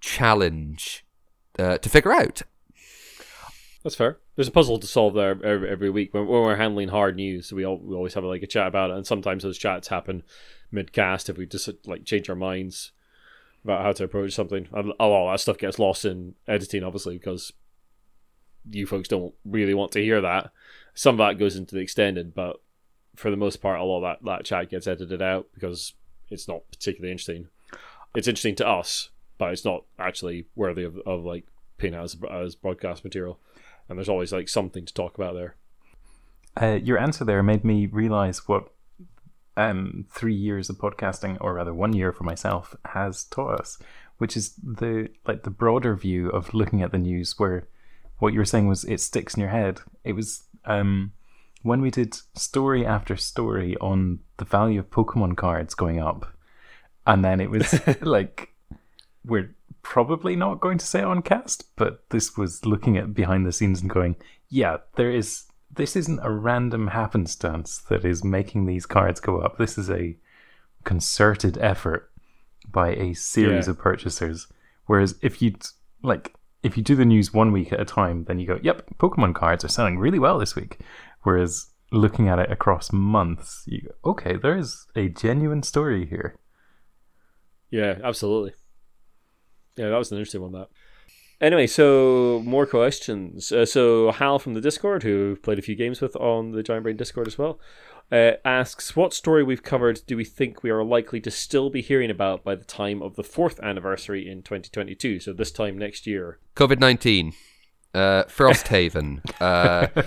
challenge 0.00 1.04
uh, 1.58 1.78
to 1.78 1.88
figure 1.88 2.12
out. 2.12 2.42
That's 3.82 3.96
fair. 3.96 4.18
There's 4.36 4.48
a 4.48 4.52
puzzle 4.52 4.78
to 4.78 4.86
solve 4.86 5.14
there 5.14 5.42
every, 5.44 5.68
every 5.68 5.90
week 5.90 6.12
when, 6.12 6.26
when 6.26 6.42
we're 6.42 6.56
handling 6.56 6.88
hard 6.88 7.16
news. 7.16 7.52
We 7.52 7.64
all, 7.64 7.78
we 7.82 7.94
always 7.96 8.14
have 8.14 8.24
like 8.24 8.42
a 8.42 8.46
chat 8.46 8.66
about 8.66 8.90
it, 8.90 8.96
and 8.96 9.06
sometimes 9.06 9.42
those 9.42 9.58
chats 9.58 9.88
happen 9.88 10.22
mid 10.70 10.92
cast 10.92 11.28
if 11.28 11.36
we 11.36 11.46
just 11.46 11.68
like 11.86 12.04
change 12.04 12.30
our 12.30 12.36
minds 12.36 12.92
about 13.64 13.82
how 13.82 13.92
to 13.92 14.04
approach 14.04 14.32
something. 14.32 14.68
And 14.72 14.92
a 14.98 15.06
lot 15.06 15.28
of 15.28 15.34
that 15.34 15.40
stuff 15.40 15.58
gets 15.58 15.78
lost 15.78 16.04
in 16.04 16.34
editing, 16.48 16.82
obviously, 16.82 17.18
because 17.18 17.52
you 18.70 18.86
folks 18.86 19.08
don't 19.08 19.34
really 19.44 19.74
want 19.74 19.92
to 19.92 20.02
hear 20.02 20.20
that. 20.20 20.50
Some 20.94 21.14
of 21.14 21.18
that 21.18 21.38
goes 21.38 21.56
into 21.56 21.74
the 21.74 21.80
extended, 21.80 22.34
but 22.34 22.60
for 23.16 23.30
the 23.30 23.36
most 23.36 23.56
part, 23.56 23.80
a 23.80 23.84
lot 23.84 23.98
of 23.98 24.02
that, 24.02 24.24
that 24.24 24.44
chat 24.44 24.70
gets 24.70 24.86
edited 24.86 25.22
out 25.22 25.48
because 25.54 25.94
it's 26.30 26.48
not 26.48 26.62
particularly 26.70 27.12
interesting. 27.12 27.48
It's 28.14 28.28
interesting 28.28 28.56
to 28.56 28.68
us, 28.68 29.10
but 29.38 29.52
it's 29.52 29.64
not 29.64 29.84
actually 29.98 30.46
worthy 30.56 30.84
of, 30.84 30.98
of 31.06 31.24
like 31.24 31.46
paying 31.78 31.94
as, 31.94 32.16
as 32.30 32.54
broadcast 32.54 33.04
material 33.04 33.38
and 33.90 33.98
there's 33.98 34.08
always 34.08 34.32
like 34.32 34.48
something 34.48 34.86
to 34.86 34.94
talk 34.94 35.18
about 35.18 35.34
there. 35.34 35.56
Uh, 36.60 36.78
your 36.82 36.96
answer 36.96 37.24
there 37.24 37.42
made 37.42 37.64
me 37.64 37.86
realize 37.86 38.48
what 38.48 38.68
um, 39.60 40.06
three 40.10 40.34
years 40.34 40.70
of 40.70 40.78
podcasting, 40.78 41.36
or 41.40 41.54
rather 41.54 41.74
one 41.74 41.92
year 41.92 42.12
for 42.12 42.24
myself, 42.24 42.74
has 42.86 43.24
taught 43.24 43.60
us, 43.60 43.78
which 44.18 44.36
is 44.36 44.54
the 44.62 45.08
like 45.26 45.42
the 45.42 45.50
broader 45.50 45.94
view 45.94 46.30
of 46.30 46.54
looking 46.54 46.82
at 46.82 46.92
the 46.92 46.98
news. 46.98 47.38
Where 47.38 47.68
what 48.18 48.32
you 48.32 48.38
were 48.38 48.44
saying 48.44 48.68
was 48.68 48.84
it 48.84 49.00
sticks 49.00 49.34
in 49.34 49.40
your 49.40 49.50
head. 49.50 49.80
It 50.04 50.14
was 50.14 50.44
um, 50.64 51.12
when 51.62 51.80
we 51.80 51.90
did 51.90 52.16
story 52.34 52.86
after 52.86 53.16
story 53.16 53.76
on 53.80 54.20
the 54.38 54.44
value 54.44 54.80
of 54.80 54.90
Pokemon 54.90 55.36
cards 55.36 55.74
going 55.74 56.00
up, 56.00 56.32
and 57.06 57.24
then 57.24 57.40
it 57.40 57.50
was 57.50 57.78
like 58.00 58.54
we're 59.24 59.54
probably 59.82 60.36
not 60.36 60.60
going 60.60 60.78
to 60.78 60.86
say 60.86 61.00
it 61.00 61.04
on 61.04 61.22
cast, 61.22 61.64
but 61.76 62.08
this 62.10 62.36
was 62.36 62.64
looking 62.64 62.96
at 62.96 63.14
behind 63.14 63.46
the 63.46 63.52
scenes 63.52 63.80
and 63.80 63.90
going, 63.90 64.16
yeah, 64.48 64.78
there 64.96 65.10
is. 65.10 65.44
This 65.72 65.96
isn't 65.96 66.20
a 66.22 66.30
random 66.30 66.88
happenstance 66.88 67.78
that 67.88 68.04
is 68.04 68.24
making 68.24 68.66
these 68.66 68.86
cards 68.86 69.20
go 69.20 69.38
up. 69.40 69.56
This 69.58 69.78
is 69.78 69.88
a 69.90 70.16
concerted 70.84 71.56
effort 71.58 72.10
by 72.68 72.90
a 72.94 73.14
series 73.14 73.66
Yeah. 73.66 73.72
of 73.72 73.78
purchasers. 73.78 74.46
Whereas 74.86 75.18
if 75.22 75.40
you 75.40 75.54
like, 76.02 76.34
if 76.62 76.76
you 76.76 76.82
do 76.82 76.96
the 76.96 77.04
news 77.04 77.32
one 77.32 77.52
week 77.52 77.72
at 77.72 77.80
a 77.80 77.84
time, 77.84 78.24
then 78.24 78.38
you 78.38 78.46
go, 78.46 78.58
"Yep, 78.62 78.98
Pokemon 78.98 79.34
cards 79.34 79.64
are 79.64 79.68
selling 79.68 79.98
really 79.98 80.18
well 80.18 80.38
this 80.38 80.56
week." 80.56 80.78
Whereas 81.22 81.68
looking 81.92 82.28
at 82.28 82.38
it 82.38 82.50
across 82.50 82.92
months, 82.92 83.64
you 83.66 83.82
go, 83.82 84.10
"Okay, 84.10 84.36
there 84.36 84.56
is 84.56 84.86
a 84.96 85.08
genuine 85.08 85.62
story 85.62 86.06
here." 86.06 86.36
Yeah, 87.70 87.98
absolutely. 88.02 88.54
Yeah, 89.76 89.90
that 89.90 89.98
was 89.98 90.10
an 90.10 90.18
interesting 90.18 90.42
one. 90.42 90.52
That. 90.52 90.68
Anyway, 91.40 91.66
so 91.66 92.42
more 92.44 92.66
questions. 92.66 93.50
Uh, 93.50 93.64
so 93.64 94.10
Hal 94.12 94.38
from 94.38 94.54
the 94.54 94.60
Discord, 94.60 95.02
who 95.02 95.36
played 95.36 95.58
a 95.58 95.62
few 95.62 95.74
games 95.74 96.00
with 96.00 96.14
on 96.16 96.52
the 96.52 96.62
Giant 96.62 96.82
Brain 96.82 96.96
Discord 96.96 97.26
as 97.26 97.38
well, 97.38 97.58
uh, 98.12 98.32
asks, 98.44 98.94
"What 98.94 99.14
story 99.14 99.42
we've 99.42 99.62
covered 99.62 100.02
do 100.06 100.16
we 100.16 100.24
think 100.24 100.62
we 100.62 100.70
are 100.70 100.84
likely 100.84 101.20
to 101.20 101.30
still 101.30 101.70
be 101.70 101.80
hearing 101.80 102.10
about 102.10 102.44
by 102.44 102.56
the 102.56 102.64
time 102.64 103.00
of 103.00 103.16
the 103.16 103.24
fourth 103.24 103.58
anniversary 103.60 104.28
in 104.28 104.42
2022? 104.42 105.20
So 105.20 105.32
this 105.32 105.50
time 105.50 105.78
next 105.78 106.06
year." 106.06 106.38
COVID 106.56 106.78
19, 106.78 107.32
uh, 107.94 108.24
Frosthaven, 108.24 109.22
uh, 109.40 110.02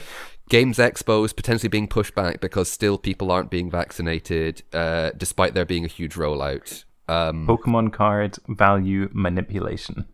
Games 0.50 0.78
Expos 0.78 1.36
potentially 1.36 1.70
being 1.70 1.88
pushed 1.88 2.14
back 2.14 2.42
because 2.42 2.70
still 2.70 3.00
people 3.00 3.32
aren't 3.32 3.50
being 3.50 3.72
vaccinated, 3.72 4.62
uh, 4.72 5.12
despite 5.18 5.56
there 5.56 5.66
being 5.66 5.86
a 5.86 5.88
huge 5.88 6.14
rollout. 6.14 6.84
Um, 7.08 7.48
Pokemon 7.48 7.92
card 7.92 8.38
value 8.48 9.10
manipulation. 9.14 10.06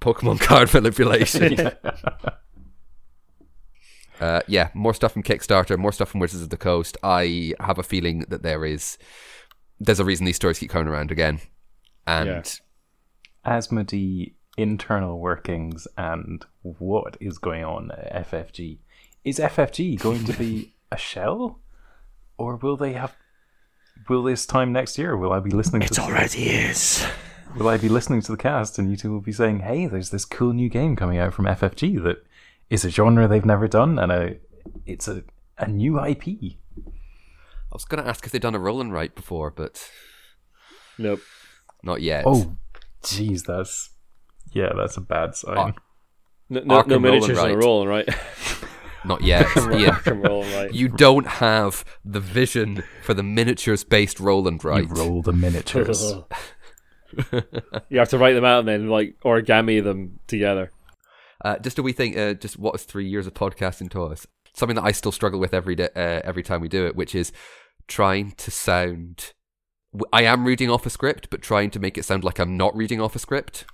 Pokemon 0.00 0.40
card 0.48 0.72
manipulation. 0.72 1.70
Uh, 4.20 4.40
yeah, 4.48 4.68
more 4.74 4.92
stuff 4.92 5.12
from 5.12 5.22
Kickstarter, 5.22 5.78
more 5.78 5.92
stuff 5.92 6.08
from 6.08 6.18
Wizards 6.18 6.42
of 6.42 6.50
the 6.50 6.56
Coast. 6.56 6.96
I 7.04 7.54
have 7.60 7.78
a 7.78 7.84
feeling 7.84 8.24
that 8.28 8.42
there 8.42 8.64
is, 8.64 8.98
there's 9.78 10.00
a 10.00 10.04
reason 10.04 10.26
these 10.26 10.34
stories 10.34 10.58
keep 10.58 10.70
coming 10.70 10.88
around 10.88 11.12
again, 11.12 11.40
and 12.04 12.28
Yeah. 12.28 12.42
Asmodee 13.58 14.34
internal 14.56 15.20
workings 15.20 15.86
and 15.96 16.44
what 16.62 17.16
is 17.20 17.38
going 17.38 17.64
on 17.64 17.92
at 17.92 18.28
FFG. 18.28 18.78
Is 19.24 19.38
FFG 19.38 20.00
going 20.00 20.24
to 20.24 20.32
be 20.32 20.74
a 20.90 20.96
shell, 20.96 21.60
or 22.36 22.56
will 22.56 22.76
they 22.76 22.94
have? 22.94 23.14
Will 24.08 24.24
this 24.24 24.46
time 24.46 24.72
next 24.72 24.98
year? 24.98 25.16
Will 25.16 25.32
I 25.32 25.38
be 25.38 25.50
listening? 25.50 25.82
to 25.82 25.92
It 25.92 25.98
already 26.00 26.48
is. 26.50 27.06
Will 27.56 27.68
I 27.68 27.76
be 27.76 27.88
listening 27.88 28.20
to 28.22 28.32
the 28.32 28.38
cast 28.38 28.78
and 28.78 28.90
you 28.90 28.96
two 28.96 29.12
will 29.12 29.20
be 29.20 29.32
saying, 29.32 29.60
"Hey, 29.60 29.86
there's 29.86 30.10
this 30.10 30.24
cool 30.24 30.52
new 30.52 30.68
game 30.68 30.94
coming 30.96 31.18
out 31.18 31.34
from 31.34 31.46
FFG 31.46 32.02
that 32.04 32.24
is 32.70 32.84
a 32.84 32.90
genre 32.90 33.26
they've 33.26 33.44
never 33.44 33.66
done, 33.66 33.98
and 33.98 34.12
a 34.12 34.36
it's 34.86 35.08
a 35.08 35.24
a 35.58 35.66
new 35.68 35.98
IP." 35.98 36.26
I 37.70 37.74
was 37.74 37.84
going 37.84 38.02
to 38.02 38.08
ask 38.08 38.24
if 38.24 38.32
they'd 38.32 38.40
done 38.40 38.54
a 38.54 38.58
roll 38.58 38.80
and 38.80 38.92
write 38.92 39.14
before, 39.14 39.50
but 39.50 39.90
Nope. 40.96 41.20
not 41.82 42.00
yet. 42.00 42.24
Oh, 42.26 42.56
jeez, 43.02 43.44
that's 43.44 43.90
yeah, 44.52 44.72
that's 44.76 44.96
a 44.96 45.00
bad 45.02 45.34
sign. 45.34 45.74
No, 46.48 46.60
no, 46.60 46.64
no 46.64 46.74
roll 46.74 46.92
and 46.94 47.02
miniatures 47.02 47.38
on 47.38 47.50
a 47.50 47.54
write. 47.54 47.64
roll, 47.64 47.86
right? 47.86 48.08
not 49.04 49.22
yet. 49.22 49.46
Ian, 49.56 49.90
Arkham 49.92 50.26
roll 50.26 50.44
and 50.44 50.54
right. 50.54 50.74
you 50.74 50.88
don't 50.88 51.26
have 51.26 51.84
the 52.04 52.20
vision 52.20 52.82
for 53.02 53.14
the 53.14 53.22
miniatures 53.22 53.84
based 53.84 54.18
roll 54.18 54.48
and 54.48 54.62
You 54.62 54.86
roll 54.86 55.22
the 55.22 55.32
miniatures. 55.32 56.14
you 57.88 57.98
have 57.98 58.08
to 58.10 58.18
write 58.18 58.34
them 58.34 58.44
out 58.44 58.60
and 58.60 58.68
then 58.68 58.88
like 58.88 59.16
origami 59.24 59.82
them 59.82 60.20
together. 60.26 60.70
Uh, 61.44 61.58
just 61.58 61.78
a 61.78 61.82
wee 61.82 61.92
thing. 61.92 62.18
Uh, 62.18 62.34
just 62.34 62.58
what 62.58 62.74
has 62.74 62.84
three 62.84 63.08
years 63.08 63.26
of 63.26 63.34
podcasting 63.34 63.90
taught 63.90 64.12
us? 64.12 64.26
Something 64.54 64.76
that 64.76 64.84
I 64.84 64.92
still 64.92 65.12
struggle 65.12 65.38
with 65.38 65.54
every 65.54 65.74
day, 65.74 65.88
uh, 65.94 66.20
every 66.24 66.42
time 66.42 66.60
we 66.60 66.68
do 66.68 66.86
it, 66.86 66.96
which 66.96 67.14
is 67.14 67.32
trying 67.86 68.32
to 68.32 68.50
sound. 68.50 69.32
I 70.12 70.22
am 70.22 70.44
reading 70.44 70.70
off 70.70 70.84
a 70.84 70.90
script, 70.90 71.30
but 71.30 71.42
trying 71.42 71.70
to 71.70 71.78
make 71.78 71.96
it 71.96 72.04
sound 72.04 72.24
like 72.24 72.38
I'm 72.38 72.56
not 72.56 72.76
reading 72.76 73.00
off 73.00 73.16
a 73.16 73.18
script. 73.18 73.64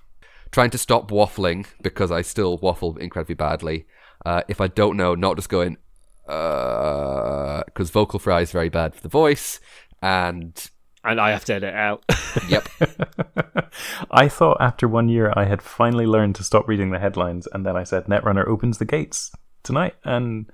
Trying 0.51 0.69
to 0.69 0.77
stop 0.77 1.09
waffling 1.09 1.65
because 1.81 2.11
I 2.11 2.21
still 2.21 2.57
waffle 2.57 2.97
incredibly 2.97 3.35
badly. 3.35 3.87
Uh, 4.25 4.43
if 4.47 4.61
I 4.61 4.67
don't 4.67 4.95
know, 4.95 5.15
not 5.15 5.35
just 5.35 5.49
going, 5.49 5.77
because 6.25 7.89
vocal 7.91 8.19
fry 8.19 8.41
is 8.41 8.51
very 8.51 8.69
bad 8.69 8.95
for 8.95 9.01
the 9.01 9.09
voice, 9.09 9.59
and 10.01 10.69
And 11.05 11.21
I 11.21 11.31
have 11.31 11.45
to 11.45 11.53
edit 11.53 11.73
out. 11.73 12.03
yep, 12.49 12.67
I 14.11 14.27
thought 14.27 14.57
after 14.59 14.87
one 14.87 15.07
year 15.09 15.31
I 15.35 15.45
had 15.45 15.61
finally 15.61 16.05
learned 16.05 16.35
to 16.35 16.43
stop 16.43 16.67
reading 16.67 16.89
the 16.91 16.99
headlines, 16.99 17.47
and 17.53 17.65
then 17.65 17.75
I 17.77 17.83
said 17.83 18.05
Netrunner 18.05 18.47
opens 18.47 18.77
the 18.79 18.85
gates 18.85 19.31
tonight, 19.63 19.95
and 20.03 20.49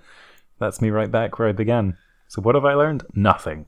that's 0.60 0.82
me 0.82 0.90
right 0.90 1.10
back 1.12 1.40
where 1.40 1.48
I 1.48 1.54
began. 1.54 1.98
So 2.28 2.42
what 2.42 2.56
have 2.56 2.66
I 2.66 2.74
learned? 2.74 3.04
Nothing. 3.14 3.66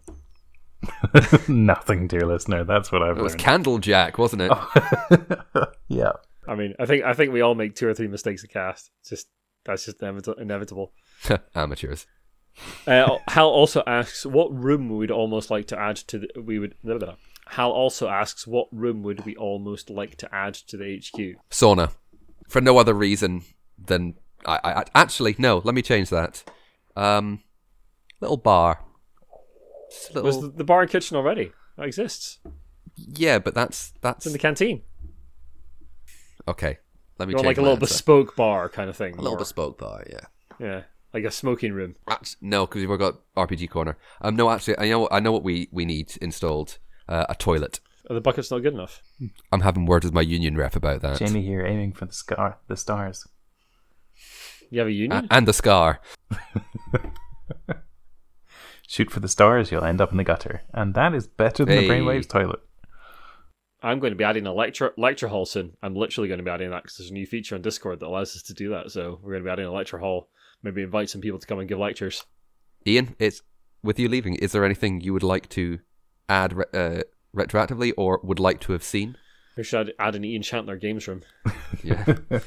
Nothing, 1.48 2.08
dear 2.08 2.26
listener. 2.26 2.64
That's 2.64 2.92
what 2.92 3.02
I've 3.02 3.18
learned. 3.18 3.20
it 3.20 3.24
was 3.24 3.34
learned. 3.46 3.66
Candlejack, 3.66 4.18
wasn't 4.18 4.42
it? 4.44 4.52
yeah. 5.88 6.12
I 6.48 6.56
mean, 6.56 6.74
I 6.80 6.86
think 6.86 7.06
I 7.06 7.14
think 7.14 7.32
we 7.32 7.42
all 7.42 7.56
make 7.56 7.76
two 7.76 7.88
or 7.88 7.94
three 7.94 8.08
mistakes 8.08 8.44
a 8.44 8.48
cast. 8.48 8.92
It's 9.02 9.10
just 9.10 9.28
that's 9.66 9.86
just 9.86 10.00
inevit- 10.02 10.40
inevitable. 10.42 10.92
Amateurs. 11.56 12.06
Uh, 12.88 13.18
Hal 13.30 13.48
also 13.50 13.82
asks 13.88 14.26
what 14.26 14.54
room 14.54 14.90
we'd 14.98 15.12
almost 15.12 15.50
like 15.52 15.68
to 15.68 15.80
add 15.80 15.96
to 15.96 16.20
the 16.20 16.28
we 16.42 16.60
would. 16.60 16.76
Blah, 16.84 16.98
blah, 16.98 17.08
blah. 17.08 17.16
Hal 17.48 17.72
also 17.72 18.08
asks 18.08 18.48
what 18.48 18.68
room 18.72 19.04
would 19.04 19.26
we 19.26 19.36
almost 19.36 19.90
like 19.90 20.16
to 20.18 20.34
add 20.34 20.54
to 20.56 20.78
the 20.78 20.98
HQ. 20.98 21.38
sauna 21.52 21.92
for 22.48 22.62
no 22.62 22.78
other 22.78 22.94
reason 22.94 23.44
than 23.78 24.16
I, 24.46 24.60
I 24.64 24.84
actually 24.96 25.36
no 25.38 25.62
let 25.64 25.76
me 25.76 25.82
change 25.82 26.10
that 26.10 26.44
um 26.96 27.42
little 28.22 28.38
bar 28.38 28.80
a 30.16 30.22
Was 30.22 30.42
the, 30.42 30.48
the 30.50 30.64
bar 30.64 30.82
and 30.82 30.90
kitchen 30.90 31.18
already? 31.18 31.52
That 31.78 31.86
exists. 31.88 32.40
yeah 32.96 33.40
but 33.40 33.54
that's 33.54 33.94
that's 34.02 34.20
It's 34.20 34.28
in 34.28 34.34
the 34.34 34.40
canteen. 34.40 34.84
okay 36.48 36.78
let 37.20 37.28
me 37.28 37.34
You 37.34 37.36
want 37.38 37.48
like 37.48 37.58
a 37.58 37.62
little 37.62 37.76
answer. 37.76 37.88
bespoke 37.88 38.36
bar 38.36 38.70
kind 38.70 38.90
of 38.90 38.96
thing. 38.96 39.14
a 39.14 39.18
little 39.18 39.32
more. 39.32 39.40
bespoke 39.40 39.78
bar 39.78 40.04
yeah 40.10 40.26
Yeah, 40.60 40.82
like 41.14 41.24
a 41.24 41.32
smoking 41.32 41.74
room. 41.74 41.96
Act- 42.10 42.38
no 42.42 42.66
because 42.66 42.86
we've 42.86 43.00
got 43.00 43.20
RPG 43.38 43.70
corner 43.70 43.98
um 44.22 44.36
no 44.36 44.50
actually 44.50 44.78
I 44.80 44.90
know 44.90 45.08
I 45.12 45.20
know 45.20 45.32
what 45.32 45.44
we 45.44 45.70
we 45.72 45.86
need 45.86 46.18
installed 46.22 46.78
uh, 47.08 47.26
a 47.30 47.36
toilet 47.36 47.80
Are 48.10 48.14
the 48.16 48.22
buckets 48.22 48.50
not 48.52 48.60
good 48.60 48.74
enough? 48.74 49.02
I'm 49.52 49.62
having 49.62 49.86
words 49.86 50.06
with 50.06 50.14
my 50.14 50.22
union 50.22 50.56
rep 50.58 50.76
about 50.76 51.02
that 51.02 51.20
Jamie 51.20 51.42
here 51.44 51.66
aiming 51.66 51.94
for 51.94 52.06
the 52.06 52.14
scar 52.14 52.60
the 52.68 52.78
stars. 52.78 53.28
You 54.72 54.80
have 54.80 54.88
a 54.88 54.92
union? 54.92 55.28
A- 55.30 55.36
and 55.36 55.48
the 55.48 55.54
scar 55.54 56.00
Shoot 58.88 59.10
for 59.12 59.20
the 59.22 59.28
stars, 59.30 59.72
you'll 59.72 59.84
end 59.86 60.02
up 60.02 60.12
in 60.12 60.18
the 60.18 60.24
gutter. 60.24 60.62
And 60.74 60.94
that 60.94 61.16
is 61.16 61.26
better 61.26 61.66
than 61.66 61.78
Hey. 61.78 61.88
the 61.88 61.94
brainwaves 61.94 62.28
toilet. 62.30 62.60
I'm 63.82 64.00
going 64.00 64.12
to 64.12 64.18
be 64.18 64.24
adding 64.24 64.46
a 64.46 64.54
lecture 64.54 64.94
lecture 64.98 65.28
hall 65.30 65.46
soon. 65.46 65.76
I'm 65.82 65.96
literally 65.96 66.28
going 66.28 66.38
to 66.38 66.44
be 66.44 66.52
adding 66.52 66.70
that 66.72 66.84
because 66.84 66.98
there's 66.98 67.10
a 67.10 67.14
new 67.14 67.26
feature 67.26 67.56
on 67.56 67.62
Discord 67.62 68.00
that 68.00 68.08
allows 68.08 68.36
us 68.36 68.44
to 68.44 68.54
do 68.54 68.70
that. 68.70 68.92
So 68.92 69.20
we're 69.22 69.32
going 69.34 69.44
to 69.44 69.48
be 69.48 69.52
adding 69.52 69.66
a 69.66 69.72
lecture 69.74 69.98
hall. 69.98 70.30
Maybe 70.64 70.82
invite 70.82 71.10
some 71.10 71.22
people 71.22 71.40
to 71.40 71.48
come 71.48 71.60
and 71.60 71.68
give 71.68 71.80
lectures. 71.80 72.24
Ian 72.88 73.16
it's 73.20 73.42
with 73.84 74.00
you 74.00 74.10
leaving 74.10 74.36
is 74.36 74.52
there 74.52 74.66
anything 74.66 75.02
you 75.02 75.14
would 75.14 75.24
like 75.24 75.48
to 75.50 75.80
add 76.28 76.54
re- 76.54 76.66
uh, 76.74 77.02
retroactively 77.36 77.94
or 77.98 78.20
would 78.24 78.40
like 78.40 78.60
to 78.62 78.72
have 78.72 78.84
seen 78.84 79.18
We 79.56 79.64
should 79.64 79.90
add, 79.90 79.94
add 80.00 80.16
an 80.16 80.26
Ian 80.26 80.42
Chandler 80.42 80.76
games 80.78 81.08
room 81.08 81.22
yeah 81.84 82.06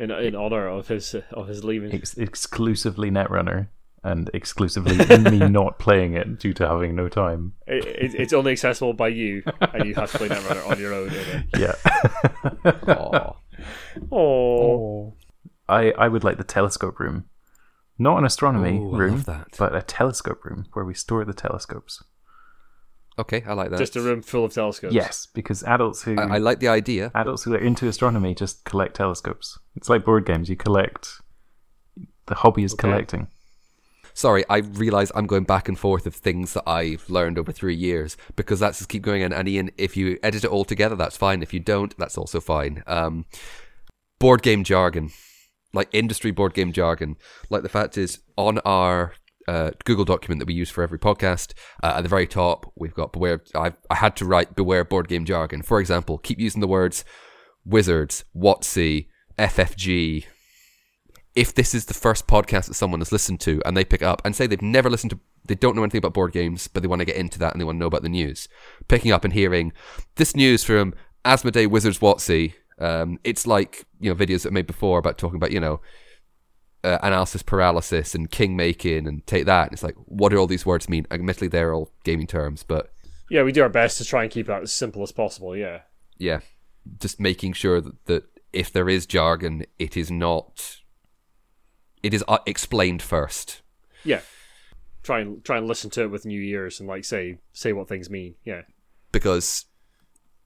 in 0.00 0.10
in 0.10 0.34
honor 0.34 0.66
of 0.66 0.88
his 0.88 1.14
of 1.32 1.46
his 1.46 1.62
leaving. 1.62 1.92
Ex- 1.94 2.16
exclusively 2.16 3.10
Netrunner 3.10 3.68
and 4.02 4.30
exclusively 4.32 4.96
me 5.18 5.38
not 5.48 5.78
playing 5.78 6.14
it 6.14 6.38
due 6.40 6.54
to 6.54 6.66
having 6.66 6.96
no 6.96 7.08
time. 7.08 7.52
It, 7.66 7.84
it, 7.84 8.14
it's 8.14 8.32
only 8.32 8.52
accessible 8.52 8.94
by 8.94 9.08
you, 9.08 9.42
and 9.60 9.84
you 9.84 9.94
have 9.94 10.10
to 10.12 10.18
play 10.18 10.28
Netrunner 10.28 10.68
on 10.70 10.80
your 10.80 10.94
own. 10.94 11.12
Yeah. 11.56 11.74
Aw. 12.64 13.36
Oh, 14.10 15.12
I, 15.70 15.90
I 15.92 16.08
would 16.08 16.24
like 16.24 16.36
the 16.38 16.44
telescope 16.44 16.98
room. 17.00 17.24
Not 17.98 18.18
an 18.18 18.24
astronomy 18.24 18.78
Ooh, 18.78 18.94
I 18.94 18.98
room, 18.98 19.10
love 19.16 19.26
that. 19.26 19.56
but 19.58 19.74
a 19.74 19.82
telescope 19.82 20.44
room 20.44 20.66
where 20.72 20.84
we 20.84 20.94
store 20.94 21.24
the 21.24 21.34
telescopes. 21.34 22.02
Okay, 23.18 23.42
I 23.46 23.52
like 23.52 23.70
that. 23.70 23.78
just 23.78 23.96
a 23.96 24.00
room 24.00 24.22
full 24.22 24.44
of 24.46 24.54
telescopes. 24.54 24.94
Yes, 24.94 25.26
because 25.34 25.62
adults 25.64 26.02
who 26.02 26.18
I, 26.18 26.36
I 26.36 26.38
like 26.38 26.60
the 26.60 26.68
idea. 26.68 27.10
adults 27.14 27.42
who 27.42 27.52
are 27.54 27.58
into 27.58 27.86
astronomy 27.88 28.34
just 28.34 28.64
collect 28.64 28.96
telescopes. 28.96 29.58
It's 29.76 29.90
like 29.90 30.04
board 30.04 30.24
games. 30.24 30.48
You 30.48 30.56
collect. 30.56 31.08
The 32.26 32.36
hobby 32.36 32.64
is 32.64 32.72
Okay. 32.72 32.88
collecting. 32.88 33.28
Sorry, 34.14 34.44
I 34.48 34.58
realise 34.58 35.12
I'm 35.14 35.26
going 35.26 35.44
back 35.44 35.68
and 35.68 35.78
forth 35.78 36.06
of 36.06 36.14
things 36.14 36.54
that 36.54 36.64
I've 36.66 37.08
learned 37.10 37.38
over 37.38 37.52
three 37.52 37.74
years 37.76 38.16
because 38.36 38.58
that's 38.60 38.78
just 38.78 38.88
keep 38.90 39.02
going 39.02 39.22
in. 39.22 39.32
And 39.32 39.48
Ian, 39.48 39.70
if 39.76 39.96
you 39.96 40.18
edit 40.22 40.44
it 40.44 40.50
all 40.50 40.64
together, 40.64 40.96
that's 40.96 41.16
fine. 41.16 41.42
If 41.42 41.52
you 41.54 41.60
don't, 41.60 41.96
that's 41.98 42.16
also 42.18 42.40
fine. 42.40 42.82
Um, 42.86 43.26
board 44.18 44.42
game 44.42 44.64
jargon, 44.64 45.10
like 45.72 45.88
industry 45.92 46.30
board 46.30 46.54
game 46.54 46.72
jargon. 46.72 47.16
Like 47.48 47.62
the 47.62 47.68
fact 47.68 47.96
is, 47.96 48.20
on 48.36 48.58
our 48.60 49.14
uh, 49.48 49.70
Google 49.84 50.04
document 50.04 50.38
that 50.38 50.46
we 50.46 50.54
use 50.54 50.70
for 50.70 50.82
every 50.82 50.98
podcast. 50.98 51.54
Uh, 51.82 51.94
at 51.96 52.02
the 52.02 52.08
very 52.08 52.26
top, 52.26 52.72
we've 52.76 52.94
got 52.94 53.12
beware. 53.12 53.42
I, 53.54 53.72
I 53.88 53.96
had 53.96 54.14
to 54.16 54.24
write 54.24 54.54
beware 54.54 54.84
board 54.84 55.08
game 55.08 55.24
jargon. 55.24 55.62
For 55.62 55.80
example, 55.80 56.18
keep 56.18 56.38
using 56.38 56.60
the 56.60 56.68
words 56.68 57.04
wizards, 57.64 58.24
WotC, 58.34 59.08
FFG. 59.38 60.24
If 61.34 61.54
this 61.54 61.74
is 61.74 61.86
the 61.86 61.94
first 61.94 62.26
podcast 62.26 62.66
that 62.66 62.74
someone 62.74 63.00
has 63.00 63.12
listened 63.12 63.40
to 63.40 63.60
and 63.64 63.76
they 63.76 63.84
pick 63.84 64.02
up 64.02 64.22
and 64.24 64.34
say 64.34 64.46
they've 64.46 64.62
never 64.62 64.90
listened 64.90 65.10
to, 65.10 65.20
they 65.44 65.54
don't 65.54 65.76
know 65.76 65.82
anything 65.82 65.98
about 65.98 66.14
board 66.14 66.32
games, 66.32 66.68
but 66.68 66.82
they 66.82 66.88
want 66.88 67.00
to 67.00 67.06
get 67.06 67.16
into 67.16 67.38
that 67.38 67.52
and 67.52 67.60
they 67.60 67.64
want 67.64 67.76
to 67.76 67.80
know 67.80 67.86
about 67.86 68.02
the 68.02 68.08
news, 68.08 68.48
picking 68.88 69.12
up 69.12 69.24
and 69.24 69.32
hearing 69.32 69.72
this 70.16 70.34
news 70.34 70.64
from 70.64 70.94
Asmodee 71.24 71.68
Wizards 71.68 71.98
WotC. 71.98 72.54
Um, 72.80 73.18
it's 73.24 73.46
like 73.46 73.84
you 74.00 74.10
know 74.10 74.16
videos 74.16 74.42
that 74.42 74.50
I 74.50 74.52
made 74.52 74.66
before 74.66 74.98
about 74.98 75.18
talking 75.18 75.36
about 75.36 75.52
you 75.52 75.60
know 75.60 75.80
uh, 76.82 76.98
analysis 77.02 77.42
paralysis 77.42 78.14
and 78.14 78.30
king 78.30 78.56
making 78.56 79.06
and 79.06 79.26
take 79.26 79.44
that. 79.46 79.64
And 79.64 79.72
it's 79.72 79.82
like, 79.82 79.96
what 80.06 80.30
do 80.30 80.38
all 80.38 80.46
these 80.46 80.64
words 80.64 80.88
mean? 80.88 81.06
Admittedly, 81.10 81.48
they're 81.48 81.74
all 81.74 81.90
gaming 82.04 82.26
terms, 82.26 82.62
but 82.62 82.92
Yeah, 83.28 83.42
we 83.42 83.52
do 83.52 83.62
our 83.62 83.68
best 83.68 83.98
to 83.98 84.04
try 84.04 84.22
and 84.22 84.32
keep 84.32 84.46
that 84.46 84.62
as 84.62 84.72
simple 84.72 85.02
as 85.02 85.12
possible. 85.12 85.54
Yeah. 85.56 85.80
yeah, 86.16 86.40
just 86.98 87.20
making 87.20 87.52
sure 87.52 87.80
that, 87.82 88.06
that 88.06 88.24
if 88.52 88.72
there 88.72 88.88
is 88.88 89.06
jargon, 89.06 89.64
it 89.78 89.96
is 89.96 90.10
not. 90.10 90.78
It 92.02 92.14
is 92.14 92.24
uh, 92.26 92.38
explained 92.46 93.02
first. 93.02 93.60
Yeah. 94.04 94.20
Try 95.02 95.20
and 95.20 95.44
try 95.44 95.58
and 95.58 95.66
listen 95.66 95.90
to 95.90 96.02
it 96.02 96.10
with 96.10 96.24
new 96.24 96.40
ears 96.40 96.80
and 96.80 96.88
like 96.88 97.04
say 97.04 97.38
say 97.52 97.72
what 97.74 97.88
things 97.88 98.08
mean. 98.08 98.36
Yeah. 98.44 98.62
because 99.12 99.66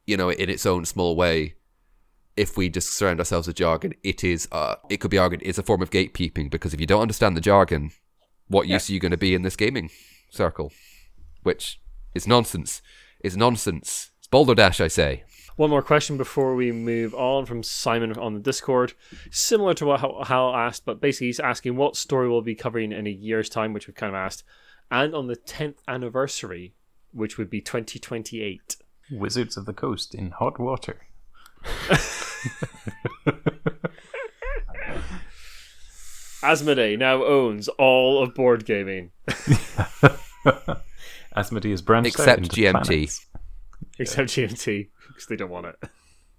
you 0.06 0.16
know 0.16 0.30
in 0.30 0.50
its 0.50 0.66
own 0.66 0.84
small 0.84 1.16
way 1.16 1.54
if 2.36 2.56
we 2.56 2.68
just 2.68 2.94
surround 2.94 3.18
ourselves 3.18 3.46
with 3.46 3.56
jargon 3.56 3.94
it 4.02 4.24
is 4.24 4.48
uh 4.52 4.74
it 4.88 4.98
could 4.98 5.10
be 5.10 5.18
argued 5.18 5.42
it's 5.44 5.58
a 5.58 5.62
form 5.62 5.82
of 5.82 5.90
gatekeeping 5.90 6.50
because 6.50 6.74
if 6.74 6.80
you 6.80 6.86
don't 6.86 7.02
understand 7.02 7.36
the 7.36 7.40
jargon 7.40 7.90
what 8.48 8.66
use 8.68 8.90
are 8.90 8.92
you 8.92 9.00
going 9.00 9.10
to 9.10 9.16
be 9.16 9.34
in 9.34 9.42
this 9.42 9.56
gaming 9.56 9.90
circle 10.30 10.72
which 11.42 11.80
is 12.14 12.26
nonsense 12.26 12.82
is 13.20 13.36
nonsense 13.36 14.10
it's 14.18 14.28
boulder 14.28 14.54
dash 14.54 14.80
i 14.80 14.88
say 14.88 15.24
One 15.56 15.70
more 15.70 15.82
question 15.82 16.16
before 16.16 16.56
we 16.56 16.72
move 16.72 17.14
on 17.14 17.46
from 17.46 17.62
Simon 17.62 18.18
on 18.18 18.34
the 18.34 18.40
Discord. 18.40 18.94
Similar 19.30 19.74
to 19.74 19.86
what 19.86 20.00
Hal 20.00 20.24
Hal 20.24 20.52
asked, 20.52 20.84
but 20.84 21.00
basically 21.00 21.28
he's 21.28 21.38
asking 21.38 21.76
what 21.76 21.94
story 21.94 22.28
we'll 22.28 22.42
be 22.42 22.56
covering 22.56 22.90
in 22.90 23.06
a 23.06 23.10
year's 23.10 23.48
time, 23.48 23.72
which 23.72 23.86
we've 23.86 23.94
kind 23.94 24.10
of 24.10 24.16
asked, 24.16 24.42
and 24.90 25.14
on 25.14 25.28
the 25.28 25.36
10th 25.36 25.76
anniversary, 25.86 26.74
which 27.12 27.38
would 27.38 27.48
be 27.50 27.60
2028. 27.60 28.76
Wizards 29.12 29.56
of 29.56 29.64
the 29.64 29.72
Coast 29.72 30.12
in 30.12 30.32
hot 30.32 30.58
water. 30.58 31.06
Asmodee 36.42 36.98
now 36.98 37.24
owns 37.24 37.68
all 37.68 38.22
of 38.22 38.34
board 38.34 38.66
gaming, 38.66 39.10
Asmodee 41.34 41.72
is 41.72 41.80
branched 41.82 42.08
Except 42.08 42.28
out 42.28 42.38
into 42.38 42.50
GMT. 42.50 42.72
planets. 42.84 43.26
except 43.98 44.28
GMT, 44.30 44.88
because 45.08 45.26
they 45.26 45.36
don't 45.36 45.50
want 45.50 45.66
it. 45.66 45.76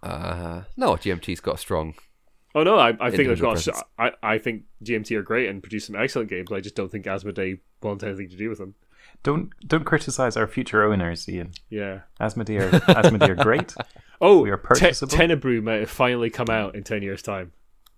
uh 0.04 0.62
no 0.78 0.92
gmt's 0.96 1.40
got 1.40 1.56
a 1.56 1.58
strong 1.58 1.96
Oh 2.54 2.64
no, 2.64 2.78
I, 2.78 2.94
I 3.02 3.10
think 3.12 3.28
they've 3.28 3.42
got. 3.42 3.56
presence. 3.56 3.82
I, 4.00 4.12
I 4.24 4.38
think 4.38 4.64
GMT 4.82 5.18
are 5.18 5.24
great 5.24 5.50
and 5.50 5.62
produce 5.62 5.88
some 5.88 5.96
excellent 5.98 6.30
games. 6.30 6.50
I 6.54 6.62
just 6.62 6.74
don't 6.76 6.90
think 6.90 7.04
Asmodee 7.04 7.60
wants 7.84 8.02
anything 8.06 8.30
to 8.30 8.38
do 8.38 8.48
with 8.48 8.60
them. 8.60 8.76
Don't 9.26 9.50
don't 9.68 9.84
criticize 9.86 10.38
our 10.38 10.48
future 10.48 10.84
owners, 10.84 11.28
Ian. 11.28 11.52
Yeah. 11.70 12.02
Asmodee 12.22 12.62
are 12.62 12.70
Asmodee 13.02 13.30
are 13.30 13.36
great. 13.36 13.74
Oh, 14.22 14.44
We 14.44 14.52
are 14.52 14.58
Te- 14.58 14.64
purchasable. 14.68 15.12
Tenebrew 15.12 15.62
might 15.62 15.80
have 15.82 15.90
finally 15.90 16.30
come 16.30 16.50
out 16.50 16.76
in 16.76 16.84
ten 16.84 17.02
years' 17.02 17.22
time. 17.22 17.52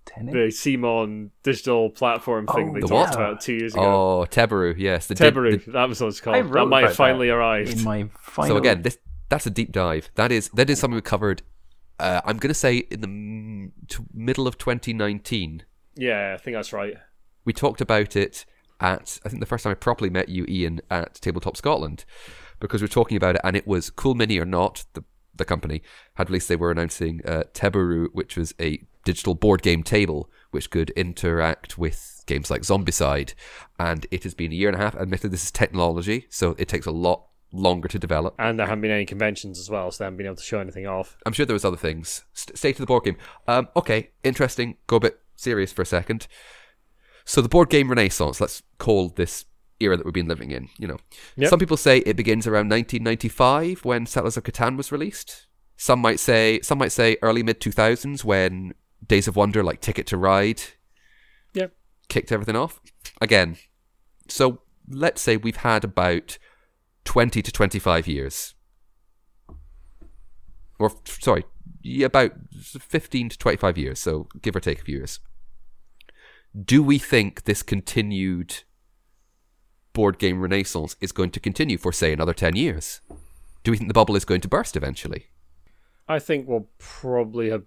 Tenet? 0.05 0.33
The 0.33 0.51
Simon 0.51 1.31
digital 1.43 1.89
platform 1.89 2.47
thing 2.47 2.69
Oh, 2.69 2.73
they 2.73 2.79
The 2.79 2.87
talked 2.87 3.09
what? 3.11 3.15
about 3.15 3.41
two 3.41 3.55
years 3.55 3.73
ago. 3.75 3.83
oh 4.21 4.25
teburu 4.29 4.73
yes 4.77 5.07
the 5.07 5.15
deep- 5.15 5.33
Teburu, 5.33 5.65
the- 5.65 5.71
that 5.73 5.89
was 5.89 5.99
what 5.99 6.07
it's 6.07 6.21
I 6.21 6.23
called. 6.41 6.53
That 6.53 6.65
might 6.67 6.85
have 6.85 6.95
finally 6.95 7.27
that 7.27 7.33
arrived. 7.35 7.73
in 7.73 7.83
my 7.83 8.09
final. 8.17 8.47
so 8.55 8.57
again 8.57 8.81
this 8.83 8.97
that's 9.29 9.45
a 9.45 9.49
deep 9.49 9.73
dive 9.73 10.09
that 10.15 10.31
is 10.31 10.49
that 10.53 10.69
is 10.69 10.79
something 10.79 10.95
we 10.95 11.01
covered 11.01 11.41
uh, 11.99 12.21
i'm 12.23 12.37
going 12.37 12.47
to 12.47 12.53
say 12.53 12.77
in 12.77 13.01
the 13.01 13.07
m- 13.07 13.73
t- 13.89 13.97
middle 14.13 14.47
of 14.47 14.57
2019 14.57 15.63
Yeah, 15.97 16.33
I 16.33 16.41
think 16.41 16.55
that's 16.55 16.71
right. 16.71 16.95
we 17.43 17.51
talked 17.51 17.81
about 17.81 18.15
it 18.15 18.45
at 18.79 19.19
I 19.25 19.29
think 19.29 19.39
the 19.39 19.45
first 19.45 19.63
time 19.63 19.71
I 19.71 19.75
properly 19.75 20.09
met 20.09 20.29
you, 20.29 20.45
Ian, 20.47 20.81
at 20.89 21.15
Tabletop 21.15 21.57
Scotland, 21.57 22.05
because 22.59 22.81
we 22.81 22.85
were 22.85 22.89
talking 22.89 23.17
about 23.17 23.35
it, 23.35 23.41
and 23.43 23.55
it 23.55 23.67
was 23.67 23.89
Cool 23.89 24.15
Mini 24.15 24.39
or 24.39 24.45
Not, 24.45 24.85
the 24.93 25.03
the 25.35 25.45
company 25.45 25.81
had 26.15 26.29
released. 26.29 26.47
They 26.47 26.55
were 26.55 26.71
announcing 26.71 27.21
uh, 27.25 27.43
Teburu, 27.53 28.07
which 28.11 28.35
was 28.35 28.53
a 28.59 28.81
digital 29.05 29.35
board 29.35 29.61
game 29.61 29.83
table 29.83 30.29
which 30.51 30.69
could 30.69 30.89
interact 30.91 31.77
with 31.77 32.23
games 32.25 32.49
like 32.49 32.61
Zombicide, 32.61 33.33
and 33.79 34.05
it 34.11 34.23
has 34.23 34.33
been 34.33 34.51
a 34.51 34.55
year 34.55 34.69
and 34.69 34.77
a 34.77 34.83
half. 34.83 34.95
Admittedly, 34.95 35.29
this 35.29 35.43
is 35.43 35.51
technology, 35.51 36.25
so 36.29 36.55
it 36.57 36.67
takes 36.67 36.85
a 36.85 36.91
lot 36.91 37.25
longer 37.51 37.87
to 37.87 37.99
develop. 37.99 38.35
And 38.39 38.59
there 38.59 38.65
haven't 38.67 38.81
been 38.81 38.91
any 38.91 39.05
conventions 39.05 39.59
as 39.59 39.69
well, 39.69 39.91
so 39.91 39.99
they 39.99 40.05
haven't 40.05 40.17
been 40.17 40.25
able 40.25 40.35
to 40.35 40.43
show 40.43 40.59
anything 40.59 40.87
off. 40.87 41.17
I'm 41.25 41.33
sure 41.33 41.45
there 41.45 41.53
was 41.53 41.65
other 41.65 41.77
things. 41.77 42.25
St- 42.33 42.57
state 42.57 42.75
of 42.75 42.79
the 42.79 42.85
board 42.85 43.03
game. 43.03 43.17
Um, 43.47 43.67
okay, 43.75 44.11
interesting. 44.23 44.77
Go 44.87 44.97
a 44.97 45.01
bit 45.01 45.19
serious 45.35 45.71
for 45.71 45.81
a 45.81 45.85
second. 45.85 46.27
So 47.27 47.41
the 47.41 47.49
board 47.49 47.69
game 47.69 47.89
renaissance. 47.89 48.39
Let's 48.39 48.63
call 48.77 49.09
this 49.09 49.43
era 49.81 49.97
that 49.97 50.05
we've 50.05 50.13
been 50.13 50.29
living 50.29 50.51
in. 50.51 50.69
You 50.79 50.87
know, 50.87 50.97
Yep. 51.35 51.49
some 51.49 51.59
people 51.59 51.75
say 51.77 51.97
it 51.99 52.15
begins 52.15 52.47
around 52.47 52.69
1995 52.69 53.83
when 53.83 54.05
Settlers 54.05 54.37
of 54.37 54.43
Catan 54.43 54.77
was 54.77 54.91
released. 54.93 55.45
Some 55.75 55.99
might 55.99 56.19
say 56.21 56.61
some 56.61 56.77
might 56.79 56.93
say 56.93 57.17
early 57.21 57.43
mid 57.43 57.59
2000s 57.59 58.23
when 58.23 58.73
Days 59.05 59.27
of 59.27 59.35
Wonder, 59.35 59.61
like 59.61 59.81
Ticket 59.81 60.07
to 60.07 60.17
Ride, 60.17 60.61
Yep. 61.53 61.75
kicked 62.07 62.31
everything 62.31 62.55
off. 62.55 62.79
Again, 63.21 63.57
so 64.29 64.61
let's 64.89 65.21
say 65.21 65.35
we've 65.37 65.57
had 65.57 65.83
about 65.83 66.37
20 67.03 67.41
to 67.41 67.51
25 67.51 68.07
years. 68.07 68.55
Or, 70.79 70.91
sorry, 71.05 71.43
about 72.03 72.31
15 72.53 73.29
to 73.29 73.37
25 73.37 73.77
years, 73.77 73.99
so 73.99 74.27
give 74.41 74.55
or 74.55 74.59
take 74.59 74.79
a 74.79 74.83
few 74.83 74.97
years. 74.97 75.19
Do 76.65 76.81
we 76.81 76.97
think 76.97 77.43
this 77.43 77.61
continued 77.61 78.63
board 79.93 80.17
game 80.17 80.41
renaissance 80.41 80.95
is 81.01 81.11
going 81.11 81.31
to 81.31 81.39
continue 81.39 81.77
for, 81.77 81.91
say, 81.91 82.13
another 82.13 82.33
10 82.33 82.55
years? 82.55 83.01
Do 83.63 83.71
we 83.71 83.77
think 83.77 83.89
the 83.89 83.93
bubble 83.93 84.15
is 84.15 84.25
going 84.25 84.41
to 84.41 84.47
burst 84.47 84.75
eventually? 84.75 85.27
I 86.07 86.19
think 86.19 86.47
we'll 86.47 86.69
probably 86.77 87.49
have 87.49 87.63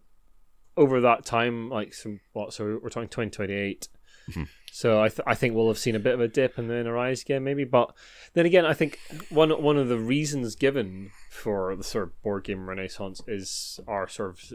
over 0.77 1.01
that 1.03 1.25
time, 1.25 1.69
like 1.69 1.93
some 1.93 2.21
what? 2.33 2.55
So 2.55 2.81
we're 2.83 2.89
talking 2.89 3.09
twenty 3.09 3.31
twenty 3.31 3.53
eight. 3.53 3.89
Mm-hmm. 4.31 4.45
So 4.73 5.03
I 5.03 5.09
th- 5.09 5.21
I 5.27 5.35
think 5.35 5.55
we'll 5.55 5.69
have 5.69 5.79
seen 5.79 5.95
a 5.95 6.01
bit 6.01 6.15
of 6.15 6.21
a 6.21 6.29
dip 6.29 6.57
and 6.57 6.71
then 6.71 6.87
a 6.87 6.93
rise 6.93 7.23
again, 7.23 7.45
maybe. 7.45 7.65
But 7.65 7.93
then 8.33 8.47
again, 8.47 8.65
I 8.65 8.73
think 8.73 8.99
one 9.29 9.51
one 9.63 9.77
of 9.77 9.89
the 9.89 9.99
reasons 9.99 10.55
given 10.55 11.11
for 11.31 11.77
the 11.77 11.85
sort 11.85 12.05
of 12.05 12.23
board 12.23 12.45
game 12.45 12.69
renaissance 12.69 13.21
is 13.27 13.79
our 13.87 14.09
sort 14.09 14.31
of 14.31 14.53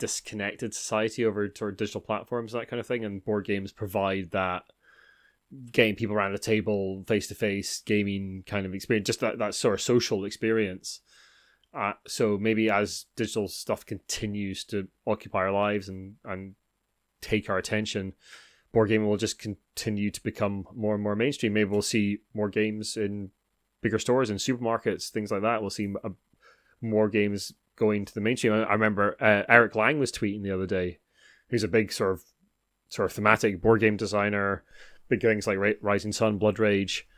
disconnected 0.00 0.74
society 0.74 1.24
over 1.24 1.48
sort 1.54 1.72
of 1.72 1.76
digital 1.76 2.00
platforms, 2.00 2.52
that 2.52 2.68
kind 2.68 2.80
of 2.80 2.86
thing, 2.86 3.04
and 3.04 3.24
board 3.24 3.44
games 3.44 3.70
provide 3.70 4.32
that 4.32 4.64
getting 5.70 5.94
people 5.94 6.16
around 6.16 6.34
a 6.34 6.38
table, 6.38 7.04
face 7.06 7.28
to 7.28 7.34
face, 7.34 7.82
gaming 7.84 8.42
kind 8.46 8.66
of 8.66 8.74
experience, 8.74 9.06
just 9.06 9.20
that, 9.20 9.38
that 9.38 9.54
sort 9.54 9.74
of 9.74 9.80
social 9.80 10.24
experience. 10.24 11.00
Uh, 11.72 11.92
so 12.06 12.36
maybe 12.36 12.68
as 12.68 13.06
digital 13.14 13.46
stuff 13.46 13.86
continues 13.86 14.64
to 14.64 14.88
occupy 15.06 15.38
our 15.38 15.52
lives 15.52 15.88
and, 15.88 16.16
and 16.24 16.54
take 17.20 17.48
our 17.48 17.58
attention, 17.58 18.12
board 18.72 18.88
gaming 18.88 19.08
will 19.08 19.16
just 19.16 19.38
continue 19.38 20.10
to 20.10 20.22
become 20.22 20.64
more 20.74 20.94
and 20.94 21.02
more 21.02 21.14
mainstream. 21.14 21.52
Maybe 21.52 21.70
we'll 21.70 21.82
see 21.82 22.18
more 22.34 22.48
games 22.48 22.96
in 22.96 23.30
bigger 23.82 23.98
stores 23.98 24.30
and 24.30 24.38
supermarkets, 24.38 25.10
things 25.10 25.30
like 25.30 25.42
that. 25.42 25.60
We'll 25.60 25.70
see 25.70 25.92
a, 26.02 26.10
more 26.80 27.08
games 27.08 27.52
going 27.80 28.04
to 28.04 28.14
the 28.14 28.20
mainstream. 28.20 28.52
I, 28.52 28.72
remember 28.72 29.16
uh, 29.20 29.42
Eric 29.48 29.74
Lang 29.74 29.98
was 29.98 30.12
tweeting 30.12 30.44
the 30.44 30.52
other 30.52 30.66
day. 30.66 31.00
He's 31.48 31.64
a 31.64 31.68
big 31.68 31.90
sort 31.90 32.12
of 32.12 32.22
sort 32.90 33.10
of 33.10 33.12
thematic 33.12 33.60
board 33.60 33.80
game 33.80 33.96
designer. 33.96 34.62
Big 35.08 35.20
things 35.20 35.48
like 35.48 35.58
Rising 35.82 36.12
Sun, 36.12 36.38
Blood 36.38 36.60
Rage 36.60 37.08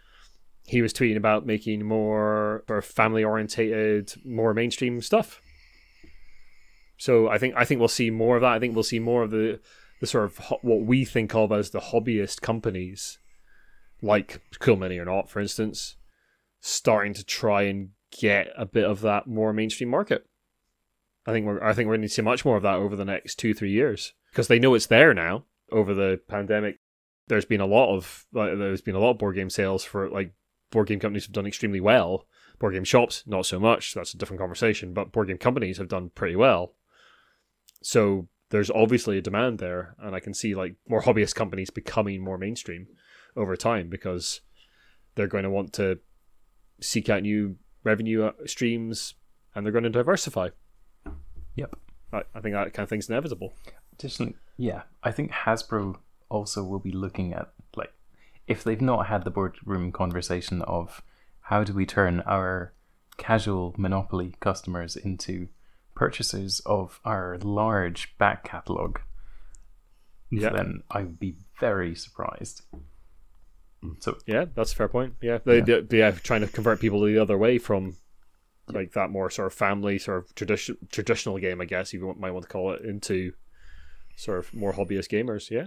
he 0.65 0.83
was 0.83 0.93
tweeting 0.93 1.17
about 1.17 1.47
making 1.47 1.85
more 1.85 2.65
sort 2.67 2.79
of 2.79 2.85
family 2.85 3.25
orientated, 3.25 4.13
more 4.25 4.55
mainstream 4.55 5.01
stuff. 5.01 5.41
So 6.97 7.29
I 7.29 7.39
think 7.39 7.55
I 7.57 7.65
think 7.65 7.81
we'll 7.81 7.89
see 7.89 8.11
more 8.11 8.37
of 8.37 8.43
that. 8.43 8.53
I 8.53 8.59
think 8.59 8.75
we'll 8.75 8.85
see 8.85 9.01
more 9.01 9.25
of 9.25 9.31
the 9.31 9.61
the 10.01 10.07
sort 10.07 10.25
of 10.25 10.39
ho- 10.39 10.59
what 10.63 10.83
we 10.83 11.05
think 11.05 11.35
of 11.35 11.53
as 11.53 11.71
the 11.71 11.81
hobbyist 11.81 12.41
companies, 12.43 13.19
like 14.01 14.41
Cool 14.61 14.77
Mini 14.77 14.99
or 14.99 15.05
not, 15.05 15.29
for 15.29 15.41
instance, 15.41 15.97
starting 16.61 17.15
to 17.15 17.25
try 17.25 17.63
and 17.63 17.91
get 18.21 18.49
a 18.57 18.67
bit 18.67 18.85
of 18.85 19.01
that 19.01 19.27
more 19.27 19.53
mainstream 19.53 19.91
market. 19.91 20.27
I 21.27 21.33
think 21.33 21.47
we're 21.47 21.63
I 21.63 21.73
think 21.73 21.87
we're 21.87 21.97
going 21.97 22.03
to 22.03 22.09
see 22.09 22.23
much 22.23 22.45
more 22.45 22.57
of 22.57 22.63
that 22.63 22.77
over 22.77 22.97
the 22.97 23.05
next 23.05 23.37
two 23.37 23.55
three 23.55 23.71
years 23.71 24.15
because 24.31 24.49
they 24.49 24.59
know 24.59 24.75
it's 24.75 24.87
there 24.87 25.15
now. 25.15 25.45
Over 25.71 25.95
the 25.95 26.21
pandemic, 26.29 26.81
there's 27.29 27.45
been 27.45 27.61
a 27.61 27.67
lot 27.67 27.95
of 27.95 28.27
like, 28.33 28.59
there's 28.59 28.83
been 28.83 28.95
a 28.95 29.01
lot 29.01 29.13
of 29.13 29.19
board 29.19 29.37
game 29.37 29.51
sales 29.51 29.85
for 29.85 30.11
like 30.11 30.35
board 30.71 30.89
game 30.89 31.01
companies 31.01 31.25
have 31.27 31.33
done 31.33 31.47
extremely 31.47 31.81
well. 31.81 32.27
Board 32.59 32.75
game 32.75 32.85
shops, 32.85 33.25
not 33.27 33.47
so 33.47 33.59
much. 33.59 33.95
That's 33.95 34.15
a 34.15 34.19
different 34.19 34.41
conversation. 34.41 34.93
But 34.93 35.13
board 35.13 35.29
game 35.29 35.39
companies 35.39 35.79
have 35.79 35.89
done 35.89 36.11
pretty 36.15 36.37
well. 36.37 36.75
So 37.83 38.29
there's 38.51 38.71
obviously 38.71 39.19
a 39.19 39.23
demand 39.23 39.59
there, 39.59 39.97
and 39.99 40.15
I 40.15 40.21
can 40.21 40.35
see 40.35 40.55
like 40.55 40.77
more 40.87 41.03
hobbyist 41.03 41.35
companies 41.35 41.71
becoming 41.71 42.23
more 42.23 42.39
mainstream. 42.39 42.87
over 43.37 43.57
time 43.57 43.89
because 43.89 44.41
they're 45.15 45.27
going 45.27 45.45
to 45.45 45.51
want 45.51 45.73
to 45.75 45.99
seek 46.81 47.09
out 47.09 47.23
new 47.23 47.57
revenue 47.85 48.25
uh, 48.25 48.33
streams 48.47 49.15
and 49.55 49.65
they're 49.65 49.73
going 49.73 49.85
to 49.85 49.91
diversify. 49.91 50.49
Yep. 51.57 51.75
I, 52.13 52.23
I 52.35 52.41
think 52.41 52.55
that 52.55 52.73
kind 52.75 52.85
of 52.85 52.89
thing's 52.89 53.09
inevitable. 53.09 53.55
Additionally, 53.95 54.35
yeah, 54.57 54.83
I 55.03 55.11
think 55.13 55.31
Hasbro 55.33 55.97
also 56.29 56.63
will 56.65 56.79
be 56.79 56.93
looking 56.93 57.33
at 57.35 57.53
like 57.77 57.93
if 58.47 58.65
they've 58.65 58.81
not 58.81 59.07
had 59.07 59.25
the 59.25 59.31
boardroom 59.31 59.93
conversation 59.93 60.63
of 60.63 61.03
how 61.43 61.63
do 61.65 61.73
we 61.73 61.85
turn 61.87 62.21
our 62.27 62.73
casual 63.19 63.75
monopoly 63.77 64.35
customers 64.41 64.97
into 64.97 65.49
purchasers 65.95 66.61
of 66.61 67.01
our 67.05 67.37
large 67.43 68.17
back 68.19 68.45
catalog 68.45 68.99
Yeah. 70.31 70.51
then 70.51 70.83
I 70.91 71.03
would 71.03 71.21
be 71.21 71.37
very 71.61 71.95
surprised. 71.95 72.63
So 74.01 74.17
Yeah, 74.27 74.47
that's 74.55 74.73
a 74.73 74.77
fair 74.77 74.89
point. 74.89 75.15
Yeah, 75.21 75.39
they, 75.45 75.59
Yeah. 75.59 75.65
they, 75.65 75.81
they 75.83 76.03
are 76.03 76.13
trying 76.13 76.41
to 76.41 76.47
convert 76.47 76.81
people 76.81 77.03
the 77.05 77.19
other 77.19 77.37
way 77.37 77.59
from 77.59 77.97
like 78.69 78.93
that 78.93 79.11
more 79.11 79.31
sort 79.31 79.47
of 79.47 79.55
family 79.55 79.99
sort 79.99 80.19
of 80.19 80.35
tradition 80.35 80.77
traditional 80.91 81.39
game, 81.39 81.61
I 81.61 81.65
guess 81.65 81.93
you 81.93 82.15
might 82.19 82.31
want 82.31 82.45
to 82.45 82.49
call 82.49 82.73
it, 82.73 82.83
into 82.83 83.33
sort 84.17 84.39
of 84.39 84.55
more 84.55 84.73
hobbyist 84.73 85.09
gamers. 85.09 85.51
Yeah. 85.51 85.67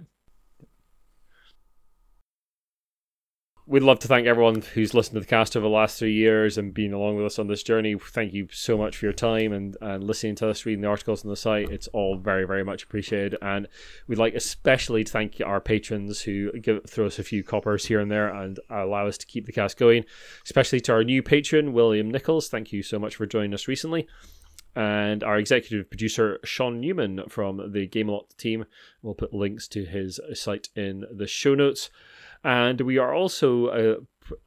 We'd 3.67 3.81
love 3.81 3.97
to 3.99 4.07
thank 4.07 4.27
everyone 4.27 4.61
who's 4.61 4.93
listened 4.93 5.15
to 5.15 5.21
the 5.21 5.25
cast 5.25 5.57
over 5.57 5.63
the 5.63 5.69
last 5.69 5.97
three 5.97 6.13
years 6.13 6.59
and 6.59 6.71
been 6.71 6.93
along 6.93 7.15
with 7.15 7.25
us 7.25 7.39
on 7.39 7.47
this 7.47 7.63
journey. 7.63 7.95
Thank 7.97 8.31
you 8.31 8.47
so 8.51 8.77
much 8.77 8.95
for 8.95 9.07
your 9.07 9.13
time 9.13 9.51
and, 9.53 9.75
and 9.81 10.03
listening 10.03 10.35
to 10.35 10.49
us, 10.49 10.67
reading 10.67 10.83
the 10.83 10.87
articles 10.87 11.25
on 11.25 11.31
the 11.31 11.35
site. 11.35 11.71
It's 11.71 11.87
all 11.87 12.15
very, 12.15 12.45
very 12.45 12.63
much 12.63 12.83
appreciated. 12.83 13.39
And 13.41 13.67
we'd 14.07 14.19
like 14.19 14.35
especially 14.35 15.03
to 15.03 15.11
thank 15.11 15.41
our 15.43 15.59
patrons 15.59 16.21
who 16.21 16.51
give 16.59 16.87
throw 16.87 17.07
us 17.07 17.17
a 17.17 17.23
few 17.23 17.43
coppers 17.43 17.87
here 17.87 17.99
and 17.99 18.11
there 18.11 18.31
and 18.31 18.59
allow 18.69 19.07
us 19.07 19.17
to 19.17 19.25
keep 19.25 19.47
the 19.47 19.51
cast 19.51 19.77
going. 19.77 20.05
Especially 20.43 20.79
to 20.81 20.91
our 20.91 21.03
new 21.03 21.23
patron, 21.23 21.73
William 21.73 22.11
Nichols. 22.11 22.49
Thank 22.49 22.71
you 22.71 22.83
so 22.83 22.99
much 22.99 23.15
for 23.15 23.25
joining 23.25 23.55
us 23.55 23.67
recently. 23.67 24.07
And 24.75 25.23
our 25.23 25.39
executive 25.39 25.89
producer, 25.89 26.39
Sean 26.43 26.79
Newman 26.79 27.23
from 27.29 27.71
the 27.71 27.87
Gamelot 27.87 28.37
team. 28.37 28.65
We'll 29.01 29.15
put 29.15 29.33
links 29.33 29.67
to 29.69 29.85
his 29.85 30.19
site 30.35 30.69
in 30.75 31.05
the 31.11 31.25
show 31.25 31.55
notes. 31.55 31.89
And 32.45 32.79
we 32.81 32.99
are 32.99 33.11
also 33.11 33.65
uh, 33.65 33.95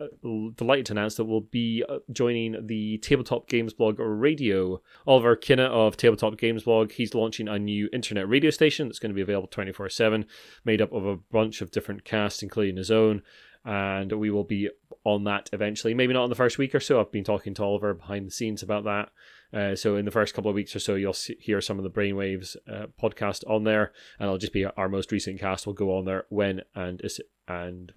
uh, 0.01 0.07
delighted 0.55 0.87
to 0.87 0.93
announce 0.93 1.17
that 1.17 1.25
we'll 1.25 1.41
be 1.41 1.85
uh, 1.89 1.99
joining 2.13 2.69
the 2.69 2.99
Tabletop 2.99 3.49
Games 3.49 3.73
Blog 3.73 3.99
Radio. 3.99 4.81
Oliver 5.05 5.35
Kinna 5.35 5.65
of 5.65 5.97
Tabletop 5.97 6.39
Games 6.39 6.63
Blog, 6.63 6.93
he's 6.93 7.13
launching 7.13 7.49
a 7.49 7.59
new 7.59 7.89
internet 7.93 8.29
radio 8.29 8.51
station 8.51 8.87
that's 8.87 9.01
going 9.01 9.11
to 9.11 9.17
be 9.17 9.21
available 9.21 9.49
24 9.49 9.89
7, 9.89 10.27
made 10.65 10.81
up 10.81 10.93
of 10.93 11.07
a 11.07 11.17
bunch 11.17 11.61
of 11.61 11.73
different 11.73 12.05
casts, 12.05 12.41
including 12.41 12.77
his 12.77 12.93
own. 12.93 13.21
And 13.65 14.13
we 14.13 14.31
will 14.31 14.45
be 14.45 14.71
on 15.03 15.25
that 15.25 15.51
eventually. 15.53 15.93
Maybe 15.93 16.15
not 16.15 16.23
in 16.23 16.31
the 16.31 16.37
first 16.37 16.57
week 16.57 16.77
or 16.77 16.81
so. 16.81 17.01
I've 17.01 17.11
been 17.11 17.25
talking 17.25 17.53
to 17.55 17.65
Oliver 17.65 17.95
behind 17.95 18.29
the 18.29 18.31
scenes 18.31 18.63
about 18.63 18.85
that. 18.85 19.11
Uh, 19.53 19.75
so 19.75 19.97
in 19.97 20.05
the 20.05 20.13
first 20.13 20.35
couple 20.35 20.51
of 20.51 20.55
weeks 20.55 20.77
or 20.77 20.79
so, 20.79 20.95
you'll 20.95 21.13
see, 21.13 21.37
hear 21.41 21.61
some 21.61 21.79
of 21.79 21.83
the 21.83 21.91
Brainwaves 21.91 22.55
uh, 22.73 22.87
podcast 23.03 23.43
on 23.51 23.65
there, 23.65 23.93
and 24.21 24.29
it'll 24.29 24.39
just 24.39 24.53
be 24.53 24.65
our 24.65 24.89
most 24.89 25.11
recent 25.11 25.41
cast 25.41 25.67
will 25.67 25.73
go 25.73 25.97
on 25.97 26.05
there 26.05 26.27
when 26.29 26.63
and 26.77 27.01
is 27.03 27.21
and 27.49 27.93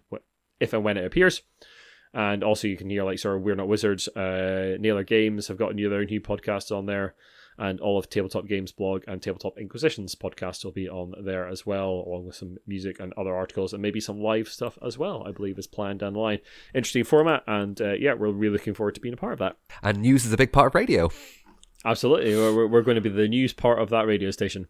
if 0.60 0.74
and 0.74 0.84
when 0.84 0.98
it 0.98 1.06
appears. 1.06 1.42
And 2.14 2.44
also, 2.44 2.68
you 2.68 2.76
can 2.76 2.90
hear 2.90 3.04
like 3.04 3.20
sort 3.20 3.38
of 3.38 3.44
We're 3.44 3.56
Not 3.56 3.70
Wizards, 3.70 4.08
uh, 4.10 4.76
Nailer 4.80 5.04
Games 5.04 5.48
have 5.48 5.58
got 5.58 5.76
new 5.76 5.90
their 5.90 6.04
new 6.04 6.20
podcasts 6.20 6.76
on 6.76 6.86
there, 6.86 7.16
and 7.58 7.80
all 7.80 7.98
of 7.98 8.10
Tabletop 8.10 8.48
Games 8.48 8.74
blog 8.74 9.04
and 9.08 9.22
Tabletop 9.22 9.58
Inquisitions 9.58 10.14
podcast 10.16 10.66
will 10.66 10.74
be 10.74 10.90
on 10.90 11.14
there 11.24 11.48
as 11.48 11.66
well, 11.66 12.04
along 12.06 12.26
with 12.26 12.36
some 12.36 12.58
music 12.68 13.00
and 13.00 13.14
other 13.14 13.34
articles, 13.34 13.72
and 13.72 13.82
maybe 13.82 14.02
some 14.02 14.20
live 14.20 14.50
stuff 14.50 14.78
as 14.86 14.98
well. 14.98 15.24
I 15.26 15.32
believe 15.32 15.58
is 15.58 15.68
planned 15.68 16.00
down 16.00 16.14
the 16.14 16.20
line. 16.20 16.40
Interesting 16.76 17.06
format, 17.06 17.44
and 17.48 17.80
uh, 17.80 17.94
yeah, 17.94 18.14
we're 18.14 18.32
really 18.32 18.54
looking 18.54 18.74
forward 18.74 18.96
to 18.96 19.02
being 19.02 19.14
a 19.14 19.18
part 19.18 19.34
of 19.34 19.40
that. 19.40 19.56
And 19.82 20.02
news 20.02 20.26
is 20.26 20.34
a 20.34 20.38
big 20.38 20.52
part 20.52 20.68
of 20.68 20.76
radio. 20.76 21.10
Absolutely, 21.86 22.36
we're, 22.36 22.68
we're 22.68 22.82
going 22.82 22.96
to 22.96 23.02
be 23.02 23.10
the 23.10 23.28
news 23.30 23.54
part 23.54 23.80
of 23.80 23.90
that 23.90 24.06
radio 24.06 24.32
station. 24.32 24.68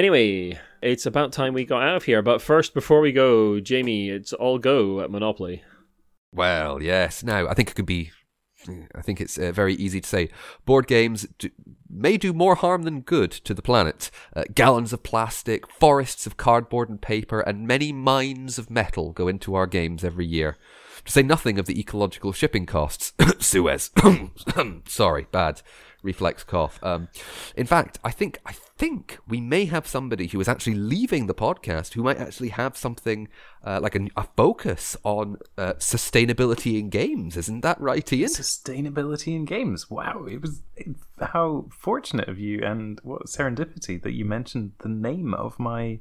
Anyway, 0.00 0.58
it's 0.80 1.04
about 1.04 1.30
time 1.30 1.52
we 1.52 1.66
got 1.66 1.82
out 1.82 1.96
of 1.96 2.04
here. 2.04 2.22
But 2.22 2.40
first, 2.40 2.72
before 2.72 3.02
we 3.02 3.12
go, 3.12 3.60
Jamie, 3.60 4.08
it's 4.08 4.32
all 4.32 4.58
go 4.58 5.02
at 5.02 5.10
Monopoly. 5.10 5.62
Well, 6.32 6.82
yes. 6.82 7.22
Now, 7.22 7.46
I 7.46 7.52
think 7.52 7.68
it 7.68 7.74
could 7.74 7.84
be. 7.84 8.10
I 8.94 9.02
think 9.02 9.20
it's 9.20 9.36
uh, 9.36 9.52
very 9.52 9.74
easy 9.74 10.00
to 10.00 10.08
say. 10.08 10.30
Board 10.64 10.86
games 10.86 11.26
do, 11.38 11.50
may 11.86 12.16
do 12.16 12.32
more 12.32 12.54
harm 12.54 12.84
than 12.84 13.02
good 13.02 13.30
to 13.30 13.52
the 13.52 13.60
planet. 13.60 14.10
Uh, 14.34 14.44
gallons 14.54 14.94
of 14.94 15.02
plastic, 15.02 15.70
forests 15.70 16.26
of 16.26 16.38
cardboard 16.38 16.88
and 16.88 17.02
paper, 17.02 17.40
and 17.40 17.68
many 17.68 17.92
mines 17.92 18.58
of 18.58 18.70
metal 18.70 19.12
go 19.12 19.28
into 19.28 19.54
our 19.54 19.66
games 19.66 20.02
every 20.02 20.24
year. 20.24 20.56
To 21.04 21.12
say 21.12 21.22
nothing 21.22 21.58
of 21.58 21.66
the 21.66 21.78
ecological 21.78 22.32
shipping 22.32 22.64
costs. 22.64 23.12
Suez. 23.38 23.90
Sorry, 24.86 25.26
bad 25.30 25.60
reflex 26.02 26.44
cough. 26.44 26.82
Um, 26.82 27.08
in 27.56 27.66
fact, 27.66 27.98
I 28.04 28.10
think 28.10 28.38
I 28.46 28.52
think 28.52 29.18
we 29.28 29.40
may 29.40 29.66
have 29.66 29.86
somebody 29.86 30.26
who 30.26 30.40
is 30.40 30.48
actually 30.48 30.74
leaving 30.74 31.26
the 31.26 31.34
podcast 31.34 31.92
who 31.92 32.02
might 32.02 32.18
actually 32.18 32.48
have 32.48 32.76
something 32.76 33.28
uh, 33.64 33.78
like 33.82 33.94
a, 33.94 34.08
a 34.16 34.24
focus 34.36 34.96
on 35.04 35.36
uh, 35.58 35.74
sustainability 35.74 36.78
in 36.78 36.88
games. 36.88 37.36
Isn't 37.36 37.60
that 37.60 37.80
right, 37.80 38.10
Ian? 38.12 38.30
sustainability 38.30 39.34
in 39.34 39.44
games. 39.44 39.90
Wow, 39.90 40.24
it 40.24 40.40
was 40.40 40.62
it, 40.76 40.88
how 41.20 41.68
fortunate 41.70 42.28
of 42.28 42.38
you, 42.38 42.62
and 42.62 43.00
what 43.02 43.26
serendipity 43.26 44.02
that 44.02 44.12
you 44.12 44.24
mentioned 44.24 44.72
the 44.78 44.88
name 44.88 45.34
of 45.34 45.58
my 45.58 46.00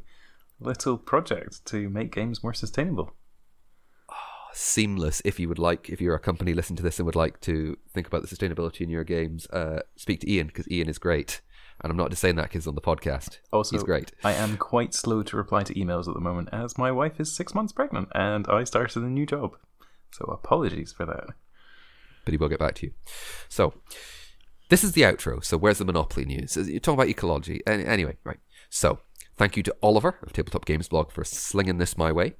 little 0.60 0.98
project 0.98 1.66
to 1.66 1.90
make 1.90 2.14
games 2.14 2.44
more 2.44 2.54
sustainable. 2.54 3.14
Seamless. 4.54 5.22
If 5.26 5.40
you 5.40 5.48
would 5.50 5.60
like, 5.60 5.90
if 5.90 6.02
you're 6.02 6.16
a 6.16 6.20
company 6.20 6.54
listening 6.54 6.78
to 6.78 6.84
this 6.84 7.00
and 7.00 7.06
would 7.06 7.16
like 7.16 7.40
to 7.42 7.78
think 7.94 8.08
about 8.08 8.22
the 8.22 8.28
sustainability 8.28 8.82
in 8.82 8.90
your 8.90 9.04
games, 9.04 9.48
uh, 9.48 9.82
speak 9.96 10.22
to 10.22 10.32
Ian 10.32 10.48
because 10.48 10.70
Ian 10.72 10.90
is 10.90 10.98
great. 10.98 11.42
And 11.82 11.92
I'm 11.92 11.98
not 11.98 12.10
just 12.10 12.22
saying 12.22 12.36
that 12.36 12.44
because 12.50 12.68
on 12.68 12.76
the 12.76 12.82
podcast. 12.82 13.38
Also, 13.54 13.76
he's 13.76 13.84
great. 13.84 14.12
I 14.24 14.34
am 14.34 14.58
quite 14.58 14.94
slow 14.94 15.24
to 15.24 15.38
reply 15.38 15.64
to 15.64 15.74
emails 15.76 16.10
at 16.10 16.14
the 16.14 16.20
moment, 16.20 16.50
as 16.52 16.78
my 16.78 16.92
wife 16.92 17.20
is 17.22 17.34
six 17.34 17.56
months 17.56 17.72
pregnant 17.72 18.10
and 18.14 18.46
I 18.50 18.66
started 18.66 19.02
a 19.02 19.08
new 19.08 19.26
job. 19.26 19.56
So 20.12 20.26
apologies 20.26 20.92
for 20.92 21.06
that. 21.06 21.28
but 22.26 22.32
he 22.34 22.38
will 22.38 22.50
get 22.50 22.60
back 22.60 22.76
to 22.76 22.88
you. 22.88 22.94
So, 23.48 23.76
this 24.70 24.84
is 24.84 24.92
the 24.92 25.04
outro. 25.04 25.44
So, 25.44 25.58
where's 25.58 25.78
the 25.78 25.86
Monopoly 25.86 26.26
news? 26.26 26.58
You're 26.58 26.80
talking 26.80 27.00
about 27.00 27.08
ecology. 27.10 27.62
Anyway, 27.66 28.18
right. 28.26 28.40
So, 28.70 29.00
thank 29.38 29.56
you 29.56 29.64
to 29.64 29.76
Oliver 29.82 30.20
of 30.22 30.34
Tabletop 30.34 30.66
Games 30.66 30.88
Blog 30.90 31.12
for 31.12 31.24
slinging 31.24 31.78
this 31.78 31.98
my 31.98 32.12
way. 32.12 32.34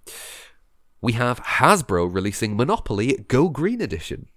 We 1.02 1.14
have 1.14 1.42
Hasbro 1.42 2.14
releasing 2.14 2.58
Monopoly 2.58 3.26
Go 3.28 3.48
Green 3.48 3.80
Edition. 3.80 4.28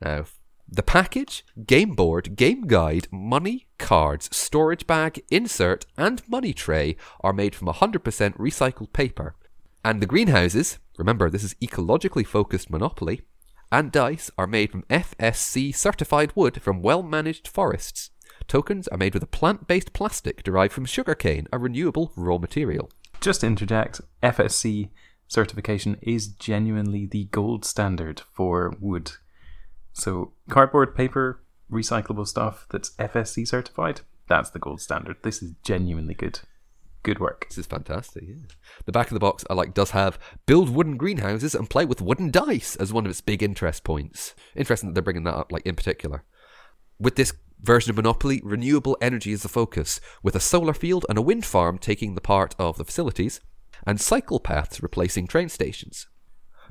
Now, 0.00 0.24
the 0.66 0.82
package, 0.82 1.44
game 1.66 1.94
board, 1.94 2.34
game 2.36 2.66
guide, 2.66 3.08
money, 3.10 3.66
cards, 3.76 4.34
storage 4.34 4.86
bag, 4.86 5.22
insert, 5.30 5.84
and 5.98 6.22
money 6.28 6.54
tray 6.54 6.96
are 7.22 7.34
made 7.34 7.54
from 7.54 7.68
100% 7.68 8.00
recycled 8.38 8.92
paper. 8.94 9.34
And 9.84 10.00
the 10.00 10.06
greenhouses, 10.06 10.78
remember 10.96 11.28
this 11.28 11.44
is 11.44 11.54
ecologically 11.54 12.26
focused 12.26 12.70
Monopoly, 12.70 13.20
and 13.70 13.92
dice 13.92 14.30
are 14.38 14.46
made 14.46 14.70
from 14.70 14.84
FSC 14.84 15.74
certified 15.74 16.32
wood 16.34 16.62
from 16.62 16.80
well 16.80 17.02
managed 17.02 17.48
forests. 17.48 18.10
Tokens 18.48 18.88
are 18.88 18.98
made 18.98 19.12
with 19.12 19.22
a 19.22 19.26
plant 19.26 19.66
based 19.66 19.92
plastic 19.92 20.42
derived 20.42 20.72
from 20.72 20.86
sugarcane, 20.86 21.46
a 21.52 21.58
renewable 21.58 22.12
raw 22.16 22.38
material. 22.38 22.90
Just 23.20 23.44
interject, 23.44 24.00
FSC 24.22 24.88
certification 25.30 25.96
is 26.02 26.26
genuinely 26.26 27.06
the 27.06 27.24
gold 27.26 27.64
standard 27.64 28.20
for 28.32 28.74
wood. 28.80 29.12
So, 29.92 30.32
cardboard, 30.50 30.94
paper, 30.94 31.40
recyclable 31.70 32.26
stuff 32.26 32.66
that's 32.68 32.90
FSC 32.96 33.46
certified, 33.46 34.00
that's 34.28 34.50
the 34.50 34.58
gold 34.58 34.80
standard. 34.80 35.16
This 35.22 35.40
is 35.40 35.52
genuinely 35.64 36.14
good. 36.14 36.40
Good 37.04 37.20
work. 37.20 37.46
This 37.48 37.58
is 37.58 37.66
fantastic. 37.66 38.24
Yeah. 38.26 38.34
The 38.84 38.92
back 38.92 39.06
of 39.06 39.14
the 39.14 39.20
box, 39.20 39.44
I 39.48 39.54
like, 39.54 39.72
does 39.72 39.92
have 39.92 40.18
build 40.46 40.68
wooden 40.68 40.96
greenhouses 40.96 41.54
and 41.54 41.70
play 41.70 41.86
with 41.86 42.02
wooden 42.02 42.30
dice 42.30 42.74
as 42.76 42.92
one 42.92 43.06
of 43.06 43.10
its 43.10 43.20
big 43.20 43.42
interest 43.42 43.84
points. 43.84 44.34
Interesting 44.56 44.90
that 44.90 44.94
they're 44.94 45.02
bringing 45.02 45.24
that 45.24 45.36
up, 45.36 45.52
like 45.52 45.64
in 45.64 45.76
particular. 45.76 46.24
With 46.98 47.14
this 47.14 47.32
version 47.62 47.90
of 47.90 47.96
Monopoly, 47.96 48.40
renewable 48.44 48.98
energy 49.00 49.32
is 49.32 49.42
the 49.42 49.48
focus, 49.48 50.00
with 50.24 50.34
a 50.34 50.40
solar 50.40 50.74
field 50.74 51.06
and 51.08 51.16
a 51.16 51.22
wind 51.22 51.46
farm 51.46 51.78
taking 51.78 52.14
the 52.14 52.20
part 52.20 52.54
of 52.58 52.76
the 52.76 52.84
facilities, 52.84 53.40
and 53.86 54.00
cycle 54.00 54.40
paths 54.40 54.82
replacing 54.82 55.26
train 55.26 55.48
stations. 55.48 56.06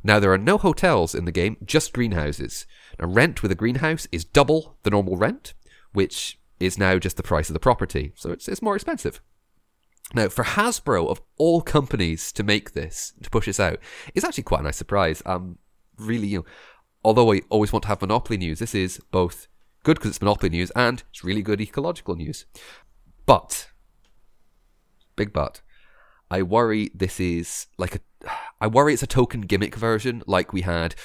Now, 0.03 0.19
there 0.19 0.31
are 0.31 0.37
no 0.37 0.57
hotels 0.57 1.13
in 1.13 1.25
the 1.25 1.31
game, 1.31 1.57
just 1.65 1.93
greenhouses. 1.93 2.65
Now, 2.99 3.07
rent 3.07 3.41
with 3.41 3.51
a 3.51 3.55
greenhouse 3.55 4.07
is 4.11 4.23
double 4.23 4.77
the 4.83 4.89
normal 4.89 5.17
rent, 5.17 5.53
which 5.93 6.39
is 6.59 6.77
now 6.77 6.99
just 6.99 7.17
the 7.17 7.23
price 7.23 7.49
of 7.49 7.53
the 7.53 7.59
property, 7.59 8.13
so 8.15 8.31
it's, 8.31 8.47
it's 8.47 8.61
more 8.61 8.75
expensive. 8.75 9.21
Now, 10.13 10.29
for 10.29 10.43
Hasbro, 10.43 11.09
of 11.09 11.21
all 11.37 11.61
companies 11.61 12.31
to 12.33 12.43
make 12.43 12.73
this, 12.73 13.13
to 13.21 13.29
push 13.29 13.45
this 13.45 13.59
out, 13.59 13.79
is 14.15 14.23
actually 14.23 14.43
quite 14.43 14.61
a 14.61 14.63
nice 14.63 14.77
surprise. 14.77 15.21
Um, 15.25 15.59
really, 15.97 16.27
you 16.27 16.39
know, 16.39 16.45
although 17.03 17.31
I 17.31 17.41
always 17.49 17.71
want 17.71 17.83
to 17.83 17.89
have 17.89 18.01
Monopoly 18.01 18.37
news, 18.37 18.59
this 18.59 18.73
is 18.73 18.99
both 19.11 19.47
good 19.83 19.97
because 19.97 20.11
it's 20.11 20.21
monopoly 20.21 20.49
news, 20.49 20.71
and 20.71 21.03
it's 21.09 21.23
really 21.23 21.41
good 21.41 21.61
ecological 21.61 22.15
news. 22.15 22.45
But, 23.25 23.69
big 25.15 25.31
but, 25.31 25.61
I 26.31 26.43
worry 26.43 26.91
this 26.93 27.19
is 27.19 27.67
like 27.77 27.95
a. 27.95 27.99
I 28.61 28.67
worry 28.67 28.93
it's 28.93 29.03
a 29.03 29.07
token 29.07 29.41
gimmick 29.41 29.75
version, 29.75 30.21
like 30.27 30.53
we 30.53 30.61
had 30.61 30.95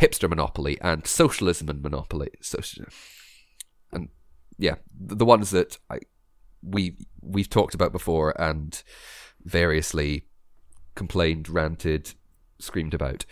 hipster 0.00 0.28
monopoly 0.28 0.78
and 0.80 1.06
socialism 1.06 1.68
and 1.68 1.82
monopoly. 1.82 2.30
And 3.92 4.08
yeah, 4.58 4.76
the, 4.98 5.14
the 5.16 5.24
ones 5.24 5.50
that 5.50 5.78
I 5.88 6.00
we 6.62 6.96
we've 7.20 7.50
talked 7.50 7.74
about 7.74 7.92
before 7.92 8.38
and 8.40 8.82
variously 9.44 10.26
complained, 10.94 11.48
ranted, 11.48 12.14
screamed 12.58 12.94
about. 12.94 13.24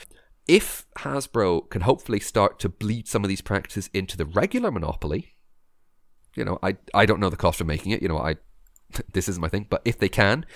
If 0.48 0.86
Hasbro 0.98 1.70
can 1.70 1.82
hopefully 1.82 2.20
start 2.20 2.58
to 2.60 2.68
bleed 2.68 3.06
some 3.06 3.24
of 3.24 3.28
these 3.28 3.40
practices 3.40 3.88
into 3.94 4.16
the 4.16 4.26
regular 4.26 4.70
monopoly, 4.70 5.34
you 6.34 6.44
know, 6.44 6.58
I 6.62 6.76
I 6.94 7.06
don't 7.06 7.20
know 7.20 7.30
the 7.30 7.36
cost 7.36 7.60
of 7.60 7.66
making 7.66 7.92
it. 7.92 8.02
You 8.02 8.08
know, 8.08 8.18
I 8.18 8.36
this 9.12 9.28
isn't 9.28 9.40
my 9.40 9.48
thing, 9.48 9.66
but 9.68 9.82
if 9.84 9.98
they 9.98 10.08
can, 10.08 10.46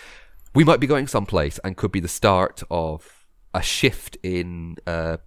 we 0.57 0.65
might 0.65 0.81
be 0.81 0.87
going 0.87 1.07
someplace 1.07 1.59
and 1.59 1.77
could 1.77 1.93
be 1.93 2.01
the 2.01 2.09
start 2.09 2.63
of 2.71 3.27
a 3.53 3.61
shift 3.61 4.17
in 4.23 4.77
uh 4.87 5.19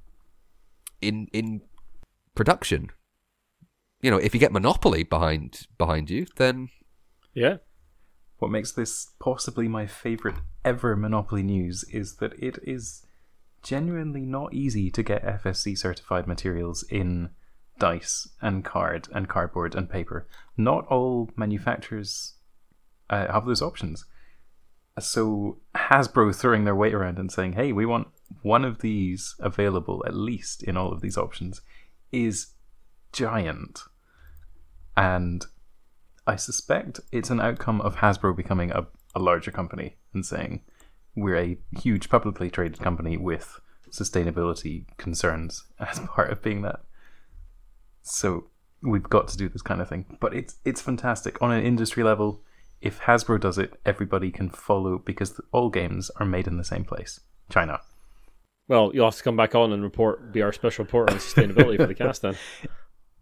in 1.02 1.28
in 1.32 1.62
production. 2.34 2.90
You 4.02 4.10
know, 4.10 4.18
if 4.18 4.34
you 4.34 4.40
get 4.40 4.52
monopoly 4.52 5.04
behind 5.04 5.68
behind 5.78 6.10
you, 6.10 6.26
then 6.38 6.70
Yeah. 7.34 7.58
What 8.40 8.50
makes 8.50 8.72
this 8.72 9.12
possibly 9.20 9.68
my 9.68 9.86
favorite 9.86 10.38
ever 10.66 10.96
Monopoly 10.96 11.44
news 11.44 11.84
is 11.92 12.16
that 12.16 12.34
it 12.42 12.58
is 12.64 13.06
genuinely 13.62 14.22
not 14.22 14.54
easy 14.54 14.90
to 14.90 15.04
get 15.04 15.22
FSC 15.44 15.78
certified 15.78 16.26
materials 16.26 16.84
in 16.90 17.32
dice 17.78 18.30
and 18.42 18.64
card 18.64 19.10
and 19.14 19.28
cardboard 19.28 19.76
and 19.76 19.90
paper. 19.90 20.26
Not 20.58 20.88
all 20.88 21.30
manufacturers 21.36 22.36
uh, 23.10 23.32
have 23.32 23.46
those 23.46 23.62
options. 23.62 24.06
So 25.00 25.58
Hasbro 25.76 26.36
throwing 26.36 26.66
their 26.66 26.76
weight 26.76 26.94
around 26.94 27.20
and 27.20 27.32
saying, 27.32 27.54
"Hey, 27.54 27.72
we 27.72 27.86
want 27.86 28.08
one 28.42 28.64
of 28.64 28.80
these 28.80 29.36
available 29.40 30.04
at 30.06 30.14
least 30.14 30.64
in 30.64 30.78
all 30.78 30.92
of 30.92 31.02
these 31.02 31.18
options," 31.18 31.62
is 32.12 32.54
giant. 33.12 33.82
And 34.96 35.46
I 36.28 36.36
suspect 36.36 37.00
it's 37.12 37.30
an 37.30 37.40
outcome 37.40 37.82
of 37.82 37.98
Hasbro 37.98 38.36
becoming 38.36 38.72
a, 38.72 38.88
a 39.16 39.20
larger 39.20 39.52
company 39.52 39.98
and 40.14 40.26
saying, 40.26 40.62
we're 41.16 41.38
a 41.38 41.58
huge 41.80 42.10
publicly 42.10 42.50
traded 42.50 42.80
company 42.80 43.18
with 43.18 43.60
sustainability 43.92 44.86
concerns 44.98 45.66
as 45.80 46.00
part 46.00 46.32
of 46.32 46.42
being 46.42 46.62
that. 46.62 46.82
So 48.02 48.46
we've 48.82 49.04
got 49.04 49.28
to 49.30 49.38
do 49.38 49.50
this 49.50 49.62
kind 49.62 49.82
of 49.82 49.90
thing. 49.90 50.18
But 50.20 50.34
it's 50.34 50.56
it's 50.66 50.82
fantastic 50.82 51.42
on 51.42 51.52
an 51.52 51.64
industry 51.64 52.04
level. 52.04 52.44
If 52.82 53.02
Hasbro 53.02 53.40
does 53.40 53.58
it, 53.58 53.80
everybody 53.86 54.32
can 54.32 54.50
follow 54.50 54.98
because 54.98 55.40
all 55.52 55.70
games 55.70 56.10
are 56.18 56.26
made 56.26 56.48
in 56.48 56.58
the 56.58 56.64
same 56.64 56.86
place, 56.86 57.20
China. 57.50 57.82
Well, 58.68 58.92
you'll 58.94 59.06
have 59.06 59.18
to 59.18 59.24
come 59.24 59.36
back 59.36 59.56
on 59.56 59.74
and 59.74 59.84
report, 59.84 60.32
be 60.32 60.42
our 60.42 60.54
special 60.54 60.86
reporter 60.86 61.14
on 61.14 61.20
sustainability 61.20 61.78
for 61.78 61.88
the 61.88 61.96
cast 61.96 62.22
then. 62.22 62.36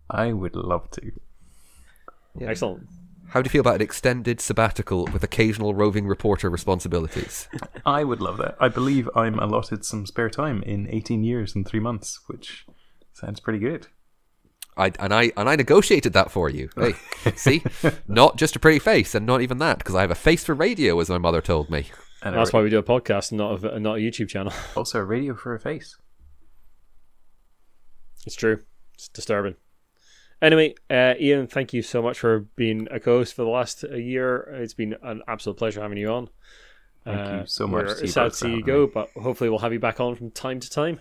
I 0.10 0.34
would 0.34 0.55
love 0.55 0.91
to. 0.91 1.12
Yeah. 2.38 2.49
Excellent. 2.49 2.88
How 3.30 3.41
do 3.41 3.47
you 3.47 3.51
feel 3.51 3.62
about 3.62 3.76
an 3.76 3.82
extended 3.82 4.39
sabbatical 4.39 5.05
with 5.12 5.24
occasional 5.24 5.74
roving 5.74 6.08
reporter 6.08 6.49
responsibilities? 6.49 7.49
I 7.86 8.03
would 8.03 8.22
love 8.22 8.38
that. 8.38 8.55
I 8.60 8.70
believe 8.70 9.10
I'm 9.16 9.38
allotted 9.39 9.84
some 9.84 10.05
spare 10.05 10.30
time 10.30 10.64
in 10.64 10.88
18 10.89 11.24
years 11.24 11.53
and 11.55 11.68
three 11.68 11.82
months, 11.82 12.22
which 12.28 12.66
sounds 13.14 13.39
pretty 13.39 13.60
good. 13.60 13.88
I 14.78 14.91
and 14.99 15.13
I 15.13 15.32
and 15.36 15.49
I 15.49 15.55
negotiated 15.55 16.13
that 16.13 16.32
for 16.32 16.49
you. 16.49 16.69
Hey, 16.75 16.93
see, 17.36 17.63
not 18.07 18.38
just 18.38 18.55
a 18.55 18.59
pretty 18.59 18.80
face, 18.80 19.15
and 19.15 19.25
not 19.25 19.41
even 19.41 19.57
that, 19.59 19.80
because 19.80 19.95
I 19.95 20.01
have 20.01 20.11
a 20.11 20.15
face 20.15 20.43
for 20.43 20.53
radio, 20.53 20.99
as 20.99 21.09
my 21.09 21.17
mother 21.17 21.41
told 21.41 21.69
me. 21.69 21.88
And 22.21 22.36
That's 22.36 22.51
a, 22.51 22.55
why 22.55 22.61
we 22.63 22.69
do 22.69 22.80
a 22.80 22.84
podcast 22.84 23.32
and 23.32 23.38
not 23.38 23.63
a, 23.63 23.80
not 23.80 23.97
a 23.97 23.99
YouTube 23.99 24.30
channel. 24.30 24.53
also 24.75 24.99
a 24.99 25.03
radio 25.03 25.36
for 25.36 25.53
a 25.53 25.59
face. 25.59 25.97
It's 28.25 28.36
true. 28.36 28.63
It's 28.95 29.07
disturbing. 29.07 29.55
Anyway, 30.41 30.75
uh, 30.89 31.13
Ian, 31.19 31.47
thank 31.47 31.73
you 31.73 31.82
so 31.82 32.01
much 32.01 32.19
for 32.19 32.41
being 32.55 32.88
a 32.91 32.99
co-host 32.99 33.34
for 33.34 33.43
the 33.43 33.49
last 33.49 33.84
uh, 33.84 33.95
year. 33.95 34.49
It's 34.61 34.73
been 34.73 34.95
an 35.01 35.21
absolute 35.28 35.57
pleasure 35.57 35.82
having 35.82 35.97
you 35.97 36.09
on. 36.09 36.30
Thank 37.05 37.41
you 37.41 37.47
so 37.47 37.67
much 37.67 37.86
We're 37.86 37.95
to 37.95 38.01
you 38.01 38.07
sad 38.07 38.32
to 38.32 38.38
see 38.38 38.51
you 38.51 38.63
go, 38.63 38.86
me. 38.86 38.91
but 38.93 39.09
hopefully 39.15 39.49
we'll 39.49 39.59
have 39.59 39.71
you 39.71 39.80
back 39.80 39.99
on 39.99 40.15
from 40.15 40.30
time 40.32 40.59
to 40.59 40.69
time. 40.69 40.99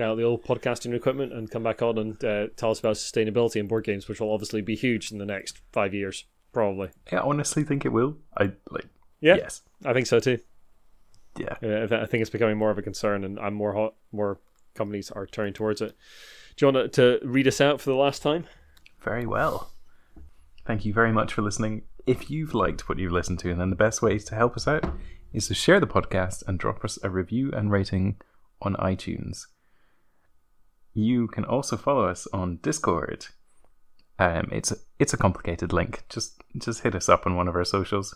Get 0.00 0.08
out 0.08 0.16
the 0.16 0.22
old 0.22 0.42
podcasting 0.42 0.94
equipment 0.94 1.34
and 1.34 1.50
come 1.50 1.62
back 1.62 1.82
on 1.82 1.98
and 1.98 2.24
uh, 2.24 2.46
tell 2.56 2.70
us 2.70 2.78
about 2.80 2.96
sustainability 2.96 3.56
in 3.56 3.66
board 3.66 3.84
games, 3.84 4.08
which 4.08 4.18
will 4.18 4.32
obviously 4.32 4.62
be 4.62 4.74
huge 4.74 5.12
in 5.12 5.18
the 5.18 5.26
next 5.26 5.60
five 5.72 5.92
years, 5.92 6.24
probably. 6.54 6.88
Yeah, 7.12 7.18
I 7.18 7.24
honestly 7.24 7.64
think 7.64 7.84
it 7.84 7.90
will. 7.90 8.16
I 8.34 8.52
like. 8.70 8.86
Yeah, 9.20 9.34
Yes. 9.34 9.60
I 9.84 9.92
think 9.92 10.06
so 10.06 10.18
too. 10.18 10.38
Yeah. 11.38 11.52
I 11.60 12.06
think 12.06 12.22
it's 12.22 12.30
becoming 12.30 12.56
more 12.56 12.70
of 12.70 12.78
a 12.78 12.82
concern, 12.82 13.24
and 13.24 13.38
I'm 13.38 13.52
more 13.52 13.74
hot, 13.74 13.94
more 14.10 14.40
companies 14.74 15.10
are 15.10 15.26
turning 15.26 15.52
towards 15.52 15.82
it. 15.82 15.94
Do 16.56 16.64
you 16.64 16.72
want 16.72 16.94
to, 16.94 17.18
to 17.18 17.26
read 17.28 17.46
us 17.46 17.60
out 17.60 17.78
for 17.78 17.90
the 17.90 17.96
last 17.96 18.22
time? 18.22 18.46
Very 19.02 19.26
well. 19.26 19.70
Thank 20.66 20.86
you 20.86 20.94
very 20.94 21.12
much 21.12 21.34
for 21.34 21.42
listening. 21.42 21.82
If 22.06 22.30
you've 22.30 22.54
liked 22.54 22.88
what 22.88 22.98
you've 22.98 23.12
listened 23.12 23.40
to, 23.40 23.54
then 23.54 23.68
the 23.68 23.76
best 23.76 24.00
way 24.00 24.18
to 24.18 24.34
help 24.34 24.56
us 24.56 24.66
out 24.66 24.94
is 25.34 25.46
to 25.48 25.54
share 25.54 25.78
the 25.78 25.86
podcast 25.86 26.42
and 26.46 26.58
drop 26.58 26.86
us 26.86 26.98
a 27.02 27.10
review 27.10 27.52
and 27.52 27.70
rating 27.70 28.16
on 28.62 28.76
iTunes. 28.76 29.44
You 30.94 31.28
can 31.28 31.44
also 31.44 31.76
follow 31.76 32.06
us 32.06 32.26
on 32.32 32.58
Discord. 32.62 33.26
Um, 34.18 34.48
it's 34.52 34.70
a, 34.70 34.76
it's 34.98 35.14
a 35.14 35.16
complicated 35.16 35.72
link. 35.72 36.04
Just 36.08 36.42
just 36.58 36.82
hit 36.82 36.94
us 36.94 37.08
up 37.08 37.26
on 37.26 37.36
one 37.36 37.48
of 37.48 37.56
our 37.56 37.64
socials. 37.64 38.14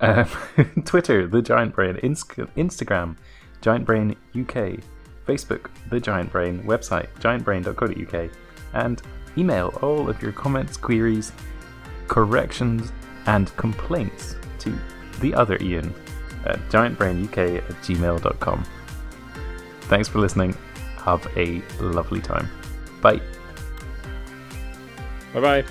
Um, 0.00 0.26
Twitter, 0.84 1.26
the 1.26 1.42
Giant 1.42 1.74
Brain, 1.74 1.98
Inst- 2.02 2.28
Instagram, 2.56 3.16
Giant 3.60 3.84
Brain 3.84 4.16
UK, 4.38 4.80
Facebook, 5.26 5.70
the 5.90 6.00
Giant 6.00 6.30
Brain, 6.30 6.62
website, 6.62 7.08
giantbrain.co.uk, 7.18 8.30
and 8.74 9.02
email 9.36 9.72
all 9.82 10.08
of 10.08 10.22
your 10.22 10.32
comments, 10.32 10.76
queries, 10.76 11.32
corrections, 12.08 12.92
and 13.26 13.54
complaints 13.56 14.36
to 14.60 14.78
the 15.20 15.34
other 15.34 15.58
Ian 15.60 15.94
at 16.44 16.58
giantbrainuk 16.68 17.58
at 17.58 17.68
gmail.com. 17.82 18.64
Thanks 19.82 20.08
for 20.08 20.18
listening. 20.18 20.56
Have 21.06 21.24
a 21.36 21.62
lovely 21.80 22.20
time. 22.20 22.50
Bye. 23.00 23.20
Bye 25.32 25.40
bye. 25.40 25.64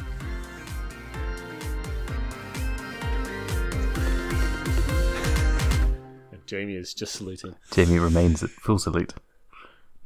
Jamie 6.45 6.75
is 6.75 6.93
just 6.93 7.15
saluting. 7.15 7.53
Jamie 7.71 7.99
remains 7.99 8.43
at 8.43 8.49
full 8.49 8.79
salute. 8.79 9.13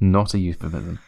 Not 0.00 0.34
a 0.34 0.38
euphemism. 0.40 0.98